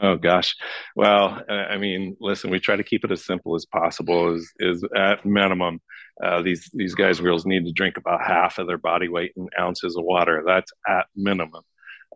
Oh 0.01 0.17
gosh, 0.17 0.57
well, 0.97 1.43
I 1.49 1.77
mean, 1.77 2.17
listen, 2.21 2.51
we 2.51 2.59
try 2.59 2.77
to 2.77 2.83
keep 2.83 3.05
it 3.05 3.13
as 3.13 3.25
simple 3.25 3.55
as 3.55 3.67
possible. 3.67 4.35
Is 4.35 4.53
is 4.59 4.85
at 4.97 5.25
minimum, 5.25 5.81
uh, 6.23 6.43
these 6.43 6.71
these 6.73 6.95
guys 6.95 7.21
girls 7.21 7.47
need 7.47 7.67
to 7.67 7.73
drink 7.73 7.97
about 7.99 8.25
half 8.25 8.59
of 8.59 8.67
their 8.67 8.79
body 8.79 9.09
weight 9.09 9.33
in 9.37 9.49
ounces 9.61 9.97
of 9.97 10.05
water. 10.05 10.43
That's 10.47 10.73
at 10.89 11.07
minimum. 11.15 11.63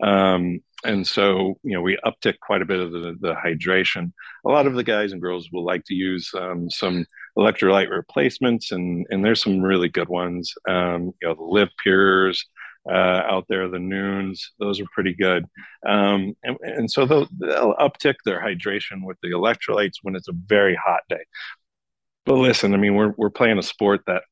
Um, 0.03 0.61
and 0.85 1.07
so, 1.07 1.59
you 1.62 1.72
know, 1.72 1.81
we 1.81 1.99
uptick 2.05 2.39
quite 2.41 2.61
a 2.61 2.66
bit 2.66 2.81
of 2.81 2.93
the, 2.93 3.16
the 3.20 3.35
hydration. 3.35 4.12
A 4.45 4.51
lot 4.51 4.66
of 4.66 4.74
the 4.74 4.85
guys 4.85 5.12
and 5.12 5.22
girls 5.22 5.49
will 5.51 5.64
like 5.64 5.85
to 5.87 5.95
use 5.95 6.31
um, 6.35 6.68
some 6.70 7.07
electrolyte 7.37 7.91
replacements, 7.91 8.72
and 8.72 9.07
and 9.11 9.24
there's 9.24 9.43
some 9.43 9.61
really 9.61 9.89
good 9.89 10.09
ones. 10.09 10.53
Um, 10.68 11.12
you 11.20 11.29
know, 11.29 11.35
the 11.35 11.43
Live 11.43 11.70
Pures 11.83 12.45
uh, 12.89 13.22
out 13.26 13.47
there, 13.49 13.68
the 13.68 13.78
Nuuns, 13.78 14.41
those 14.59 14.80
are 14.80 14.87
pretty 14.93 15.14
good. 15.14 15.45
Um, 15.87 16.34
and, 16.43 16.57
and 16.62 16.91
so 16.91 17.07
they'll, 17.07 17.28
they'll 17.39 17.74
uptick 17.74 18.16
their 18.24 18.41
hydration 18.41 19.05
with 19.05 19.16
the 19.22 19.30
electrolytes 19.30 19.95
when 20.03 20.16
it's 20.16 20.28
a 20.28 20.34
very 20.47 20.76
hot 20.76 21.01
day. 21.09 21.24
But 22.24 22.34
listen, 22.34 22.74
I 22.74 22.76
mean, 22.76 22.97
we're 22.97 23.14
we're 23.16 23.30
playing 23.30 23.59
a 23.59 23.62
sport 23.62 24.03
that 24.09 24.24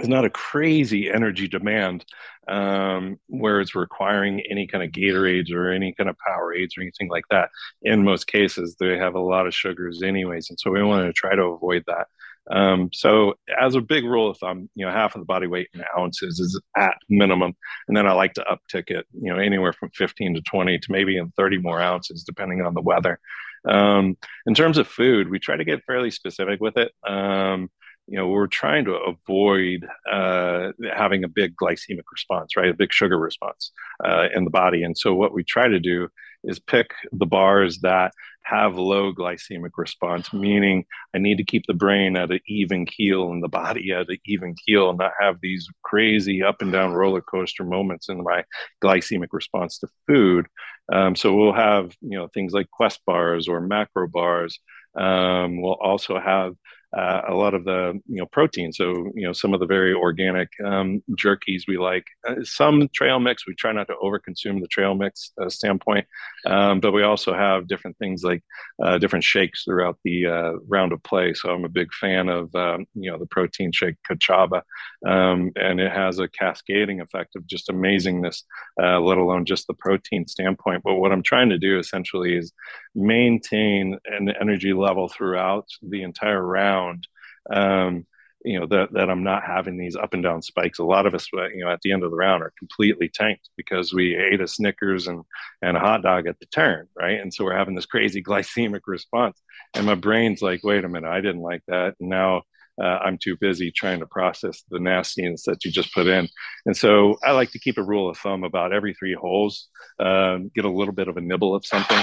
is 0.00 0.08
not 0.08 0.24
a 0.24 0.30
crazy 0.30 1.10
energy 1.12 1.46
demand 1.46 2.04
um, 2.48 3.18
where 3.26 3.60
it's 3.60 3.74
requiring 3.74 4.40
any 4.50 4.66
kind 4.66 4.82
of 4.82 4.90
Gatorades 4.90 5.52
or 5.52 5.70
any 5.70 5.92
kind 5.92 6.08
of 6.08 6.16
Powerades 6.26 6.70
or 6.76 6.80
anything 6.80 7.10
like 7.10 7.24
that. 7.30 7.50
In 7.82 8.02
most 8.02 8.26
cases, 8.26 8.76
they 8.80 8.96
have 8.96 9.14
a 9.14 9.20
lot 9.20 9.46
of 9.46 9.54
sugars, 9.54 10.02
anyways, 10.02 10.48
and 10.48 10.58
so 10.58 10.70
we 10.70 10.82
want 10.82 11.06
to 11.06 11.12
try 11.12 11.34
to 11.34 11.42
avoid 11.42 11.84
that. 11.86 12.06
Um, 12.50 12.90
so, 12.92 13.34
as 13.60 13.74
a 13.74 13.80
big 13.80 14.04
rule 14.04 14.30
of 14.30 14.38
thumb, 14.38 14.68
you 14.74 14.84
know, 14.84 14.92
half 14.92 15.14
of 15.14 15.20
the 15.20 15.26
body 15.26 15.46
weight 15.46 15.68
in 15.74 15.82
ounces 15.96 16.40
is 16.40 16.60
at 16.76 16.96
minimum, 17.08 17.54
and 17.88 17.96
then 17.96 18.06
I 18.06 18.12
like 18.12 18.34
to 18.34 18.44
uptick 18.44 18.90
it, 18.90 19.06
you 19.12 19.32
know, 19.32 19.38
anywhere 19.38 19.72
from 19.72 19.90
15 19.90 20.34
to 20.34 20.40
20 20.42 20.78
to 20.78 20.92
maybe 20.92 21.16
in 21.16 21.32
30 21.36 21.58
more 21.58 21.80
ounces, 21.80 22.24
depending 22.24 22.62
on 22.62 22.74
the 22.74 22.82
weather. 22.82 23.20
Um, 23.68 24.16
in 24.46 24.54
terms 24.54 24.78
of 24.78 24.88
food, 24.88 25.30
we 25.30 25.38
try 25.38 25.56
to 25.56 25.64
get 25.64 25.84
fairly 25.84 26.10
specific 26.10 26.60
with 26.60 26.76
it. 26.76 26.92
Um, 27.06 27.70
you 28.08 28.18
know, 28.18 28.26
we're 28.26 28.48
trying 28.48 28.84
to 28.86 28.94
avoid 28.94 29.86
uh, 30.10 30.72
having 30.94 31.22
a 31.22 31.28
big 31.28 31.54
glycemic 31.54 32.02
response, 32.10 32.56
right? 32.56 32.68
A 32.68 32.74
big 32.74 32.92
sugar 32.92 33.16
response 33.16 33.70
uh, 34.04 34.26
in 34.34 34.44
the 34.44 34.50
body. 34.50 34.82
And 34.82 34.98
so, 34.98 35.14
what 35.14 35.32
we 35.32 35.44
try 35.44 35.68
to 35.68 35.78
do 35.78 36.08
is 36.44 36.58
pick 36.58 36.90
the 37.12 37.26
bars 37.26 37.78
that 37.80 38.12
have 38.44 38.76
low 38.76 39.12
glycemic 39.12 39.70
response, 39.76 40.32
meaning 40.32 40.84
I 41.14 41.18
need 41.18 41.36
to 41.36 41.44
keep 41.44 41.64
the 41.66 41.74
brain 41.74 42.16
at 42.16 42.30
an 42.30 42.40
even 42.46 42.86
keel 42.86 43.30
and 43.30 43.42
the 43.42 43.48
body 43.48 43.92
at 43.92 44.08
an 44.08 44.18
even 44.26 44.54
keel, 44.54 44.90
and 44.90 44.98
not 44.98 45.12
have 45.20 45.36
these 45.40 45.68
crazy 45.82 46.42
up 46.42 46.60
and 46.60 46.72
down 46.72 46.92
roller 46.92 47.22
coaster 47.22 47.64
moments 47.64 48.08
in 48.08 48.22
my 48.22 48.44
glycemic 48.82 49.28
response 49.32 49.78
to 49.78 49.88
food. 50.06 50.46
Um, 50.92 51.14
so 51.14 51.34
we'll 51.34 51.52
have 51.52 51.94
you 52.00 52.18
know 52.18 52.28
things 52.28 52.52
like 52.52 52.70
Quest 52.70 53.00
bars 53.06 53.48
or 53.48 53.60
macro 53.60 54.08
bars. 54.08 54.58
Um, 54.98 55.62
we'll 55.62 55.72
also 55.80 56.18
have 56.18 56.54
uh, 56.96 57.22
a 57.28 57.34
lot 57.34 57.54
of 57.54 57.64
the 57.64 58.00
you 58.06 58.16
know 58.16 58.26
protein. 58.26 58.72
So 58.72 59.10
you 59.14 59.26
know 59.26 59.32
some 59.32 59.54
of 59.54 59.60
the 59.60 59.66
very 59.66 59.94
organic 59.94 60.48
um, 60.64 61.02
jerkies 61.12 61.62
we 61.66 61.78
like. 61.78 62.04
Uh, 62.26 62.42
some 62.42 62.88
trail 62.94 63.18
mix. 63.18 63.46
We 63.46 63.54
try 63.54 63.72
not 63.72 63.88
to 63.88 63.94
overconsume 64.02 64.60
the 64.60 64.68
trail 64.68 64.94
mix 64.94 65.32
uh, 65.40 65.48
standpoint, 65.48 66.06
um, 66.46 66.80
but 66.80 66.92
we 66.92 67.02
also 67.02 67.34
have 67.34 67.68
different 67.68 67.98
things 67.98 68.22
like 68.22 68.42
uh, 68.82 68.98
different 68.98 69.24
shakes 69.24 69.64
throughout 69.64 69.98
the 70.04 70.26
uh, 70.26 70.52
round 70.68 70.92
of 70.92 71.02
play. 71.02 71.34
So 71.34 71.50
I'm 71.50 71.64
a 71.64 71.70
big 71.70 71.92
fan 71.94 72.28
of 72.28 72.54
um, 72.54 72.86
you 72.94 73.10
know 73.10 73.18
the 73.18 73.26
protein 73.26 73.72
shake 73.72 73.96
Ka'Chava, 74.06 74.62
um, 75.06 75.50
and 75.56 75.80
it 75.80 75.92
has 75.92 76.18
a 76.18 76.28
cascading 76.28 77.00
effect 77.00 77.36
of 77.36 77.46
just 77.46 77.68
amazingness, 77.68 78.42
uh, 78.82 79.00
let 79.00 79.18
alone 79.18 79.44
just 79.46 79.66
the 79.66 79.74
protein 79.74 80.26
standpoint. 80.28 80.82
But 80.84 80.96
what 80.96 81.12
I'm 81.12 81.22
trying 81.22 81.48
to 81.50 81.58
do 81.58 81.78
essentially 81.78 82.36
is 82.36 82.52
maintain 82.94 83.98
an 84.04 84.30
energy 84.40 84.72
level 84.72 85.08
throughout 85.08 85.68
the 85.82 86.02
entire 86.02 86.42
round. 86.42 87.06
Um, 87.52 88.06
you 88.44 88.58
know 88.58 88.66
that 88.66 88.92
that 88.92 89.08
I'm 89.08 89.22
not 89.22 89.44
having 89.44 89.78
these 89.78 89.96
up 89.96 90.14
and 90.14 90.22
down 90.22 90.42
spikes. 90.42 90.78
A 90.78 90.84
lot 90.84 91.06
of 91.06 91.14
us, 91.14 91.28
you 91.32 91.64
know, 91.64 91.70
at 91.70 91.80
the 91.82 91.92
end 91.92 92.02
of 92.02 92.10
the 92.10 92.16
round 92.16 92.42
are 92.42 92.52
completely 92.58 93.08
tanked 93.08 93.48
because 93.56 93.92
we 93.92 94.16
ate 94.16 94.40
a 94.40 94.48
Snickers 94.48 95.06
and 95.06 95.22
and 95.62 95.76
a 95.76 95.80
hot 95.80 96.02
dog 96.02 96.26
at 96.26 96.38
the 96.40 96.46
turn, 96.46 96.88
right? 96.96 97.20
And 97.20 97.32
so 97.32 97.44
we're 97.44 97.56
having 97.56 97.74
this 97.74 97.86
crazy 97.86 98.22
glycemic 98.28 98.80
response, 98.86 99.40
and 99.74 99.86
my 99.86 99.94
brain's 99.94 100.42
like, 100.42 100.64
wait 100.64 100.84
a 100.84 100.88
minute, 100.88 101.08
I 101.08 101.20
didn't 101.20 101.42
like 101.42 101.62
that, 101.68 101.94
and 102.00 102.08
now 102.08 102.42
uh, 102.80 102.98
I'm 103.04 103.18
too 103.18 103.36
busy 103.36 103.70
trying 103.70 104.00
to 104.00 104.06
process 104.06 104.62
the 104.70 104.78
nastiness 104.78 105.44
that 105.44 105.64
you 105.64 105.70
just 105.70 105.92
put 105.94 106.06
in. 106.06 106.28
And 106.64 106.76
so 106.76 107.18
I 107.22 107.32
like 107.32 107.50
to 107.52 107.58
keep 107.58 107.76
a 107.76 107.82
rule 107.82 108.08
of 108.08 108.16
thumb 108.16 108.44
about 108.44 108.72
every 108.72 108.94
three 108.94 109.14
holes, 109.14 109.68
um, 110.00 110.50
get 110.54 110.64
a 110.64 110.70
little 110.70 110.94
bit 110.94 111.08
of 111.08 111.16
a 111.16 111.20
nibble 111.20 111.54
of 111.54 111.66
something. 111.66 112.02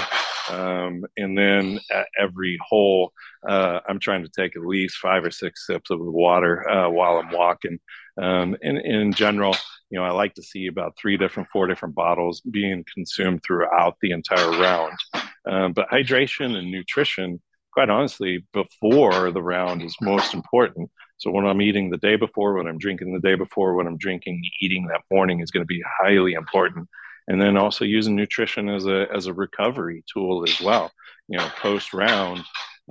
Um, 0.50 1.04
and 1.16 1.36
then 1.36 1.80
at 1.92 2.06
every 2.18 2.58
hole, 2.66 3.12
uh, 3.48 3.80
I'm 3.88 4.00
trying 4.00 4.24
to 4.24 4.30
take 4.30 4.56
at 4.56 4.66
least 4.66 4.96
five 4.96 5.24
or 5.24 5.30
six 5.30 5.66
sips 5.66 5.90
of 5.90 5.98
the 5.98 6.10
water 6.10 6.68
uh, 6.68 6.90
while 6.90 7.18
I'm 7.18 7.30
walking. 7.30 7.78
Um, 8.20 8.56
and, 8.62 8.78
and 8.78 9.02
in 9.02 9.12
general, 9.12 9.56
you 9.90 9.98
know, 9.98 10.04
I 10.04 10.10
like 10.10 10.34
to 10.34 10.42
see 10.42 10.66
about 10.66 10.96
three 11.00 11.16
different, 11.16 11.48
four 11.52 11.66
different 11.66 11.94
bottles 11.94 12.40
being 12.40 12.84
consumed 12.92 13.42
throughout 13.44 13.96
the 14.02 14.10
entire 14.12 14.50
round. 14.50 14.98
Um, 15.46 15.72
but 15.72 15.88
hydration 15.88 16.56
and 16.56 16.70
nutrition 16.70 17.40
quite 17.72 17.90
honestly, 17.90 18.44
before 18.52 19.30
the 19.30 19.42
round 19.42 19.82
is 19.82 19.96
most 20.00 20.34
important. 20.34 20.90
So 21.18 21.30
when 21.30 21.46
I'm 21.46 21.62
eating 21.62 21.90
the 21.90 21.98
day 21.98 22.16
before, 22.16 22.54
when 22.54 22.66
I'm 22.66 22.78
drinking 22.78 23.12
the 23.12 23.26
day 23.26 23.34
before, 23.34 23.74
when 23.74 23.86
I'm 23.86 23.98
drinking, 23.98 24.42
eating 24.60 24.86
that 24.86 25.02
morning 25.10 25.40
is 25.40 25.50
going 25.50 25.62
to 25.62 25.66
be 25.66 25.82
highly 26.00 26.32
important. 26.32 26.88
And 27.30 27.40
then 27.40 27.56
also 27.56 27.84
using 27.84 28.16
nutrition 28.16 28.68
as 28.68 28.86
a 28.86 29.06
as 29.14 29.26
a 29.26 29.32
recovery 29.32 30.02
tool 30.12 30.42
as 30.48 30.60
well. 30.60 30.90
You 31.28 31.38
know, 31.38 31.48
post 31.62 31.94
round, 31.94 32.40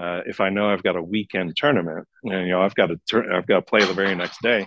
uh, 0.02 0.22
if 0.26 0.40
I 0.40 0.50
know 0.50 0.70
I've 0.70 0.82
got 0.82 0.96
a 0.96 1.04
weekend 1.04 1.58
tournament, 1.58 2.08
and 2.24 2.48
you 2.48 2.54
know 2.54 2.62
I've 2.62 2.74
got 2.74 2.88
to 2.88 2.98
tur- 3.10 3.34
I've 3.34 3.48
got 3.48 3.60
to 3.60 3.70
play 3.72 3.84
the 3.84 3.94
very 3.94 4.16
next 4.16 4.42
day, 4.42 4.66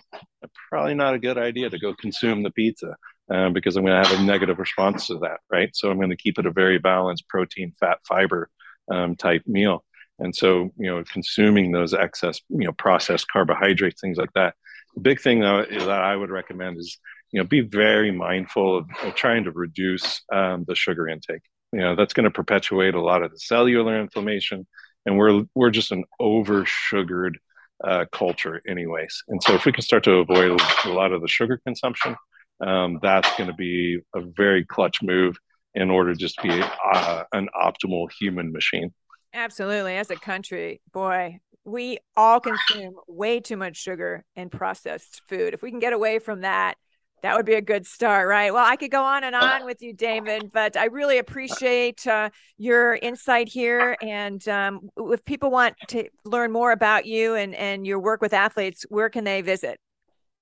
probably 0.69 0.95
not 0.95 1.15
a 1.15 1.19
good 1.19 1.39
idea 1.39 1.71
to 1.71 1.79
go 1.79 1.95
consume 1.95 2.43
the 2.43 2.51
pizza 2.51 2.97
uh, 3.33 3.49
because 3.49 3.77
I'm 3.77 3.85
going 3.85 4.03
to 4.03 4.09
have 4.09 4.21
a 4.21 4.23
negative 4.23 4.59
response 4.59 5.07
to 5.07 5.19
that, 5.21 5.41
right? 5.51 5.75
So 5.75 5.91
I'm 5.91 5.97
going 5.97 6.11
to 6.11 6.17
keep 6.17 6.39
it 6.39 6.47
a 6.47 6.53
very 6.53 6.79
balanced 6.79 7.27
protein, 7.29 7.73
fat, 7.81 7.99
fiber 8.07 8.51
um, 8.91 9.17
type 9.17 9.43
meal. 9.47 9.85
And 10.19 10.37
so, 10.37 10.71
you 10.77 10.91
know, 10.91 11.03
consuming 11.05 11.73
those 11.73 11.95
excess, 11.95 12.41
you 12.51 12.67
know, 12.67 12.73
processed 12.73 13.29
carbohydrates, 13.29 14.03
things 14.03 14.19
like 14.19 14.33
that. 14.35 14.55
The 14.95 15.01
big 15.01 15.21
thing 15.21 15.41
though 15.41 15.65
that 15.65 15.89
I 15.89 16.15
would 16.15 16.31
recommend 16.31 16.79
is, 16.79 16.99
you 17.33 17.41
know, 17.41 17.47
be 17.47 17.61
very 17.61 18.11
mindful 18.11 18.79
of, 18.79 18.87
of 19.03 19.15
trying 19.15 19.45
to 19.45 19.51
reduce 19.51 20.23
um, 20.33 20.65
the 20.69 20.75
sugar 20.75 21.09
intake. 21.09 21.43
You 21.73 21.81
know, 21.81 21.97
that's 21.97 22.13
going 22.13 22.25
to 22.25 22.31
perpetuate 22.31 22.95
a 22.95 23.01
lot 23.01 23.23
of 23.23 23.31
the 23.33 23.39
cellular 23.39 23.99
inflammation, 23.99 24.67
and 25.07 25.17
we're 25.17 25.45
we're 25.55 25.71
just 25.71 25.91
an 25.91 26.05
over 26.21 26.65
sugared 26.67 27.39
uh, 27.83 28.05
culture, 28.13 28.61
anyways. 28.69 29.23
And 29.29 29.43
so, 29.43 29.55
if 29.55 29.65
we 29.65 29.73
can 29.73 29.83
start 29.83 30.05
to 30.05 30.17
avoid 30.17 30.61
a 30.85 30.91
lot 30.91 31.13
of 31.13 31.23
the 31.23 31.29
sugar 31.29 31.59
consumption, 31.65 32.15
um, 32.61 32.99
that's 33.03 33.35
going 33.39 33.49
to 33.49 33.57
be 33.57 34.01
a 34.15 34.21
very 34.21 34.67
clutch 34.67 35.03
move 35.03 35.37
in 35.75 35.91
order 35.91 36.13
to 36.13 36.19
just 36.19 36.41
be 36.43 36.63
uh, 36.93 37.25
an 37.33 37.49
optimal 37.61 38.09
human 38.21 38.53
machine. 38.53 38.93
Absolutely. 39.33 39.97
As 39.97 40.11
a 40.11 40.17
country, 40.17 40.83
boy, 40.93 41.39
we 41.65 41.99
all 42.15 42.41
consume 42.41 42.97
way 43.09 43.41
too 43.41 43.57
much 43.57 43.79
sugar 43.79 44.25
and 44.37 44.51
processed 44.51 45.23
food. 45.29 45.55
If 45.55 45.63
we 45.63 45.71
can 45.71 45.81
get 45.81 45.95
away 45.95 46.19
from 46.19 46.43
that, 46.43 46.77
that 47.23 47.37
would 47.37 47.47
be 47.47 47.55
a 47.55 47.61
good 47.61 47.87
start, 47.87 48.29
right? 48.29 48.53
Well, 48.53 48.65
I 48.65 48.77
could 48.77 48.91
go 48.91 49.03
on 49.03 49.25
and 49.25 49.35
on 49.35 49.65
with 49.65 49.81
you, 49.81 49.95
David, 49.95 50.51
but 50.53 50.77
I 50.77 50.87
really 50.87 51.19
appreciate 51.19 52.07
uh, 52.07 52.31
your 52.59 52.95
insight 52.97 53.49
here. 53.49 53.97
And 54.03 54.47
um, 54.49 54.91
if 54.97 55.25
people 55.25 55.51
want 55.51 55.77
to 55.89 56.09
learn 56.25 56.51
more 56.51 56.73
about 56.73 57.07
you 57.07 57.35
and, 57.35 57.55
and 57.55 57.87
your 57.87 58.01
work 58.01 58.21
with 58.21 58.33
athletes, 58.33 58.85
where 58.89 59.09
can 59.09 59.25
they 59.25 59.41
visit? 59.41 59.79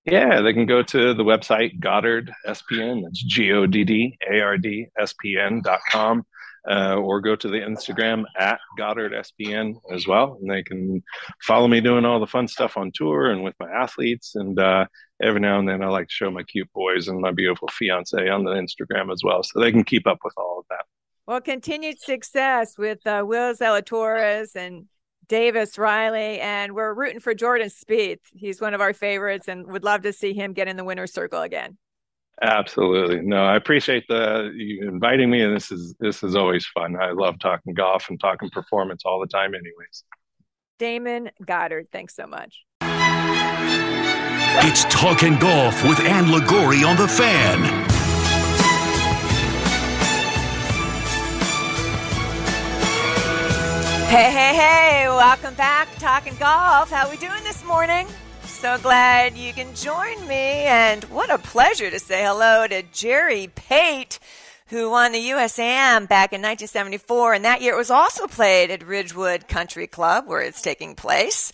Yeah, 0.06 0.40
they 0.40 0.54
can 0.54 0.64
go 0.64 0.82
to 0.82 1.12
the 1.12 1.22
website 1.22 1.78
Goddard 1.78 2.32
SPN. 2.46 3.02
That's 3.02 3.22
G 3.22 3.52
O 3.52 3.66
D 3.66 3.84
D 3.84 4.16
A 4.30 4.40
R 4.40 4.56
D 4.56 4.86
S 4.98 5.14
P 5.20 5.38
N 5.38 5.60
dot 5.62 5.80
com 5.90 6.24
uh, 6.68 6.94
or 6.96 7.20
go 7.20 7.36
to 7.36 7.48
the 7.48 7.58
Instagram 7.58 8.24
at 8.38 8.60
Goddard 8.76 9.12
SPN 9.12 9.74
as 9.92 10.06
well. 10.06 10.38
And 10.40 10.50
they 10.50 10.62
can 10.62 11.02
follow 11.42 11.68
me 11.68 11.80
doing 11.80 12.04
all 12.04 12.20
the 12.20 12.26
fun 12.26 12.48
stuff 12.48 12.76
on 12.76 12.92
tour 12.94 13.30
and 13.30 13.42
with 13.42 13.54
my 13.60 13.70
athletes. 13.70 14.34
And 14.34 14.58
uh, 14.58 14.86
every 15.22 15.40
now 15.40 15.58
and 15.58 15.68
then 15.68 15.82
I 15.82 15.88
like 15.88 16.08
to 16.08 16.14
show 16.14 16.30
my 16.30 16.42
cute 16.42 16.72
boys 16.72 17.08
and 17.08 17.20
my 17.20 17.32
beautiful 17.32 17.68
fiance 17.68 18.28
on 18.28 18.44
the 18.44 18.52
Instagram 18.52 19.12
as 19.12 19.22
well. 19.22 19.42
So 19.42 19.60
they 19.60 19.72
can 19.72 19.84
keep 19.84 20.06
up 20.06 20.18
with 20.24 20.34
all 20.36 20.60
of 20.60 20.64
that. 20.70 20.84
Well, 21.26 21.40
continued 21.40 22.00
success 22.00 22.76
with 22.76 23.06
uh, 23.06 23.24
Will 23.26 23.54
Zalatoris 23.54 24.56
and 24.56 24.86
Davis 25.28 25.78
Riley, 25.78 26.40
and 26.40 26.74
we're 26.74 26.92
rooting 26.92 27.20
for 27.20 27.34
Jordan 27.34 27.68
Spieth. 27.68 28.18
He's 28.32 28.60
one 28.60 28.74
of 28.74 28.80
our 28.80 28.92
favorites, 28.92 29.46
and 29.46 29.66
would 29.68 29.84
love 29.84 30.02
to 30.02 30.12
see 30.12 30.32
him 30.32 30.54
get 30.54 30.66
in 30.66 30.76
the 30.76 30.82
winner's 30.82 31.12
circle 31.12 31.42
again. 31.42 31.78
Absolutely. 32.42 33.20
No, 33.20 33.44
I 33.44 33.56
appreciate 33.56 34.06
the 34.08 34.50
you 34.56 34.88
inviting 34.88 35.30
me 35.30 35.42
and 35.42 35.54
this 35.54 35.70
is 35.70 35.94
this 36.00 36.22
is 36.22 36.34
always 36.34 36.66
fun. 36.66 36.96
I 36.96 37.10
love 37.10 37.38
talking 37.38 37.74
golf 37.74 38.08
and 38.08 38.18
talking 38.18 38.48
performance 38.48 39.02
all 39.04 39.20
the 39.20 39.26
time 39.26 39.54
anyways. 39.54 40.04
Damon 40.78 41.30
Goddard, 41.44 41.88
thanks 41.92 42.16
so 42.16 42.26
much. 42.26 42.64
It's 44.52 44.84
Talking 44.86 45.36
Golf 45.36 45.84
with 45.84 46.00
Ann 46.00 46.30
Liguori 46.32 46.82
on 46.82 46.96
the 46.96 47.06
Fan. 47.06 47.62
Hey, 54.08 54.30
hey, 54.32 54.54
hey, 54.56 55.06
welcome 55.08 55.54
back. 55.54 55.88
Talking 55.98 56.34
Golf. 56.34 56.90
How 56.90 57.08
we 57.08 57.16
doing 57.16 57.42
this 57.44 57.64
morning? 57.64 58.08
So 58.42 58.76
glad 58.78 59.36
you 59.36 59.52
can 59.52 59.72
join 59.76 60.26
me. 60.26 60.64
And 60.66 61.04
what 61.04 61.30
a 61.30 61.38
pleasure 61.38 61.88
to 61.88 62.00
say 62.00 62.24
hello 62.24 62.66
to 62.66 62.82
Jerry 62.82 63.50
Pate, 63.54 64.18
who 64.66 64.90
won 64.90 65.12
the 65.12 65.30
USAM 65.30 66.08
back 66.08 66.32
in 66.32 66.42
1974. 66.42 67.34
And 67.34 67.44
that 67.44 67.62
year 67.62 67.74
it 67.74 67.78
was 67.78 67.90
also 67.90 68.26
played 68.26 68.72
at 68.72 68.86
Ridgewood 68.86 69.46
Country 69.46 69.86
Club, 69.86 70.26
where 70.26 70.42
it's 70.42 70.60
taking 70.60 70.96
place 70.96 71.52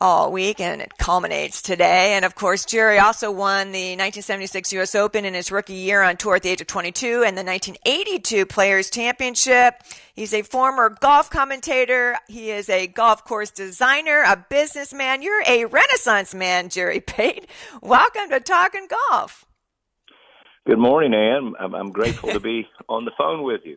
all 0.00 0.32
week 0.32 0.60
and 0.60 0.80
it 0.80 0.98
culminates 0.98 1.62
today. 1.62 2.14
And 2.14 2.24
of 2.24 2.34
course, 2.34 2.64
Jerry 2.64 2.98
also 2.98 3.30
won 3.30 3.72
the 3.72 3.96
1976 3.96 4.72
U.S. 4.74 4.94
Open 4.94 5.24
in 5.24 5.34
his 5.34 5.50
rookie 5.50 5.74
year 5.74 6.02
on 6.02 6.16
tour 6.16 6.36
at 6.36 6.42
the 6.42 6.50
age 6.50 6.60
of 6.60 6.66
22 6.66 7.24
and 7.26 7.36
the 7.36 7.44
1982 7.44 8.46
Players 8.46 8.90
Championship. 8.90 9.74
He's 10.14 10.34
a 10.34 10.42
former 10.42 10.90
golf 11.00 11.30
commentator. 11.30 12.16
He 12.28 12.50
is 12.50 12.68
a 12.68 12.86
golf 12.86 13.24
course 13.24 13.50
designer, 13.50 14.22
a 14.26 14.44
businessman. 14.48 15.22
You're 15.22 15.42
a 15.46 15.64
renaissance 15.64 16.34
man, 16.34 16.68
Jerry 16.68 17.00
Pate. 17.00 17.48
Welcome 17.82 18.30
to 18.30 18.40
Talking 18.40 18.88
Golf. 19.10 19.44
Good 20.66 20.78
morning, 20.78 21.14
Ann. 21.14 21.54
I'm, 21.60 21.74
I'm 21.74 21.92
grateful 21.92 22.30
to 22.30 22.40
be 22.40 22.68
on 22.88 23.04
the 23.04 23.12
phone 23.16 23.44
with 23.44 23.60
you. 23.64 23.76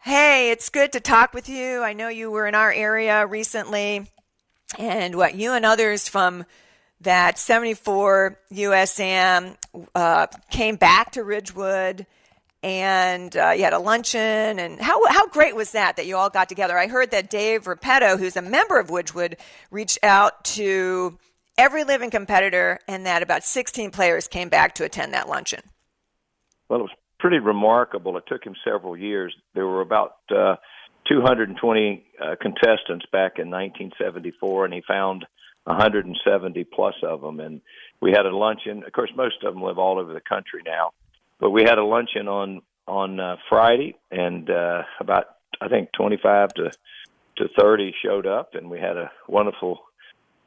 Hey, 0.00 0.50
it's 0.50 0.70
good 0.70 0.92
to 0.92 1.00
talk 1.00 1.34
with 1.34 1.48
you. 1.48 1.82
I 1.82 1.92
know 1.92 2.08
you 2.08 2.30
were 2.30 2.46
in 2.46 2.54
our 2.54 2.72
area 2.72 3.26
recently 3.26 4.06
and 4.78 5.14
what 5.14 5.34
you 5.34 5.52
and 5.52 5.64
others 5.64 6.08
from 6.08 6.44
that 7.00 7.38
74 7.38 8.38
USAM 8.52 9.56
uh, 9.94 10.26
came 10.50 10.76
back 10.76 11.12
to 11.12 11.22
Ridgewood 11.22 12.06
and 12.62 13.36
uh, 13.36 13.50
you 13.50 13.62
had 13.62 13.74
a 13.74 13.78
luncheon 13.78 14.58
and 14.58 14.80
how, 14.80 15.06
how 15.08 15.28
great 15.28 15.54
was 15.54 15.72
that 15.72 15.96
that 15.96 16.06
you 16.06 16.16
all 16.16 16.30
got 16.30 16.48
together? 16.48 16.76
I 16.76 16.88
heard 16.88 17.10
that 17.10 17.30
dave 17.30 17.64
repetto 17.64 18.18
who's 18.18 18.36
a 18.36 18.42
member 18.42 18.78
of 18.80 18.90
Ridgewood 18.90 19.36
reached 19.70 19.98
out 20.02 20.44
to 20.44 21.18
every 21.58 21.84
living 21.84 22.10
competitor 22.10 22.78
and 22.88 23.06
that 23.06 23.22
about 23.22 23.44
16 23.44 23.90
players 23.90 24.26
came 24.26 24.48
back 24.48 24.74
to 24.76 24.84
attend 24.84 25.14
that 25.14 25.28
luncheon. 25.28 25.60
Well 26.68 26.80
it 26.80 26.82
was 26.82 26.92
pretty 27.18 27.38
remarkable. 27.38 28.16
It 28.16 28.24
took 28.26 28.44
him 28.44 28.56
several 28.64 28.96
years. 28.96 29.34
There 29.54 29.66
were 29.66 29.82
about 29.82 30.16
uh, 30.30 30.56
220 31.08 32.04
uh, 32.20 32.36
contestants 32.40 33.06
back 33.12 33.38
in 33.38 33.50
1974, 33.50 34.64
and 34.64 34.74
he 34.74 34.82
found 34.86 35.26
170 35.64 36.64
plus 36.64 36.94
of 37.02 37.20
them. 37.20 37.40
And 37.40 37.60
we 38.00 38.10
had 38.10 38.26
a 38.26 38.36
luncheon. 38.36 38.84
Of 38.86 38.92
course, 38.92 39.10
most 39.16 39.42
of 39.42 39.54
them 39.54 39.62
live 39.62 39.78
all 39.78 39.98
over 39.98 40.12
the 40.12 40.20
country 40.20 40.62
now, 40.64 40.92
but 41.40 41.50
we 41.50 41.62
had 41.62 41.78
a 41.78 41.84
luncheon 41.84 42.28
on 42.28 42.62
on 42.86 43.18
uh, 43.18 43.36
Friday, 43.48 43.96
and 44.12 44.48
uh, 44.48 44.82
about 45.00 45.24
I 45.60 45.68
think 45.68 45.90
25 45.92 46.54
to 46.54 46.70
to 47.38 47.48
30 47.58 47.94
showed 48.02 48.26
up, 48.26 48.54
and 48.54 48.70
we 48.70 48.78
had 48.78 48.96
a 48.96 49.10
wonderful 49.28 49.80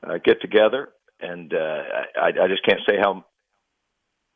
uh, 0.03 0.17
get 0.23 0.41
together. 0.41 0.89
And 1.19 1.53
uh, 1.53 1.83
I, 2.19 2.27
I 2.27 2.47
just 2.47 2.65
can't 2.65 2.79
say 2.87 2.97
how 2.97 3.25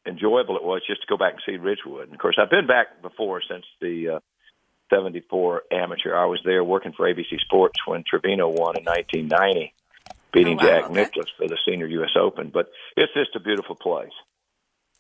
enjoyable 0.06 0.58
it 0.58 0.64
was 0.64 0.82
just 0.86 1.02
to 1.02 1.08
go 1.08 1.18
back 1.18 1.34
and 1.34 1.42
see 1.46 1.58
Ridgewood. 1.58 2.06
And 2.06 2.14
of 2.14 2.20
course, 2.20 2.38
I've 2.40 2.50
been 2.50 2.68
back 2.68 3.02
before 3.02 3.42
since 3.50 3.66
the 3.80 4.16
uh, 4.16 4.20
74 4.94 5.64
amateur. 5.72 6.16
I 6.16 6.26
was 6.26 6.40
there 6.46 6.64
working 6.64 6.94
for 6.94 7.12
ABC 7.12 7.40
Sports 7.40 7.80
when 7.86 8.04
Trevino 8.08 8.48
won 8.48 8.78
in 8.78 8.84
1990, 8.84 9.74
beating 10.32 10.60
oh, 10.60 10.64
wow, 10.64 10.82
Jack. 10.82 10.92
Nicklaus 10.92 11.26
for 11.38 11.48
the 11.48 11.58
Senior 11.68 11.88
U.S. 11.88 12.12
Open. 12.20 12.52
But 12.54 12.70
it's 12.96 13.14
just 13.14 13.36
a 13.36 13.40
beautiful 13.40 13.76
place. 13.76 14.12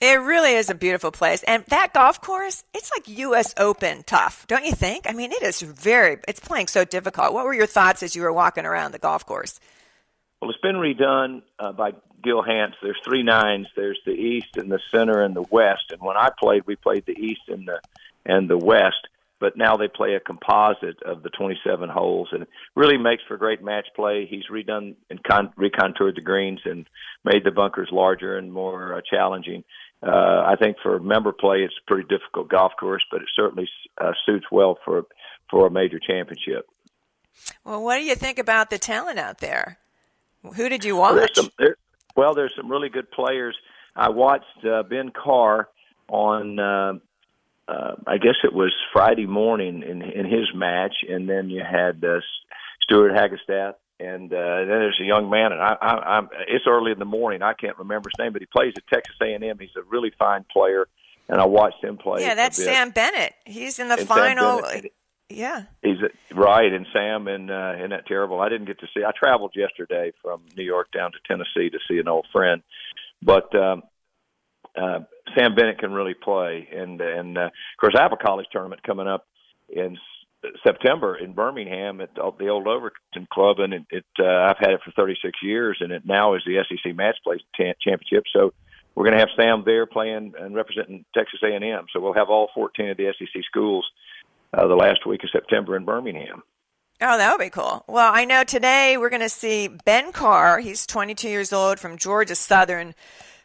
It 0.02 0.20
really 0.20 0.54
is 0.54 0.70
a 0.70 0.76
beautiful 0.76 1.12
place. 1.12 1.44
And 1.44 1.64
that 1.68 1.94
golf 1.94 2.20
course, 2.20 2.64
it's 2.74 2.92
like 2.96 3.08
US 3.08 3.54
Open 3.58 4.04
tough, 4.04 4.46
don't 4.48 4.66
you 4.66 4.74
think? 4.74 5.06
I 5.08 5.14
mean, 5.14 5.32
it 5.32 5.44
is 5.44 5.62
very, 5.62 6.18
it's 6.28 6.40
playing 6.40 6.68
so 6.68 6.84
difficult. 6.84 7.34
What 7.34 7.46
were 7.46 7.54
your 7.54 7.68
thoughts 7.68 8.04
as 8.04 8.16
you 8.16 8.24
were 8.24 8.34
walking 8.34 8.66
around 8.66 8.92
the 8.92 9.00
golf 9.00 9.26
course? 9.26 9.60
Well, 10.42 10.50
it's 10.50 10.60
been 10.60 10.76
redone 10.76 11.44
uh, 11.58 11.72
by 11.72 11.94
Gil 12.22 12.42
Hanse. 12.42 12.76
There's 12.82 13.00
three 13.06 13.24
nines. 13.24 13.68
There's 13.78 14.00
the 14.06 14.12
east 14.12 14.58
and 14.58 14.70
the 14.70 14.80
center 14.92 15.22
and 15.22 15.36
the 15.36 15.46
west. 15.50 15.92
And 15.92 16.02
when 16.02 16.18
I 16.18 16.32
played, 16.38 16.64
we 16.66 16.76
played 16.76 17.06
the 17.06 17.18
east 17.18 17.44
and 17.48 17.68
the 17.68 17.80
and 18.26 18.50
the 18.50 18.58
west 18.58 19.08
but 19.44 19.58
now 19.58 19.76
they 19.76 19.90
play 19.90 20.14
a 20.14 20.22
composite 20.22 21.04
of 21.04 21.22
the 21.22 21.30
27 21.30 21.90
holes 21.90 22.30
and 22.32 22.44
it 22.44 22.50
really 22.78 22.98
makes 22.98 23.24
for 23.28 23.36
great 23.36 23.62
match 23.62 23.86
play. 23.94 24.26
He's 24.26 24.46
redone 24.50 24.96
and 25.10 25.22
con- 25.22 25.52
recontoured 25.60 26.16
the 26.16 26.22
greens 26.22 26.62
and 26.64 26.88
made 27.26 27.44
the 27.44 27.52
bunkers 27.52 27.90
larger 27.92 28.38
and 28.38 28.54
more 28.54 28.96
uh, 28.96 29.02
challenging. 29.02 29.66
Uh, 30.02 30.46
I 30.48 30.56
think 30.58 30.78
for 30.82 30.98
member 30.98 31.34
play, 31.34 31.58
it's 31.58 31.74
a 31.86 31.92
pretty 31.92 32.08
difficult 32.08 32.48
golf 32.48 32.72
course, 32.80 33.04
but 33.12 33.22
it 33.22 33.28
certainly 33.36 33.68
uh, 34.00 34.14
suits 34.26 34.46
well 34.50 34.78
for 34.86 35.04
for 35.50 35.68
a 35.68 35.70
major 35.70 36.00
championship. 36.00 36.66
Well, 37.66 37.84
what 37.84 37.98
do 37.98 38.04
you 38.04 38.16
think 38.16 38.40
about 38.40 38.70
the 38.70 38.80
talent 38.80 39.20
out 39.20 39.40
there? 39.40 39.78
Who 40.56 40.70
did 40.70 40.86
you 40.86 40.96
watch? 40.96 41.12
Well, 41.12 41.20
there's 41.20 41.36
some, 41.36 41.50
there, 41.60 41.76
well, 42.16 42.34
there's 42.34 42.54
some 42.56 42.72
really 42.72 42.88
good 42.88 43.12
players. 43.12 43.58
I 43.94 44.08
watched 44.08 44.66
uh, 44.66 44.84
Ben 44.84 45.12
Carr 45.12 45.68
on 46.08 46.60
uh, 46.60 46.94
uh, 47.68 47.96
I 48.06 48.18
guess 48.18 48.36
it 48.44 48.54
was 48.54 48.74
Friday 48.92 49.26
morning 49.26 49.84
in 49.84 50.02
in 50.02 50.26
his 50.26 50.54
match, 50.54 50.96
and 51.08 51.30
then 51.30 51.50
you 51.50 51.64
had 51.64 52.04
uh, 52.04 52.20
Stewart 52.82 53.12
Hagestad, 53.12 53.76
and 54.00 54.32
uh, 54.34 54.58
then 54.60 54.68
there's 54.68 55.00
a 55.02 55.06
young 55.06 55.30
man, 55.30 55.54
and 55.54 55.62
I, 55.62 55.78
I, 55.82 56.18
I'm 56.18 56.30
it's 56.48 56.66
early 56.68 56.92
in 56.92 57.00
the 57.00 57.06
morning. 57.06 57.42
I 57.42 57.54
can't 57.54 57.78
remember 57.78 58.10
his 58.10 58.24
name, 58.24 58.34
but 58.34 58.42
he 58.42 58.48
plays 58.48 58.74
at 58.76 58.88
Texas 58.88 59.16
A&M. 59.22 59.58
He's 59.60 59.76
a 59.78 59.84
really 59.84 60.12
fine 60.20 60.46
player, 60.52 60.88
and 61.30 61.40
I 61.40 61.46
watched 61.46 61.84
him 61.84 61.98
play. 61.98 62.22
Yeah, 62.22 62.36
that's 62.36 62.58
Sam 62.58 62.92
Bennett. 62.92 63.34
He's 63.46 63.80
in 63.80 63.88
the 63.88 64.00
and 64.00 64.08
final. 64.08 64.62
Yeah, 65.30 65.64
he's 65.82 65.98
right, 66.34 66.72
and 66.72 66.86
Sam 66.92 67.28
and 67.28 67.50
uh, 67.50 67.76
isn't 67.78 67.92
that 67.92 68.06
terrible? 68.08 68.42
I 68.42 68.50
didn't 68.50 68.66
get 68.66 68.80
to 68.82 68.88
see. 68.94 69.04
I 69.06 69.12
traveled 69.18 69.54
yesterday 69.56 70.12
from 70.22 70.42
New 70.58 70.64
York 70.64 70.92
down 70.92 71.12
to 71.14 71.18
Tennessee 71.26 71.70
to 71.70 71.80
see 71.88 71.98
an 71.98 72.10
old 72.10 72.28
friend, 72.32 72.62
but 73.22 73.56
um, 73.56 73.84
uh, 74.76 75.00
Sam 75.36 75.56
Bennett 75.56 75.80
can 75.80 75.92
really 75.92 76.14
play, 76.14 76.68
and 76.72 77.00
and 77.02 77.38
uh, 77.38 77.46
of 77.46 77.52
course 77.80 77.96
I 77.98 78.04
have 78.04 78.14
a 78.14 78.18
college 78.18 78.48
tournament 78.52 78.84
coming 78.84 79.08
up 79.08 79.26
in 79.70 79.98
September 80.66 81.16
in 81.16 81.34
Birmingham 81.34 82.02
at 82.02 82.14
the 82.16 82.22
old 82.22 82.68
Overton 82.68 83.28
Club, 83.32 83.60
and 83.60 83.74
it, 83.74 83.84
it 83.90 84.06
uh, 84.20 84.26
I've 84.26 84.58
had 84.60 84.72
it 84.72 84.82
for 84.84 84.92
36 84.92 85.40
years, 85.42 85.78
and 85.80 85.92
it 85.92 86.04
now 86.06 86.36
is 86.36 86.42
the 86.46 86.64
SEC 86.68 86.96
Match 86.96 87.16
Play 87.24 87.38
Championship. 87.56 88.24
So 88.34 88.54
we're 88.96 89.06
going 89.06 89.18
to 89.18 89.20
have 89.20 89.30
Sam 89.36 89.64
there 89.66 89.86
playing 89.86 90.34
and 90.38 90.56
representing 90.56 91.06
Texas 91.16 91.40
A&M. 91.44 91.86
So 91.94 92.00
we'll 92.00 92.14
have 92.14 92.30
all 92.30 92.50
14 92.54 92.90
of 92.90 92.98
the 92.98 93.14
SEC 93.18 93.44
schools 93.46 93.86
uh, 94.54 94.68
the 94.68 94.76
last 94.76 95.06
week 95.06 95.24
of 95.24 95.30
September 95.32 95.76
in 95.76 95.86
Birmingham. 95.86 96.44
Oh, 97.02 97.18
that 97.18 97.32
would 97.32 97.44
be 97.44 97.50
cool. 97.50 97.84
Well, 97.88 98.12
I 98.14 98.24
know 98.24 98.44
today 98.44 98.98
we're 98.98 99.10
going 99.10 99.22
to 99.22 99.30
see 99.30 99.68
Ben 99.68 100.12
Carr. 100.12 100.60
He's 100.60 100.86
22 100.86 101.28
years 101.28 101.52
old 101.52 101.80
from 101.80 101.98
Georgia 101.98 102.36
Southern 102.36 102.94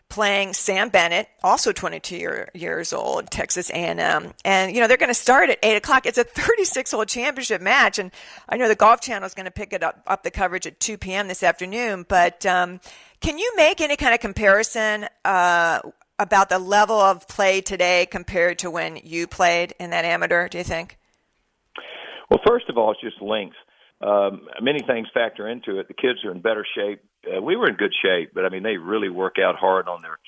playing 0.08 0.54
Sam 0.54 0.88
Bennett, 0.88 1.28
also 1.42 1.72
22 1.72 2.16
year, 2.16 2.48
years 2.54 2.92
old, 2.92 3.30
Texas 3.30 3.70
A&M, 3.70 4.32
and 4.44 4.74
you 4.74 4.80
know 4.80 4.86
they're 4.86 4.96
going 4.96 5.08
to 5.10 5.14
start 5.14 5.50
at 5.50 5.58
eight 5.62 5.76
o'clock. 5.76 6.06
It's 6.06 6.18
a 6.18 6.24
36 6.24 6.90
hole 6.90 7.04
championship 7.04 7.60
match, 7.60 7.98
and 7.98 8.10
I 8.48 8.56
know 8.56 8.68
the 8.68 8.74
Golf 8.74 9.00
Channel 9.00 9.26
is 9.26 9.34
going 9.34 9.46
to 9.46 9.50
pick 9.52 9.72
it 9.72 9.82
up 9.82 10.02
up 10.06 10.22
the 10.22 10.30
coverage 10.30 10.66
at 10.66 10.80
2 10.80 10.98
p.m. 10.98 11.28
this 11.28 11.42
afternoon. 11.42 12.06
But 12.08 12.46
um, 12.46 12.80
can 13.20 13.38
you 13.38 13.52
make 13.56 13.80
any 13.80 13.96
kind 13.96 14.14
of 14.14 14.20
comparison 14.20 15.06
uh, 15.24 15.80
about 16.18 16.48
the 16.48 16.58
level 16.58 16.98
of 16.98 17.28
play 17.28 17.60
today 17.60 18.06
compared 18.10 18.58
to 18.60 18.70
when 18.70 18.98
you 19.02 19.26
played 19.26 19.74
in 19.78 19.90
that 19.90 20.04
amateur? 20.04 20.48
Do 20.48 20.58
you 20.58 20.64
think? 20.64 20.98
Well, 22.30 22.40
first 22.46 22.68
of 22.68 22.76
all, 22.76 22.92
it's 22.92 23.00
just 23.00 23.20
length. 23.22 23.56
Um, 24.00 24.46
many 24.62 24.80
things 24.86 25.08
factor 25.12 25.48
into 25.48 25.78
it. 25.80 25.88
The 25.88 25.94
kids 25.94 26.24
are 26.24 26.30
in 26.30 26.40
better 26.40 26.64
shape. 26.76 27.02
Uh, 27.36 27.40
we 27.40 27.56
were 27.56 27.68
in 27.68 27.76
good 27.76 27.94
shape, 28.04 28.32
but 28.34 28.44
I 28.44 28.48
mean, 28.48 28.62
they 28.62 28.76
really 28.76 29.08
work 29.08 29.36
out 29.38 29.56
hard 29.56 29.88
on 29.88 30.02
their 30.02 30.18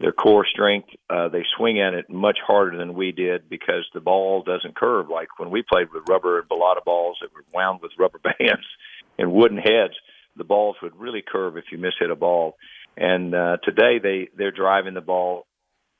their 0.00 0.12
core 0.12 0.46
strength. 0.46 0.88
Uh, 1.10 1.28
they 1.28 1.44
swing 1.56 1.78
at 1.78 1.92
it 1.92 2.08
much 2.08 2.38
harder 2.44 2.76
than 2.78 2.94
we 2.94 3.12
did 3.12 3.50
because 3.50 3.86
the 3.92 4.00
ball 4.00 4.42
doesn't 4.42 4.74
curve. 4.74 5.10
Like 5.10 5.38
when 5.38 5.50
we 5.50 5.62
played 5.62 5.92
with 5.92 6.08
rubber 6.08 6.38
and 6.38 6.48
balata 6.48 6.82
balls 6.84 7.18
that 7.20 7.34
were 7.34 7.44
wound 7.52 7.80
with 7.82 7.92
rubber 7.98 8.18
bands 8.24 8.66
and 9.18 9.30
wooden 9.30 9.58
heads, 9.58 9.94
the 10.36 10.44
balls 10.44 10.76
would 10.82 10.96
really 10.96 11.22
curve 11.22 11.58
if 11.58 11.64
you 11.70 11.78
mishit 11.78 12.10
a 12.10 12.16
ball. 12.16 12.56
And 12.96 13.34
uh, 13.34 13.58
today 13.62 13.98
they 13.98 14.28
they're 14.36 14.50
driving 14.50 14.94
the 14.94 15.02
ball, 15.02 15.46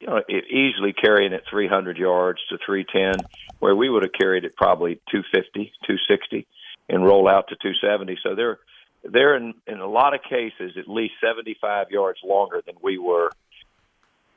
you 0.00 0.06
know, 0.06 0.22
it 0.26 0.44
easily 0.50 0.94
carrying 0.94 1.32
it 1.34 1.44
300 1.50 1.98
yards 1.98 2.40
to 2.48 2.58
310, 2.64 3.26
where 3.58 3.76
we 3.76 3.90
would 3.90 4.02
have 4.02 4.12
carried 4.18 4.44
it 4.44 4.56
probably 4.56 4.94
250, 5.10 5.72
260 5.86 6.46
and 6.88 7.04
roll 7.04 7.28
out 7.28 7.48
to 7.48 7.56
270. 7.56 8.18
So 8.22 8.34
they're 8.34 8.58
they're 9.04 9.36
in 9.36 9.54
in 9.66 9.80
a 9.80 9.86
lot 9.86 10.14
of 10.14 10.20
cases 10.22 10.76
at 10.78 10.88
least 10.88 11.14
75 11.22 11.90
yards 11.90 12.18
longer 12.24 12.62
than 12.64 12.76
we 12.82 12.98
were 12.98 13.30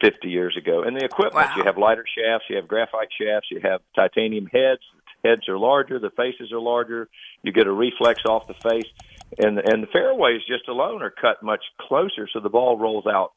50 0.02 0.28
years 0.30 0.58
ago. 0.58 0.84
And 0.84 0.96
the 0.96 1.06
equipment, 1.06 1.48
wow. 1.48 1.56
you 1.58 1.64
have 1.64 1.78
lighter 1.78 2.06
shafts, 2.18 2.46
you 2.50 2.58
have 2.58 2.68
graphite 2.68 3.10
shafts, 3.20 3.50
you 3.52 3.62
have 3.62 3.82
titanium 3.96 4.48
heads. 4.48 4.82
Heads 5.24 5.48
are 5.48 5.58
larger, 5.58 6.00
the 6.00 6.10
faces 6.10 6.52
are 6.52 6.60
larger. 6.60 7.08
You 7.44 7.54
get 7.54 7.66
a 7.66 7.72
reflex 7.72 8.22
off 8.28 8.46
the 8.48 8.56
face, 8.56 8.92
and 9.38 9.58
and 9.58 9.82
the 9.82 9.88
fairways 9.88 10.42
just 10.46 10.68
alone 10.68 11.02
are 11.02 11.12
cut 11.12 11.42
much 11.42 11.64
closer, 11.80 12.28
so 12.32 12.42
the 12.42 12.50
ball 12.50 12.78
rolls 12.78 13.06
out. 13.08 13.32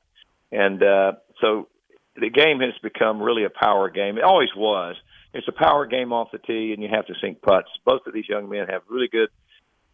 And 0.51 0.83
uh, 0.83 1.13
so 1.41 1.69
the 2.17 2.29
game 2.29 2.59
has 2.59 2.73
become 2.83 3.23
really 3.23 3.45
a 3.45 3.51
power 3.51 3.89
game. 3.89 4.19
It 4.19 4.25
always 4.25 4.49
was, 4.57 4.97
it's 5.33 5.47
a 5.47 5.53
power 5.53 5.87
game 5.87 6.13
off 6.13 6.33
the 6.33 6.39
tee, 6.39 6.73
and 6.73 6.83
you 6.83 6.89
have 6.91 7.07
to 7.07 7.15
sink 7.21 7.41
putts. 7.41 7.69
Both 7.85 8.07
of 8.07 8.15
these 8.15 8.29
young 8.29 8.49
men 8.49 8.67
have 8.69 8.83
really 8.89 9.09
good 9.09 9.29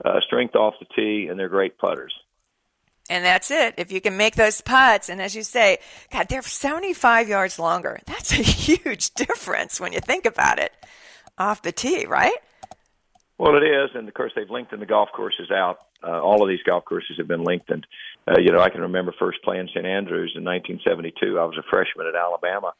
uh, 0.04 0.20
strength 0.26 0.54
off 0.54 0.74
the 0.80 0.86
tee, 0.96 1.28
and 1.28 1.38
they're 1.38 1.48
great 1.48 1.78
putters. 1.78 2.12
And 3.10 3.24
that's 3.24 3.50
it. 3.50 3.74
If 3.78 3.90
you 3.90 4.00
can 4.00 4.16
make 4.16 4.36
those 4.36 4.60
putts, 4.60 5.08
and 5.08 5.20
as 5.20 5.34
you 5.34 5.42
say, 5.42 5.78
God, 6.10 6.28
they're 6.28 6.42
75 6.42 7.28
yards 7.28 7.58
longer. 7.58 8.00
That's 8.06 8.32
a 8.32 8.36
huge 8.42 9.12
difference 9.14 9.80
when 9.80 9.92
you 9.92 10.00
think 10.00 10.24
about 10.24 10.58
it 10.58 10.72
off 11.36 11.62
the 11.62 11.72
tee, 11.72 12.06
right? 12.06 12.36
Well, 13.38 13.56
it 13.56 13.64
is, 13.64 13.90
and 13.94 14.06
of 14.06 14.14
course 14.14 14.32
they've 14.36 14.48
lengthened 14.48 14.80
the 14.80 14.86
golf 14.86 15.08
courses 15.14 15.50
out. 15.50 15.78
Uh, 16.02 16.20
all 16.20 16.42
of 16.42 16.48
these 16.48 16.62
golf 16.64 16.84
courses 16.84 17.16
have 17.18 17.28
been 17.28 17.42
lengthened. 17.42 17.86
Uh, 18.26 18.40
you 18.40 18.52
know, 18.52 18.60
I 18.60 18.70
can 18.70 18.82
remember 18.82 19.12
first 19.18 19.42
playing 19.42 19.68
St. 19.68 19.84
Andrews 19.84 20.34
in 20.36 20.44
1972. 20.44 21.38
I 21.38 21.44
was 21.44 21.58
a 21.58 21.68
freshman 21.68 22.06
at 22.06 22.14
Alabama, 22.14 22.72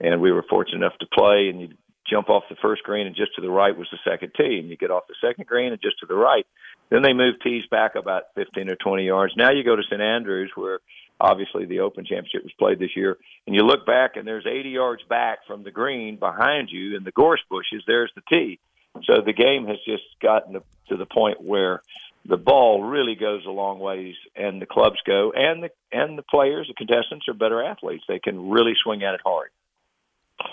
and 0.00 0.20
we 0.20 0.32
were 0.32 0.44
fortunate 0.48 0.78
enough 0.78 0.98
to 0.98 1.06
play. 1.06 1.48
And 1.50 1.60
you 1.60 1.68
jump 2.08 2.28
off 2.28 2.44
the 2.48 2.56
first 2.62 2.82
green 2.82 3.06
and 3.06 3.16
just 3.16 3.34
to 3.36 3.40
the 3.40 3.50
right 3.50 3.76
was 3.76 3.88
the 3.90 3.98
second 4.08 4.32
tee, 4.36 4.58
and 4.58 4.68
you 4.68 4.76
get 4.76 4.90
off 4.90 5.08
the 5.08 5.14
second 5.20 5.46
green 5.46 5.72
and 5.72 5.80
just 5.80 5.98
to 6.00 6.06
the 6.06 6.14
right. 6.14 6.46
Then 6.90 7.02
they 7.02 7.12
move 7.12 7.34
tees 7.42 7.64
back 7.70 7.94
about 7.94 8.24
15 8.34 8.70
or 8.70 8.76
20 8.76 9.04
yards. 9.04 9.34
Now 9.36 9.50
you 9.50 9.64
go 9.64 9.76
to 9.76 9.82
St. 9.82 10.00
Andrews, 10.00 10.50
where 10.54 10.80
obviously 11.20 11.66
the 11.66 11.80
Open 11.80 12.04
Championship 12.04 12.42
was 12.42 12.52
played 12.58 12.78
this 12.78 12.96
year, 12.96 13.18
and 13.46 13.54
you 13.54 13.62
look 13.62 13.86
back 13.86 14.16
and 14.16 14.26
there's 14.26 14.46
80 14.46 14.70
yards 14.70 15.02
back 15.08 15.40
from 15.46 15.64
the 15.64 15.70
green 15.70 16.16
behind 16.16 16.68
you 16.70 16.96
in 16.96 17.04
the 17.04 17.12
gorse 17.12 17.42
bushes. 17.50 17.82
There's 17.86 18.12
the 18.14 18.22
tee. 18.28 18.58
So 19.04 19.20
the 19.24 19.32
game 19.32 19.66
has 19.66 19.78
just 19.86 20.04
gotten 20.20 20.54
to 20.88 20.96
the 20.96 21.06
point 21.06 21.42
where 21.42 21.82
the 22.24 22.36
ball 22.36 22.82
really 22.82 23.14
goes 23.14 23.44
a 23.46 23.50
long 23.50 23.78
ways, 23.78 24.14
and 24.36 24.60
the 24.60 24.66
clubs 24.66 24.98
go, 25.06 25.32
and 25.34 25.62
the 25.62 25.70
and 25.92 26.18
the 26.18 26.22
players, 26.22 26.68
the 26.68 26.74
contestants, 26.74 27.28
are 27.28 27.34
better 27.34 27.62
athletes. 27.62 28.04
They 28.08 28.18
can 28.18 28.50
really 28.50 28.74
swing 28.82 29.02
at 29.02 29.14
it 29.14 29.20
hard. 29.24 29.50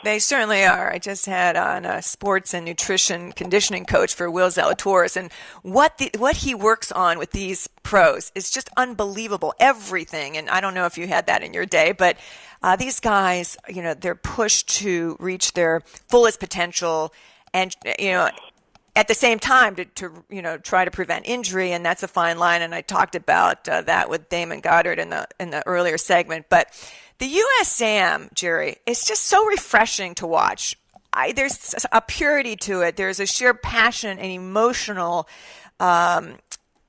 They 0.04 0.20
certainly 0.20 0.64
are. 0.64 0.92
I 0.92 1.00
just 1.00 1.26
had 1.26 1.56
on 1.56 1.86
a 1.86 2.02
sports 2.02 2.54
and 2.54 2.66
nutrition 2.66 3.32
conditioning 3.32 3.86
coach 3.86 4.14
for 4.14 4.30
Will 4.30 4.50
Zalatoris, 4.50 5.16
and 5.16 5.32
what 5.62 5.98
the, 5.98 6.12
what 6.18 6.38
he 6.38 6.56
works 6.56 6.92
on 6.92 7.20
with 7.20 7.32
these 7.32 7.68
pros 7.84 8.32
is 8.36 8.50
just 8.50 8.70
unbelievable. 8.78 9.54
Everything, 9.60 10.38
and 10.38 10.50
I 10.50 10.60
don't 10.60 10.74
know 10.74 10.86
if 10.86 10.98
you 10.98 11.08
had 11.08 11.28
that 11.28 11.44
in 11.44 11.54
your 11.54 11.66
day, 11.66 11.92
but 11.92 12.18
uh, 12.64 12.76
these 12.76 13.00
guys, 13.00 13.58
you 13.68 13.82
know, 13.82 13.94
they're 13.94 14.16
pushed 14.16 14.70
to 14.78 15.18
reach 15.20 15.54
their 15.54 15.82
fullest 16.08 16.40
potential, 16.40 17.14
and 17.54 17.76
you 18.00 18.12
know, 18.12 18.30
at 18.96 19.08
the 19.08 19.14
same 19.14 19.40
time 19.40 19.76
to, 19.76 19.86
to 19.86 20.24
you 20.30 20.42
know 20.42 20.58
try 20.58 20.86
to 20.86 20.92
prevent 20.92 21.28
injury, 21.28 21.72
and 21.72 21.86
that's 21.86 22.02
a 22.04 22.08
fine 22.08 22.40
line. 22.40 22.62
And 22.62 22.74
I 22.74 22.82
talked 22.82 23.16
about 23.16 23.68
uh, 23.70 23.82
that 23.84 24.10
with 24.10 24.30
Damon 24.30 24.62
Goddard 24.62 25.00
in 25.00 25.10
the 25.10 25.28
in 25.40 25.52
the 25.52 25.66
earlier 25.68 25.98
segment, 25.98 26.48
but 26.50 26.70
the 27.20 27.42
USAM, 27.62 28.34
Jerry, 28.34 28.78
is 28.86 29.04
just 29.06 29.24
so 29.24 29.46
refreshing 29.46 30.16
to 30.16 30.28
watch. 30.28 30.78
I, 31.14 31.32
there's 31.32 31.74
a 31.92 32.02
purity 32.02 32.56
to 32.58 32.82
it. 32.82 32.98
There's 32.98 33.20
a 33.20 33.26
sheer 33.26 33.54
passion 33.54 34.20
and 34.20 34.32
emotional, 34.32 35.30
um, 35.80 36.36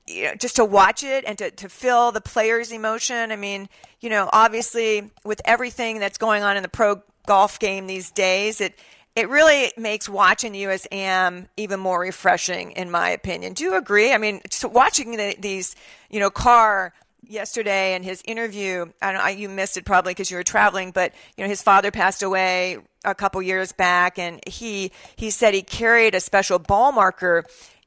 you 0.05 0.25
know, 0.25 0.35
just 0.35 0.57
to 0.57 0.65
watch 0.65 1.03
it 1.03 1.23
and 1.25 1.37
to, 1.37 1.49
to 1.51 1.69
feel 1.69 2.11
the 2.11 2.19
players' 2.19 2.71
emotion. 2.71 3.31
I 3.31 3.37
mean, 3.37 3.69
you 4.01 4.09
know, 4.09 4.29
obviously 4.33 5.09
with 5.23 5.41
everything 5.45 5.99
that's 5.99 6.17
going 6.17 6.43
on 6.43 6.57
in 6.57 6.63
the 6.63 6.69
pro 6.69 7.01
golf 7.25 7.57
game 7.59 7.87
these 7.87 8.11
days, 8.11 8.59
it 8.59 8.77
it 9.15 9.29
really 9.29 9.73
makes 9.77 10.07
watching 10.07 10.51
the 10.51 10.63
USAM 10.65 11.47
even 11.57 11.79
more 11.79 11.99
refreshing, 11.99 12.73
in 12.73 12.91
my 12.91 13.09
opinion. 13.09 13.53
Do 13.53 13.63
you 13.63 13.75
agree? 13.75 14.13
I 14.13 14.19
mean, 14.19 14.41
watching 14.63 15.17
the, 15.17 15.35
these, 15.39 15.75
you 16.11 16.19
know, 16.19 16.29
car 16.29 16.93
yesterday 17.23 17.95
in 17.95 18.03
his 18.03 18.21
interview. 18.25 18.85
I 19.01 19.11
don't 19.11 19.23
know, 19.23 19.27
you 19.27 19.49
missed 19.49 19.77
it 19.77 19.85
probably 19.85 20.11
because 20.11 20.31
you 20.31 20.37
were 20.37 20.43
traveling, 20.43 20.91
but 20.91 21.13
you 21.35 21.43
know 21.43 21.49
his 21.49 21.61
father 21.61 21.91
passed 21.91 22.23
away 22.23 22.77
a 23.05 23.15
couple 23.15 23.41
years 23.41 23.71
back, 23.71 24.19
and 24.19 24.41
he 24.47 24.91
he 25.15 25.29
said 25.29 25.53
he 25.53 25.61
carried 25.61 26.15
a 26.15 26.19
special 26.19 26.59
ball 26.59 26.91
marker 26.91 27.45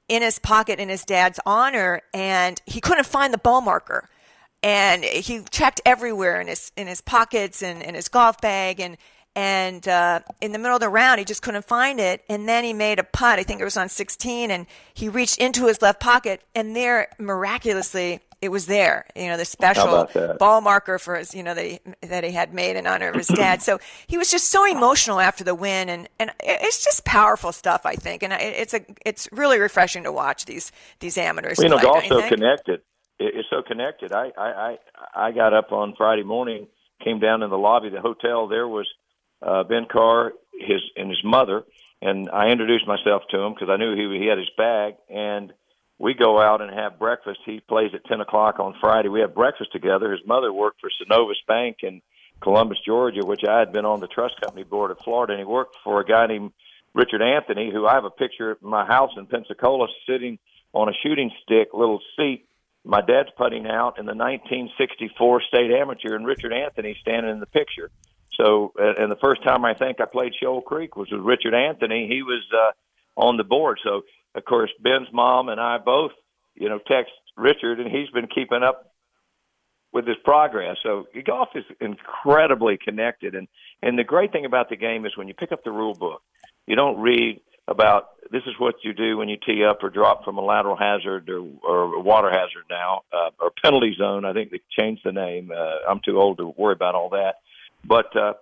in 0.09 0.22
his 0.22 0.39
pocket 0.39 0.78
in 0.78 0.89
his 0.89 1.05
dad's 1.05 1.41
honor, 1.47 2.03
and 2.12 2.61
he 2.66 2.81
couldn't 2.81 3.07
find 3.07 3.33
the 3.33 3.39
ball 3.39 3.61
marker, 3.61 4.09
and 4.62 5.05
he 5.05 5.43
checked 5.51 5.81
everywhere 5.87 6.41
in 6.41 6.49
his 6.49 6.72
in 6.76 6.87
his 6.87 7.01
pockets 7.01 7.62
and 7.62 7.83
in 7.83 7.95
his 7.95 8.09
golf 8.09 8.41
bag 8.41 8.81
and. 8.81 8.97
And 9.37 9.87
uh, 9.87 10.20
in 10.41 10.51
the 10.51 10.59
middle 10.59 10.74
of 10.74 10.81
the 10.81 10.89
round, 10.89 11.20
he 11.20 11.24
just 11.24 11.41
couldn't 11.41 11.64
find 11.64 12.01
it. 12.01 12.24
And 12.28 12.49
then 12.49 12.64
he 12.64 12.72
made 12.72 12.99
a 12.99 13.05
putt. 13.05 13.39
I 13.39 13.45
think 13.45 13.61
it 13.61 13.64
was 13.64 13.76
on 13.76 13.89
16, 13.89 14.51
and 14.51 14.66
he 14.93 15.09
reached 15.09 15.39
into 15.39 15.66
his 15.66 15.81
left 15.81 16.01
pocket, 16.01 16.43
and 16.53 16.74
there, 16.74 17.07
miraculously, 17.16 18.20
it 18.43 18.49
was 18.51 18.66
there. 18.66 19.07
You 19.14 19.28
know, 19.28 19.36
the 19.36 19.45
special 19.45 20.09
ball 20.38 20.61
marker 20.61 20.99
for 20.99 21.16
his, 21.16 21.34
you 21.34 21.43
know, 21.43 21.55
that 21.55 21.64
he, 21.64 21.80
that 22.03 22.24
he 22.24 22.32
had 22.32 22.55
made 22.55 22.76
in 22.76 22.86
honor 22.86 23.09
of 23.09 23.14
his 23.14 23.28
dad. 23.28 23.62
So 23.62 23.78
he 24.07 24.16
was 24.16 24.30
just 24.30 24.49
so 24.49 24.64
emotional 24.64 25.20
after 25.20 25.45
the 25.45 25.55
win, 25.55 25.88
and 25.88 26.09
and 26.18 26.30
it's 26.41 26.82
just 26.82 27.05
powerful 27.05 27.53
stuff, 27.53 27.84
I 27.84 27.97
think. 27.97 28.22
And 28.22 28.32
it's 28.32 28.74
a 28.74 28.80
it's 29.05 29.28
really 29.32 29.59
refreshing 29.59 30.05
to 30.05 30.12
watch 30.12 30.47
these 30.47 30.72
these 31.01 31.18
amateurs. 31.18 31.59
Well, 31.59 31.64
you 31.64 31.70
know, 31.70 31.78
play, 31.78 32.09
golf's 32.09 32.09
so 32.09 32.28
connected. 32.28 32.80
It's 33.18 33.49
so 33.51 33.62
connected. 33.62 34.12
I 34.12 34.32
I 34.36 34.49
I 34.49 34.78
I 35.14 35.32
got 35.32 35.53
up 35.53 35.72
on 35.72 35.95
Friday 35.97 36.22
morning, 36.22 36.66
came 37.05 37.20
down 37.20 37.43
in 37.43 37.51
the 37.51 37.59
lobby 37.59 37.88
of 37.88 37.93
the 37.93 38.01
hotel. 38.01 38.49
There 38.49 38.66
was 38.66 38.88
uh, 39.43 39.64
Ben 39.64 39.86
Carr, 39.91 40.32
his 40.59 40.80
and 40.97 41.11
his 41.11 41.22
mother, 41.22 41.64
and 42.01 42.30
I 42.30 42.49
introduced 42.49 42.86
myself 42.86 43.22
to 43.30 43.41
him 43.41 43.53
because 43.53 43.68
I 43.68 43.76
knew 43.76 43.95
he 43.95 44.18
he 44.18 44.26
had 44.26 44.38
his 44.38 44.51
bag 44.57 44.95
and 45.11 45.53
we 46.01 46.15
go 46.15 46.41
out 46.41 46.63
and 46.63 46.73
have 46.73 46.99
breakfast. 46.99 47.41
He 47.45 47.61
plays 47.61 47.91
at 47.95 48.07
10 48.07 48.23
o'clock 48.23 48.59
on 48.59 48.75
Friday. 48.81 49.11
We 49.11 49.21
have 49.21 49.35
breakfast 49.35 49.71
together. 49.71 50.11
His 50.11 50.27
mother 50.27 50.51
worked 50.51 50.81
for 50.81 50.89
Synovus 50.89 51.35
Bank 51.47 51.79
in 51.83 52.01
Columbus, 52.41 52.79
Georgia, 52.87 53.21
which 53.25 53.45
I 53.47 53.59
had 53.59 53.71
been 53.71 53.85
on 53.85 54.01
the 54.01 54.07
trust 54.07 54.41
company 54.41 54.65
board 54.65 54.91
of 54.91 54.99
Florida, 55.05 55.35
and 55.35 55.41
he 55.41 55.45
worked 55.45 55.77
for 55.85 56.01
a 56.01 56.07
guy 56.07 56.27
named 56.27 56.53
Richard 56.95 57.21
Anthony, 57.21 57.71
who 57.71 57.87
I 57.87 57.95
have 57.95 58.07
a 58.07 58.11
picture 58.11 58.53
at 58.53 58.63
my 58.63 58.87
house 58.87 59.11
in 59.19 59.27
Pensacola 59.27 59.89
sitting 60.09 60.39
on 60.73 60.89
a 60.89 60.93
shooting 61.03 61.31
stick 61.43 61.69
little 61.75 62.01
seat. 62.17 62.47
My 62.83 63.03
dad's 63.03 63.29
putting 63.37 63.67
out 63.67 63.99
in 63.99 64.07
the 64.07 64.15
1964 64.15 65.43
state 65.49 65.71
amateur, 65.71 66.17
and 66.17 66.27
Richard 66.27 66.55
Anthony 66.55 66.97
standing 67.03 67.31
in 67.31 67.41
the 67.41 67.47
picture. 67.47 67.91
So, 68.41 68.73
and 68.79 69.13
the 69.13 69.19
first 69.21 69.43
time 69.45 69.67
I 69.67 69.75
think 69.75 70.01
I 70.01 70.07
played 70.07 70.33
Shoal 70.41 70.63
Creek 70.63 70.97
was 70.97 71.11
with 71.11 71.21
Richard 71.21 71.53
Anthony. 71.53 72.09
He 72.09 72.23
was 72.23 72.43
uh, 72.55 73.21
on 73.21 73.37
the 73.37 73.45
board. 73.45 73.81
So 73.85 74.03
of 74.35 74.45
course, 74.45 74.70
Ben's 74.81 75.09
mom 75.12 75.49
and 75.49 75.61
I 75.61 75.78
both, 75.78 76.12
you 76.55 76.68
know, 76.68 76.78
text 76.78 77.12
Richard, 77.37 77.81
and 77.81 77.91
he's 77.91 78.11
been 78.11 78.26
keeping 78.26 78.62
up 78.62 78.93
with 79.93 80.07
his 80.07 80.16
progress. 80.24 80.76
So 80.83 81.07
golf 81.24 81.49
is 81.55 81.64
incredibly 81.81 82.78
connected, 82.78 83.35
and 83.35 83.49
and 83.83 83.99
the 83.99 84.05
great 84.05 84.33
thing 84.33 84.45
about 84.45 84.68
the 84.68 84.76
game 84.76 85.07
is 85.07 85.16
when 85.16 85.28
you 85.28 85.35
pick 85.35 85.53
up 85.53 85.64
the 85.64 85.72
rule 85.72 85.95
book, 85.95 86.22
you 86.66 86.76
don't 86.76 87.01
read 87.01 87.41
about 87.66 88.09
this 88.31 88.43
is 88.47 88.55
what 88.59 88.76
you 88.83 88.93
do 88.93 89.16
when 89.16 89.28
you 89.28 89.37
tee 89.45 89.64
up 89.64 89.83
or 89.83 89.91
drop 89.91 90.24
from 90.24 90.39
a 90.39 90.41
lateral 90.41 90.76
hazard 90.76 91.28
or, 91.31 91.41
or 91.62 92.03
water 92.03 92.31
hazard 92.31 92.64
now, 92.68 93.03
uh, 93.12 93.31
or 93.41 93.51
penalty 93.62 93.95
zone. 93.99 94.24
I 94.24 94.33
think 94.33 94.51
they 94.51 94.61
changed 94.78 95.03
the 95.05 95.12
name. 95.12 95.51
Uh, 95.55 95.89
I'm 95.89 96.01
too 96.05 96.20
old 96.20 96.39
to 96.39 96.53
worry 96.57 96.74
about 96.74 96.95
all 96.95 97.11
that. 97.11 97.37
But 97.85 98.14
uh, 98.16 98.35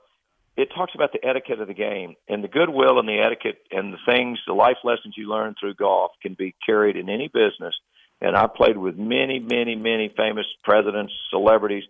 it 0.59 0.71
talks 0.75 0.93
about 0.97 1.13
the 1.13 1.25
etiquette 1.25 1.61
of 1.61 1.69
the 1.69 1.75
game 1.75 2.17
and 2.29 2.43
the 2.43 2.49
goodwill 2.49 2.99
and 2.99 3.09
the 3.09 3.21
etiquette 3.25 3.63
and 3.71 3.95
the 3.95 3.99
things, 4.05 4.41
the 4.45 4.53
life 4.53 4.79
lessons 4.83 5.15
you 5.17 5.31
learn 5.31 5.55
through 5.59 5.75
golf 5.75 6.11
can 6.21 6.35
be 6.35 6.53
carried 6.67 6.97
in 6.97 7.09
any 7.09 7.29
business. 7.29 7.75
And 8.21 8.37
I 8.37 8.49
played 8.49 8.77
with 8.77 8.99
many, 8.99 9.39
many, 9.39 9.77
many 9.77 10.13
famous 10.17 10.47
presidents, 10.65 11.13
celebrities, 11.31 11.85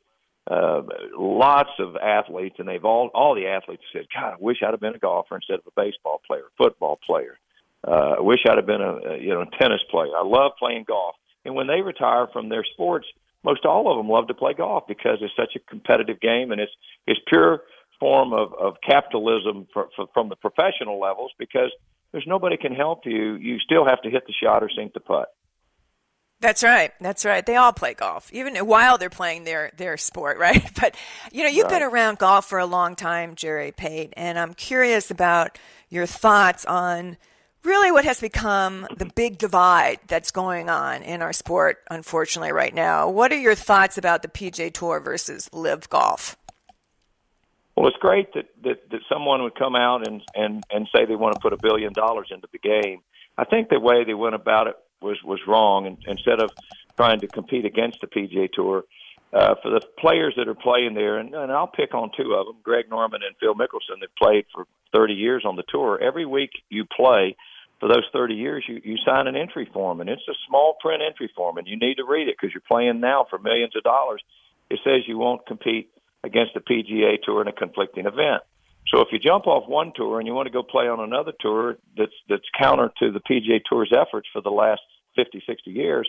uh, 0.50 0.82
lots 1.16 1.70
of 1.78 1.96
athletes, 1.96 2.56
and 2.58 2.68
they've 2.68 2.84
all 2.84 3.08
all 3.14 3.34
the 3.34 3.46
athletes 3.46 3.82
said, 3.90 4.06
"God, 4.14 4.34
I 4.34 4.36
wish 4.38 4.58
I'd 4.62 4.72
have 4.72 4.80
been 4.80 4.94
a 4.94 4.98
golfer 4.98 5.36
instead 5.36 5.58
of 5.58 5.66
a 5.66 5.70
baseball 5.74 6.20
player, 6.26 6.44
football 6.58 6.98
player. 7.06 7.38
Uh, 7.86 8.16
I 8.18 8.20
wish 8.20 8.40
I'd 8.46 8.58
have 8.58 8.66
been 8.66 8.82
a, 8.82 9.16
you 9.16 9.32
know 9.32 9.44
tennis 9.58 9.80
player. 9.90 10.14
I 10.14 10.24
love 10.24 10.52
playing 10.58 10.84
golf." 10.84 11.16
And 11.46 11.54
when 11.54 11.66
they 11.66 11.80
retire 11.80 12.26
from 12.32 12.50
their 12.50 12.64
sports, 12.64 13.06
most 13.44 13.64
all 13.64 13.90
of 13.90 13.96
them 13.96 14.10
love 14.10 14.28
to 14.28 14.34
play 14.34 14.52
golf 14.52 14.84
because 14.86 15.18
it's 15.22 15.36
such 15.36 15.56
a 15.56 15.60
competitive 15.70 16.20
game 16.20 16.52
and 16.52 16.60
it's 16.60 16.72
it's 17.06 17.20
pure 17.28 17.62
form 18.00 18.32
of, 18.32 18.52
of 18.54 18.74
capitalism 18.86 19.66
for, 19.72 19.88
for, 19.96 20.06
from 20.14 20.28
the 20.28 20.36
professional 20.36 21.00
levels 21.00 21.32
because 21.38 21.70
there's 22.12 22.26
nobody 22.26 22.56
can 22.56 22.74
help 22.74 23.00
you. 23.04 23.34
You 23.34 23.58
still 23.58 23.86
have 23.86 24.02
to 24.02 24.10
hit 24.10 24.26
the 24.26 24.32
shot 24.32 24.62
or 24.62 24.70
sink 24.74 24.94
the 24.94 25.00
putt. 25.00 25.28
That's 26.40 26.62
right. 26.62 26.92
That's 27.00 27.24
right. 27.24 27.44
They 27.44 27.56
all 27.56 27.72
play 27.72 27.94
golf, 27.94 28.32
even 28.32 28.54
while 28.58 28.96
they're 28.96 29.10
playing 29.10 29.44
their 29.44 29.72
their 29.76 29.96
sport, 29.96 30.38
right? 30.38 30.62
But 30.80 30.96
you 31.32 31.42
know, 31.42 31.50
you've 31.50 31.64
right. 31.64 31.80
been 31.80 31.82
around 31.82 32.18
golf 32.18 32.46
for 32.46 32.58
a 32.58 32.66
long 32.66 32.94
time, 32.94 33.34
Jerry 33.34 33.72
Pate, 33.72 34.12
and 34.16 34.38
I'm 34.38 34.54
curious 34.54 35.10
about 35.10 35.58
your 35.88 36.06
thoughts 36.06 36.64
on 36.64 37.16
really 37.64 37.90
what 37.90 38.04
has 38.04 38.20
become 38.20 38.86
the 38.96 39.10
big 39.16 39.36
divide 39.36 39.98
that's 40.06 40.30
going 40.30 40.70
on 40.70 41.02
in 41.02 41.22
our 41.22 41.32
sport, 41.32 41.78
unfortunately, 41.90 42.52
right 42.52 42.74
now. 42.74 43.10
What 43.10 43.32
are 43.32 43.38
your 43.38 43.56
thoughts 43.56 43.98
about 43.98 44.22
the 44.22 44.28
PGA 44.28 44.72
Tour 44.72 45.00
versus 45.00 45.50
LIV 45.52 45.90
Golf? 45.90 46.36
Well, 47.78 47.86
it's 47.86 47.96
great 47.98 48.34
that, 48.34 48.46
that, 48.64 48.90
that 48.90 49.00
someone 49.08 49.40
would 49.44 49.54
come 49.54 49.76
out 49.76 50.04
and, 50.04 50.20
and, 50.34 50.64
and 50.68 50.88
say 50.92 51.04
they 51.04 51.14
want 51.14 51.34
to 51.34 51.40
put 51.40 51.52
a 51.52 51.56
billion 51.56 51.92
dollars 51.92 52.26
into 52.32 52.48
the 52.50 52.58
game. 52.58 53.02
I 53.36 53.44
think 53.44 53.68
the 53.68 53.78
way 53.78 54.02
they 54.02 54.14
went 54.14 54.34
about 54.34 54.66
it 54.66 54.74
was, 55.00 55.16
was 55.22 55.38
wrong. 55.46 55.86
And 55.86 55.96
instead 56.08 56.40
of 56.40 56.50
trying 56.96 57.20
to 57.20 57.28
compete 57.28 57.64
against 57.64 58.00
the 58.00 58.08
PGA 58.08 58.50
Tour, 58.52 58.82
uh, 59.32 59.54
for 59.62 59.70
the 59.70 59.80
players 59.96 60.34
that 60.36 60.48
are 60.48 60.56
playing 60.56 60.94
there, 60.94 61.18
and, 61.18 61.32
and 61.32 61.52
I'll 61.52 61.68
pick 61.68 61.94
on 61.94 62.10
two 62.16 62.34
of 62.34 62.46
them, 62.46 62.56
Greg 62.64 62.90
Norman 62.90 63.20
and 63.24 63.36
Phil 63.38 63.54
Mickelson, 63.54 64.00
that 64.00 64.08
played 64.20 64.46
for 64.52 64.64
30 64.92 65.14
years 65.14 65.44
on 65.46 65.54
the 65.54 65.62
tour. 65.68 66.00
Every 66.02 66.26
week 66.26 66.50
you 66.70 66.84
play 66.84 67.36
for 67.78 67.88
those 67.88 68.04
30 68.12 68.34
years, 68.34 68.64
you, 68.66 68.80
you 68.82 68.96
sign 69.06 69.28
an 69.28 69.36
entry 69.36 69.70
form, 69.72 70.00
and 70.00 70.10
it's 70.10 70.26
a 70.28 70.34
small 70.48 70.74
print 70.80 71.00
entry 71.06 71.30
form, 71.36 71.58
and 71.58 71.68
you 71.68 71.76
need 71.78 71.98
to 71.98 72.04
read 72.04 72.26
it 72.26 72.34
because 72.40 72.52
you're 72.52 72.62
playing 72.66 72.98
now 72.98 73.24
for 73.30 73.38
millions 73.38 73.76
of 73.76 73.84
dollars. 73.84 74.20
It 74.68 74.80
says 74.82 75.06
you 75.06 75.16
won't 75.16 75.46
compete 75.46 75.90
against 76.24 76.54
the 76.54 76.60
PGA 76.60 77.20
Tour 77.22 77.42
in 77.42 77.48
a 77.48 77.52
conflicting 77.52 78.06
event. 78.06 78.42
So 78.92 79.00
if 79.00 79.08
you 79.12 79.18
jump 79.18 79.46
off 79.46 79.68
one 79.68 79.92
tour 79.94 80.18
and 80.18 80.26
you 80.26 80.34
want 80.34 80.46
to 80.46 80.52
go 80.52 80.62
play 80.62 80.88
on 80.88 81.00
another 81.00 81.32
tour 81.40 81.76
that's 81.96 82.12
that's 82.28 82.44
counter 82.58 82.90
to 83.00 83.12
the 83.12 83.20
PGA 83.20 83.60
Tour's 83.68 83.92
efforts 83.92 84.28
for 84.32 84.40
the 84.40 84.50
last 84.50 84.80
50, 85.16 85.42
60 85.46 85.70
years, 85.70 86.08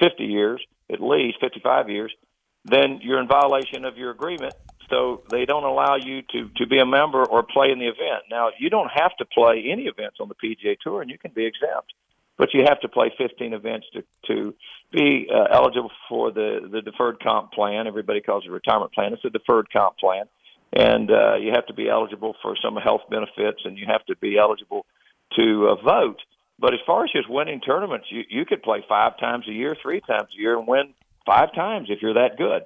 50 0.00 0.24
years 0.24 0.62
at 0.92 1.00
least, 1.00 1.38
55 1.40 1.88
years, 1.88 2.12
then 2.64 3.00
you're 3.02 3.20
in 3.20 3.28
violation 3.28 3.84
of 3.84 3.96
your 3.96 4.10
agreement. 4.10 4.52
So 4.90 5.22
they 5.30 5.46
don't 5.46 5.64
allow 5.64 5.96
you 5.96 6.20
to 6.32 6.50
to 6.56 6.66
be 6.66 6.78
a 6.78 6.86
member 6.86 7.24
or 7.24 7.42
play 7.42 7.70
in 7.70 7.78
the 7.78 7.86
event. 7.86 8.24
Now 8.30 8.50
you 8.58 8.68
don't 8.68 8.90
have 8.94 9.16
to 9.18 9.24
play 9.24 9.64
any 9.70 9.84
events 9.84 10.18
on 10.20 10.28
the 10.28 10.34
PGA 10.34 10.76
Tour, 10.82 11.00
and 11.00 11.10
you 11.10 11.18
can 11.18 11.32
be 11.32 11.46
exempt 11.46 11.94
but 12.38 12.54
you 12.54 12.64
have 12.66 12.80
to 12.80 12.88
play 12.88 13.12
15 13.16 13.52
events 13.52 13.86
to 13.92 14.04
to 14.26 14.54
be 14.90 15.28
uh, 15.32 15.44
eligible 15.52 15.90
for 16.08 16.30
the 16.30 16.68
the 16.70 16.82
deferred 16.82 17.20
comp 17.22 17.52
plan. 17.52 17.86
Everybody 17.86 18.20
calls 18.20 18.44
it 18.44 18.48
a 18.48 18.52
retirement 18.52 18.92
plan. 18.92 19.12
It's 19.12 19.24
a 19.24 19.30
deferred 19.30 19.68
comp 19.72 19.98
plan, 19.98 20.24
and 20.72 21.10
uh, 21.10 21.36
you 21.36 21.52
have 21.52 21.66
to 21.66 21.74
be 21.74 21.88
eligible 21.88 22.34
for 22.42 22.56
some 22.62 22.76
health 22.76 23.02
benefits, 23.10 23.62
and 23.64 23.78
you 23.78 23.86
have 23.86 24.04
to 24.06 24.16
be 24.16 24.38
eligible 24.38 24.86
to 25.36 25.68
uh, 25.68 25.82
vote. 25.82 26.18
But 26.58 26.74
as 26.74 26.80
far 26.86 27.04
as 27.04 27.10
just 27.10 27.28
winning 27.28 27.60
tournaments, 27.60 28.06
you 28.10 28.22
you 28.28 28.44
could 28.44 28.62
play 28.62 28.84
five 28.88 29.18
times 29.18 29.46
a 29.48 29.52
year, 29.52 29.76
three 29.82 30.00
times 30.00 30.28
a 30.36 30.40
year, 30.40 30.58
and 30.58 30.66
win 30.66 30.94
five 31.26 31.54
times 31.54 31.88
if 31.90 32.02
you're 32.02 32.14
that 32.14 32.36
good. 32.36 32.62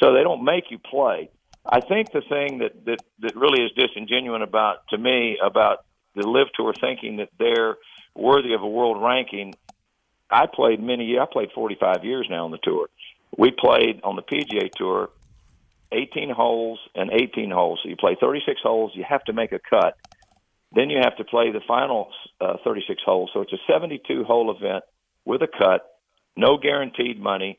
So 0.00 0.12
they 0.12 0.22
don't 0.22 0.44
make 0.44 0.70
you 0.70 0.78
play. 0.78 1.30
I 1.66 1.80
think 1.80 2.12
the 2.12 2.22
thing 2.22 2.58
that 2.58 2.84
that 2.86 2.98
that 3.20 3.36
really 3.36 3.62
is 3.62 3.72
disingenuous 3.72 4.42
about 4.42 4.88
to 4.88 4.98
me 4.98 5.38
about 5.42 5.84
the 6.14 6.26
LIV 6.26 6.48
tour 6.54 6.72
thinking 6.72 7.16
that 7.16 7.30
they're 7.38 7.76
worthy 8.18 8.52
of 8.52 8.62
a 8.62 8.68
world 8.68 9.02
ranking. 9.02 9.56
I 10.30 10.46
played 10.46 10.82
many. 10.82 11.18
I 11.18 11.24
played 11.30 11.50
45 11.54 12.04
years 12.04 12.26
now 12.28 12.44
on 12.44 12.50
the 12.50 12.58
tour. 12.58 12.88
We 13.36 13.50
played 13.50 14.00
on 14.04 14.16
the 14.16 14.22
PGA 14.22 14.74
Tour 14.74 15.10
18 15.92 16.30
holes 16.30 16.78
and 16.94 17.10
18 17.10 17.50
holes. 17.50 17.80
So 17.82 17.88
you 17.88 17.96
play 17.96 18.16
36 18.20 18.60
holes. 18.62 18.92
You 18.94 19.04
have 19.08 19.24
to 19.24 19.32
make 19.32 19.52
a 19.52 19.58
cut. 19.58 19.96
Then 20.74 20.90
you 20.90 20.98
have 21.02 21.16
to 21.16 21.24
play 21.24 21.50
the 21.50 21.60
final 21.66 22.10
uh, 22.40 22.56
36 22.62 23.00
holes. 23.04 23.30
So 23.32 23.40
it's 23.40 23.52
a 23.52 23.72
72 23.72 24.24
hole 24.24 24.54
event 24.54 24.84
with 25.24 25.40
a 25.42 25.48
cut, 25.48 25.98
no 26.36 26.58
guaranteed 26.58 27.20
money. 27.20 27.58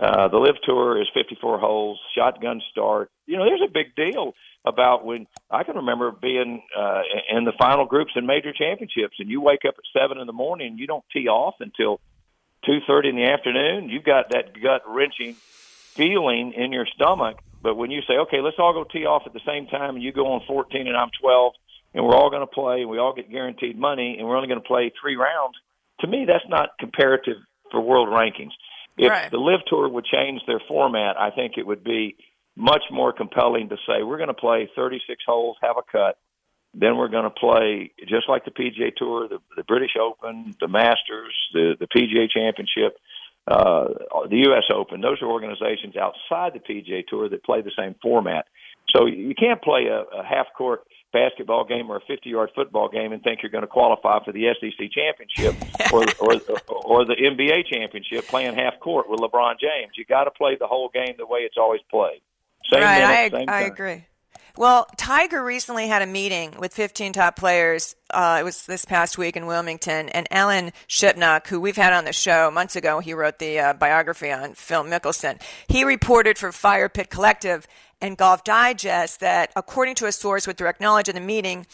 Uh, 0.00 0.28
the 0.28 0.38
LIV 0.38 0.56
Tour 0.64 1.00
is 1.00 1.08
54 1.12 1.58
holes, 1.58 2.00
shotgun 2.16 2.62
start. 2.70 3.10
You 3.26 3.36
know, 3.36 3.44
there's 3.44 3.60
a 3.62 3.70
big 3.70 3.94
deal 3.94 4.32
about 4.64 5.04
when 5.04 5.26
I 5.50 5.62
can 5.62 5.76
remember 5.76 6.10
being 6.10 6.62
uh, 6.76 7.02
in 7.30 7.44
the 7.44 7.52
final 7.58 7.84
groups 7.84 8.12
in 8.16 8.24
major 8.24 8.52
championships, 8.52 9.16
and 9.18 9.28
you 9.28 9.42
wake 9.42 9.60
up 9.68 9.74
at 9.76 9.84
seven 10.00 10.16
in 10.18 10.26
the 10.26 10.32
morning 10.32 10.68
and 10.68 10.78
you 10.78 10.86
don't 10.86 11.04
tee 11.12 11.28
off 11.28 11.56
until 11.60 12.00
two 12.64 12.78
thirty 12.86 13.10
in 13.10 13.16
the 13.16 13.26
afternoon. 13.26 13.90
You've 13.90 14.04
got 14.04 14.30
that 14.30 14.58
gut 14.58 14.82
wrenching 14.86 15.34
feeling 15.34 16.54
in 16.56 16.72
your 16.72 16.86
stomach. 16.86 17.36
But 17.62 17.76
when 17.76 17.90
you 17.90 18.00
say, 18.08 18.14
okay, 18.14 18.40
let's 18.40 18.56
all 18.58 18.72
go 18.72 18.84
tee 18.84 19.04
off 19.04 19.24
at 19.26 19.34
the 19.34 19.40
same 19.46 19.66
time, 19.66 19.96
and 19.96 20.02
you 20.02 20.12
go 20.12 20.32
on 20.32 20.40
14 20.46 20.86
and 20.86 20.96
I'm 20.96 21.10
12, 21.20 21.52
and 21.92 22.06
we're 22.06 22.14
all 22.14 22.30
going 22.30 22.40
to 22.40 22.46
play, 22.46 22.80
and 22.80 22.88
we 22.88 22.98
all 22.98 23.12
get 23.12 23.30
guaranteed 23.30 23.78
money, 23.78 24.16
and 24.18 24.26
we're 24.26 24.36
only 24.36 24.48
going 24.48 24.62
to 24.62 24.66
play 24.66 24.90
three 24.98 25.16
rounds. 25.16 25.56
To 26.00 26.06
me, 26.06 26.24
that's 26.26 26.48
not 26.48 26.70
comparative 26.78 27.36
for 27.70 27.82
world 27.82 28.08
rankings. 28.08 28.52
If 29.00 29.10
right. 29.10 29.30
the 29.30 29.38
LIV 29.38 29.60
Tour 29.66 29.88
would 29.88 30.04
change 30.04 30.42
their 30.46 30.60
format, 30.68 31.18
I 31.18 31.30
think 31.30 31.54
it 31.56 31.66
would 31.66 31.82
be 31.82 32.16
much 32.54 32.82
more 32.90 33.14
compelling 33.14 33.70
to 33.70 33.76
say 33.86 34.02
we're 34.02 34.18
going 34.18 34.28
to 34.28 34.34
play 34.34 34.68
36 34.76 35.22
holes, 35.26 35.56
have 35.62 35.76
a 35.78 35.82
cut. 35.90 36.18
Then 36.74 36.98
we're 36.98 37.08
going 37.08 37.24
to 37.24 37.30
play 37.30 37.92
just 38.06 38.28
like 38.28 38.44
the 38.44 38.50
PGA 38.50 38.94
Tour, 38.94 39.26
the, 39.26 39.38
the 39.56 39.64
British 39.64 39.92
Open, 39.98 40.54
the 40.60 40.68
Masters, 40.68 41.34
the, 41.54 41.76
the 41.80 41.86
PGA 41.86 42.28
Championship, 42.30 42.98
uh, 43.48 43.88
the 44.28 44.36
U.S. 44.48 44.64
Open. 44.72 45.00
Those 45.00 45.22
are 45.22 45.28
organizations 45.28 45.96
outside 45.96 46.52
the 46.52 46.60
PGA 46.60 47.02
Tour 47.08 47.30
that 47.30 47.42
play 47.42 47.62
the 47.62 47.72
same 47.76 47.94
format. 48.02 48.44
So 48.94 49.06
you 49.06 49.34
can't 49.34 49.62
play 49.62 49.86
a, 49.86 50.02
a 50.02 50.22
half 50.22 50.48
court 50.56 50.82
basketball 51.12 51.64
game 51.64 51.90
or 51.90 51.96
a 51.96 52.00
50 52.00 52.28
yard 52.30 52.50
football 52.54 52.88
game 52.88 53.12
and 53.12 53.22
think 53.22 53.42
you're 53.42 53.50
going 53.50 53.62
to 53.62 53.68
qualify 53.68 54.22
for 54.24 54.32
the 54.32 54.46
SEC 54.60 54.90
championship 54.90 55.54
or, 55.92 56.04
or, 56.20 56.40
or 56.84 57.04
the 57.04 57.16
NBA 57.16 57.66
championship 57.70 58.26
playing 58.28 58.54
half 58.54 58.78
court 58.80 59.08
with 59.08 59.20
LeBron 59.20 59.54
James. 59.60 59.92
You 59.96 60.04
got 60.04 60.24
to 60.24 60.30
play 60.30 60.56
the 60.58 60.66
whole 60.66 60.88
game 60.92 61.14
the 61.18 61.26
way 61.26 61.40
it's 61.40 61.56
always 61.58 61.80
played. 61.90 62.20
Same 62.72 62.82
right, 62.82 63.00
minute, 63.00 63.34
I, 63.34 63.38
same 63.38 63.48
I 63.48 63.62
time. 63.62 63.72
agree. 63.72 64.04
Well, 64.56 64.86
Tiger 64.96 65.42
recently 65.42 65.86
had 65.86 66.02
a 66.02 66.06
meeting 66.06 66.54
with 66.58 66.74
15 66.74 67.12
top 67.12 67.36
players. 67.36 67.94
Uh, 68.12 68.38
it 68.40 68.44
was 68.44 68.66
this 68.66 68.84
past 68.84 69.16
week 69.16 69.36
in 69.36 69.46
Wilmington, 69.46 70.08
and 70.10 70.26
Alan 70.30 70.72
Shipnuck, 70.88 71.46
who 71.46 71.60
we've 71.60 71.76
had 71.76 71.92
on 71.92 72.04
the 72.04 72.12
show 72.12 72.50
months 72.50 72.76
ago, 72.76 72.98
he 72.98 73.14
wrote 73.14 73.38
the 73.38 73.58
uh, 73.58 73.72
biography 73.74 74.30
on 74.30 74.54
Phil 74.54 74.84
Mickelson. 74.84 75.40
He 75.68 75.84
reported 75.84 76.36
for 76.36 76.52
Fire 76.52 76.88
Pit 76.88 77.10
Collective 77.10 77.66
and 78.00 78.16
Golf 78.16 78.44
Digest 78.44 79.20
that, 79.20 79.52
according 79.56 79.94
to 79.96 80.06
a 80.06 80.12
source 80.12 80.46
with 80.46 80.56
direct 80.56 80.80
knowledge 80.80 81.08
of 81.08 81.14
the 81.14 81.20
meeting, 81.20 81.66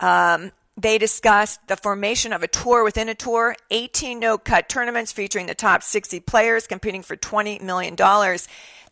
um, 0.00 0.52
they 0.76 0.98
discussed 0.98 1.66
the 1.68 1.76
formation 1.76 2.32
of 2.32 2.42
a 2.42 2.48
tour 2.48 2.82
within 2.82 3.08
a 3.08 3.14
tour, 3.14 3.54
18 3.70 4.18
no 4.18 4.38
cut 4.38 4.68
tournaments 4.68 5.12
featuring 5.12 5.46
the 5.46 5.54
top 5.54 5.82
60 5.82 6.20
players 6.20 6.66
competing 6.66 7.02
for 7.02 7.16
$20 7.16 7.60
million. 7.60 7.94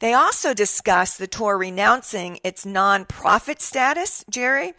They 0.01 0.13
also 0.13 0.53
discussed 0.55 1.19
the 1.19 1.27
tour 1.27 1.57
renouncing 1.57 2.39
its 2.45 2.67
non-profit 2.67 3.63
status, 3.63 4.25
Jerry. 4.29 4.75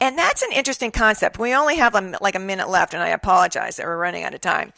And 0.00 0.18
that's 0.18 0.42
an 0.42 0.50
interesting 0.52 0.90
concept. 0.90 1.38
We 1.38 1.54
only 1.54 1.76
have 1.76 1.94
a, 1.94 2.18
like 2.20 2.34
a 2.34 2.40
minute 2.40 2.68
left, 2.68 2.94
and 2.94 3.02
I 3.02 3.08
apologize 3.08 3.76
that 3.76 3.86
we're 3.86 3.98
running 3.98 4.24
out 4.24 4.34
of 4.34 4.40
time. 4.40 4.72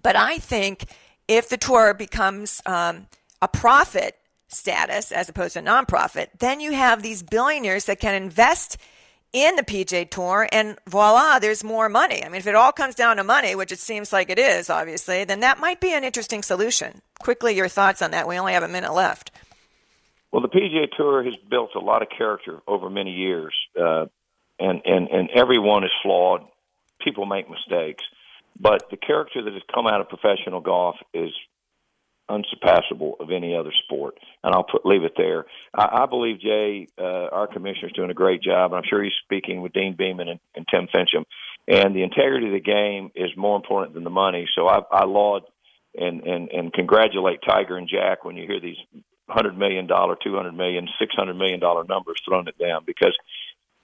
But 0.00 0.16
I 0.16 0.38
think 0.38 0.84
if 1.26 1.48
the 1.48 1.56
tour 1.56 1.94
becomes 1.94 2.60
um, 2.66 3.06
a 3.40 3.48
profit 3.48 4.16
status 4.50 5.12
as 5.12 5.28
opposed 5.28 5.54
to 5.54 5.60
nonprofit, 5.60 6.28
then 6.38 6.60
you 6.60 6.72
have 6.72 7.02
these 7.02 7.22
billionaires 7.22 7.86
that 7.86 8.00
can 8.00 8.14
invest 8.14 8.76
in 9.32 9.54
the 9.54 9.62
PGA 9.62 10.10
Tour, 10.10 10.48
and 10.50 10.76
voila, 10.88 11.38
there's 11.38 11.62
more 11.62 11.88
money. 11.88 12.24
I 12.24 12.28
mean, 12.28 12.38
if 12.38 12.46
it 12.46 12.56
all 12.56 12.72
comes 12.72 12.96
down 12.96 13.16
to 13.18 13.24
money, 13.24 13.54
which 13.54 13.70
it 13.70 13.78
seems 13.78 14.12
like 14.12 14.28
it 14.28 14.38
is, 14.38 14.68
obviously, 14.68 15.24
then 15.24 15.40
that 15.40 15.60
might 15.60 15.80
be 15.80 15.92
an 15.92 16.02
interesting 16.02 16.42
solution. 16.42 17.00
Quickly, 17.20 17.54
your 17.54 17.68
thoughts 17.68 18.02
on 18.02 18.10
that. 18.10 18.26
We 18.26 18.38
only 18.38 18.54
have 18.54 18.64
a 18.64 18.68
minute 18.68 18.92
left. 18.92 19.30
Well, 20.32 20.42
the 20.42 20.48
PGA 20.48 20.90
Tour 20.96 21.22
has 21.24 21.34
built 21.48 21.70
a 21.76 21.80
lot 21.80 22.02
of 22.02 22.08
character 22.16 22.60
over 22.66 22.90
many 22.90 23.12
years, 23.12 23.54
uh, 23.80 24.06
and, 24.58 24.82
and, 24.84 25.08
and 25.08 25.30
everyone 25.30 25.84
is 25.84 25.90
flawed. 26.02 26.42
people 27.00 27.24
make 27.24 27.48
mistakes, 27.48 28.02
but 28.58 28.90
the 28.90 28.96
character 28.96 29.42
that 29.42 29.52
has 29.52 29.62
come 29.72 29.86
out 29.86 30.00
of 30.00 30.08
professional 30.08 30.60
golf 30.60 30.96
is 31.14 31.30
unsurpassable 32.30 33.16
of 33.20 33.30
any 33.30 33.56
other 33.56 33.72
sport. 33.84 34.18
And 34.44 34.54
I'll 34.54 34.64
put 34.64 34.86
leave 34.86 35.02
it 35.04 35.14
there. 35.16 35.46
I, 35.74 36.02
I 36.02 36.06
believe 36.06 36.40
Jay, 36.40 36.86
uh, 36.98 37.28
our 37.32 37.48
is 37.52 37.92
doing 37.94 38.10
a 38.10 38.14
great 38.14 38.42
job. 38.42 38.72
And 38.72 38.78
I'm 38.78 38.88
sure 38.88 39.02
he's 39.02 39.12
speaking 39.24 39.60
with 39.60 39.72
Deane 39.72 39.96
Beman 39.96 40.28
and, 40.28 40.40
and 40.54 40.66
Tim 40.70 40.88
Finchem. 40.94 41.24
And 41.68 41.94
the 41.94 42.02
integrity 42.02 42.46
of 42.46 42.52
the 42.52 42.60
game 42.60 43.10
is 43.14 43.30
more 43.36 43.56
important 43.56 43.94
than 43.94 44.04
the 44.04 44.10
money. 44.10 44.48
So 44.54 44.66
I, 44.66 44.80
I 44.90 45.04
laud 45.04 45.42
and, 45.94 46.22
and 46.22 46.48
and 46.50 46.72
congratulate 46.72 47.40
Tiger 47.46 47.76
and 47.76 47.88
Jack 47.88 48.24
when 48.24 48.36
you 48.36 48.46
hear 48.46 48.60
these 48.60 48.76
hundred 49.28 49.56
million 49.56 49.86
dollar, 49.86 50.16
two 50.22 50.36
hundred 50.36 50.52
million, 50.52 50.88
six 50.98 51.14
hundred 51.14 51.34
million 51.34 51.60
dollar 51.60 51.84
numbers 51.84 52.20
thrown 52.26 52.48
at 52.48 52.58
them 52.58 52.82
because 52.86 53.16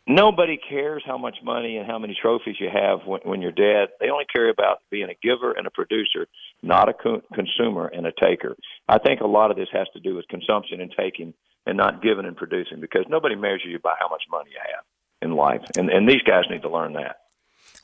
nobody 0.07 0.57
cares 0.57 1.03
how 1.07 1.19
much 1.19 1.37
money 1.43 1.77
and 1.77 1.87
how 1.87 1.99
many 1.99 2.17
trophies 2.21 2.57
you 2.59 2.69
have 2.73 3.01
when, 3.07 3.21
when 3.25 3.43
you're 3.43 3.53
dead. 3.53 3.89
They 4.01 4.11
only 4.11 4.27
care 4.33 4.49
about 4.49 4.79
being 4.91 5.09
a 5.11 5.17
giver 5.23 5.53
and 5.53 5.67
a 5.67 5.71
producer, 5.71 6.27
not 6.63 6.89
a 6.89 6.95
co- 6.95 7.23
consumer 7.35 7.87
and 7.87 8.07
a 8.07 8.13
taker. 8.21 8.57
I 8.89 8.99
think 8.99 9.21
a 9.21 9.27
lot 9.27 9.51
of 9.51 9.57
this 9.57 9.69
has 9.73 9.87
to 9.95 10.01
do 10.01 10.15
with 10.15 10.29
consumption 10.29 10.81
and 10.81 10.93
taking 10.97 11.35
and 11.67 11.77
not 11.77 12.03
giving 12.03 12.27
and 12.27 12.37
producing 12.37 12.81
because 12.81 13.05
nobody 13.09 13.35
measures 13.35 13.67
you 13.67 13.79
by 13.81 13.95
how 13.99 14.09
much 14.09 14.23
money 14.31 14.51
you 14.51 14.61
have 14.61 14.85
in 15.23 15.37
life. 15.37 15.63
And, 15.77 15.91
and 15.91 16.09
these 16.09 16.23
guys 16.23 16.45
need 16.49 16.63
to 16.63 16.71
learn 16.71 16.93
that. 16.95 17.17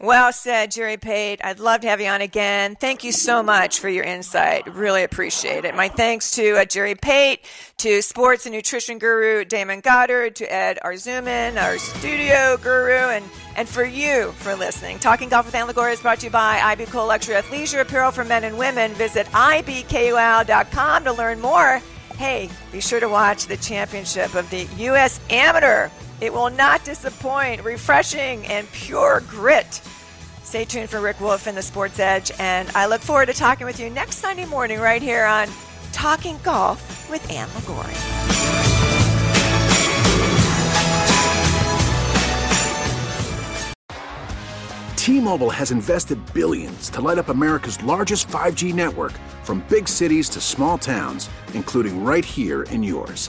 Well 0.00 0.32
said, 0.32 0.70
Jerry 0.72 0.96
Pate. 0.96 1.40
I'd 1.44 1.60
love 1.60 1.82
to 1.82 1.88
have 1.88 2.00
you 2.00 2.08
on 2.08 2.20
again. 2.20 2.76
Thank 2.76 3.04
you 3.04 3.12
so 3.12 3.42
much 3.42 3.78
for 3.78 3.88
your 3.88 4.04
insight. 4.04 4.66
Really 4.74 5.04
appreciate 5.04 5.64
it. 5.64 5.74
My 5.74 5.88
thanks 5.88 6.32
to 6.32 6.56
uh, 6.56 6.64
Jerry 6.64 6.94
Pate, 6.94 7.40
to 7.78 8.02
sports 8.02 8.46
and 8.46 8.54
nutrition 8.54 8.98
guru 8.98 9.44
Damon 9.44 9.80
Goddard, 9.80 10.36
to 10.36 10.52
Ed 10.52 10.78
Arzuman, 10.84 11.60
our 11.62 11.78
studio 11.78 12.56
guru, 12.56 13.10
and, 13.10 13.24
and 13.56 13.68
for 13.68 13.84
you 13.84 14.32
for 14.32 14.54
listening. 14.54 14.98
Talking 14.98 15.28
Golf 15.28 15.46
with 15.46 15.54
Ann 15.54 15.66
Liguori 15.66 15.92
is 15.92 16.00
brought 16.00 16.18
to 16.20 16.26
you 16.26 16.32
by 16.32 16.60
IB 16.60 16.86
Luxury 16.86 17.36
Athleisure 17.36 17.82
Apparel 17.82 18.10
for 18.10 18.24
men 18.24 18.44
and 18.44 18.58
women. 18.58 18.92
Visit 18.94 19.26
ibkul.com 19.28 21.04
to 21.04 21.12
learn 21.12 21.40
more. 21.40 21.80
Hey, 22.16 22.50
be 22.70 22.80
sure 22.80 23.00
to 23.00 23.08
watch 23.08 23.46
the 23.46 23.56
championship 23.56 24.34
of 24.34 24.48
the 24.50 24.66
U.S. 24.78 25.20
Amateur 25.30 25.88
it 26.22 26.32
will 26.32 26.50
not 26.50 26.84
disappoint. 26.84 27.64
Refreshing 27.64 28.46
and 28.46 28.70
pure 28.70 29.22
grit. 29.26 29.82
Stay 30.44 30.64
tuned 30.64 30.88
for 30.88 31.00
Rick 31.00 31.20
Wolff 31.20 31.48
and 31.48 31.56
the 31.56 31.62
Sports 31.62 31.98
Edge, 31.98 32.30
and 32.38 32.70
I 32.76 32.86
look 32.86 33.00
forward 33.00 33.26
to 33.26 33.32
talking 33.32 33.66
with 33.66 33.80
you 33.80 33.90
next 33.90 34.18
Sunday 34.18 34.44
morning 34.44 34.78
right 34.78 35.02
here 35.02 35.24
on 35.24 35.48
Talking 35.92 36.38
Golf 36.44 37.10
with 37.10 37.28
Ann 37.30 37.48
Liguori. 37.54 37.92
T-Mobile 44.96 45.50
has 45.50 45.72
invested 45.72 46.20
billions 46.32 46.88
to 46.90 47.00
light 47.00 47.18
up 47.18 47.30
America's 47.30 47.82
largest 47.82 48.28
5G 48.28 48.72
network 48.72 49.12
from 49.42 49.64
big 49.68 49.88
cities 49.88 50.28
to 50.28 50.40
small 50.40 50.78
towns, 50.78 51.28
including 51.54 52.04
right 52.04 52.24
here 52.24 52.62
in 52.64 52.84
yours. 52.84 53.28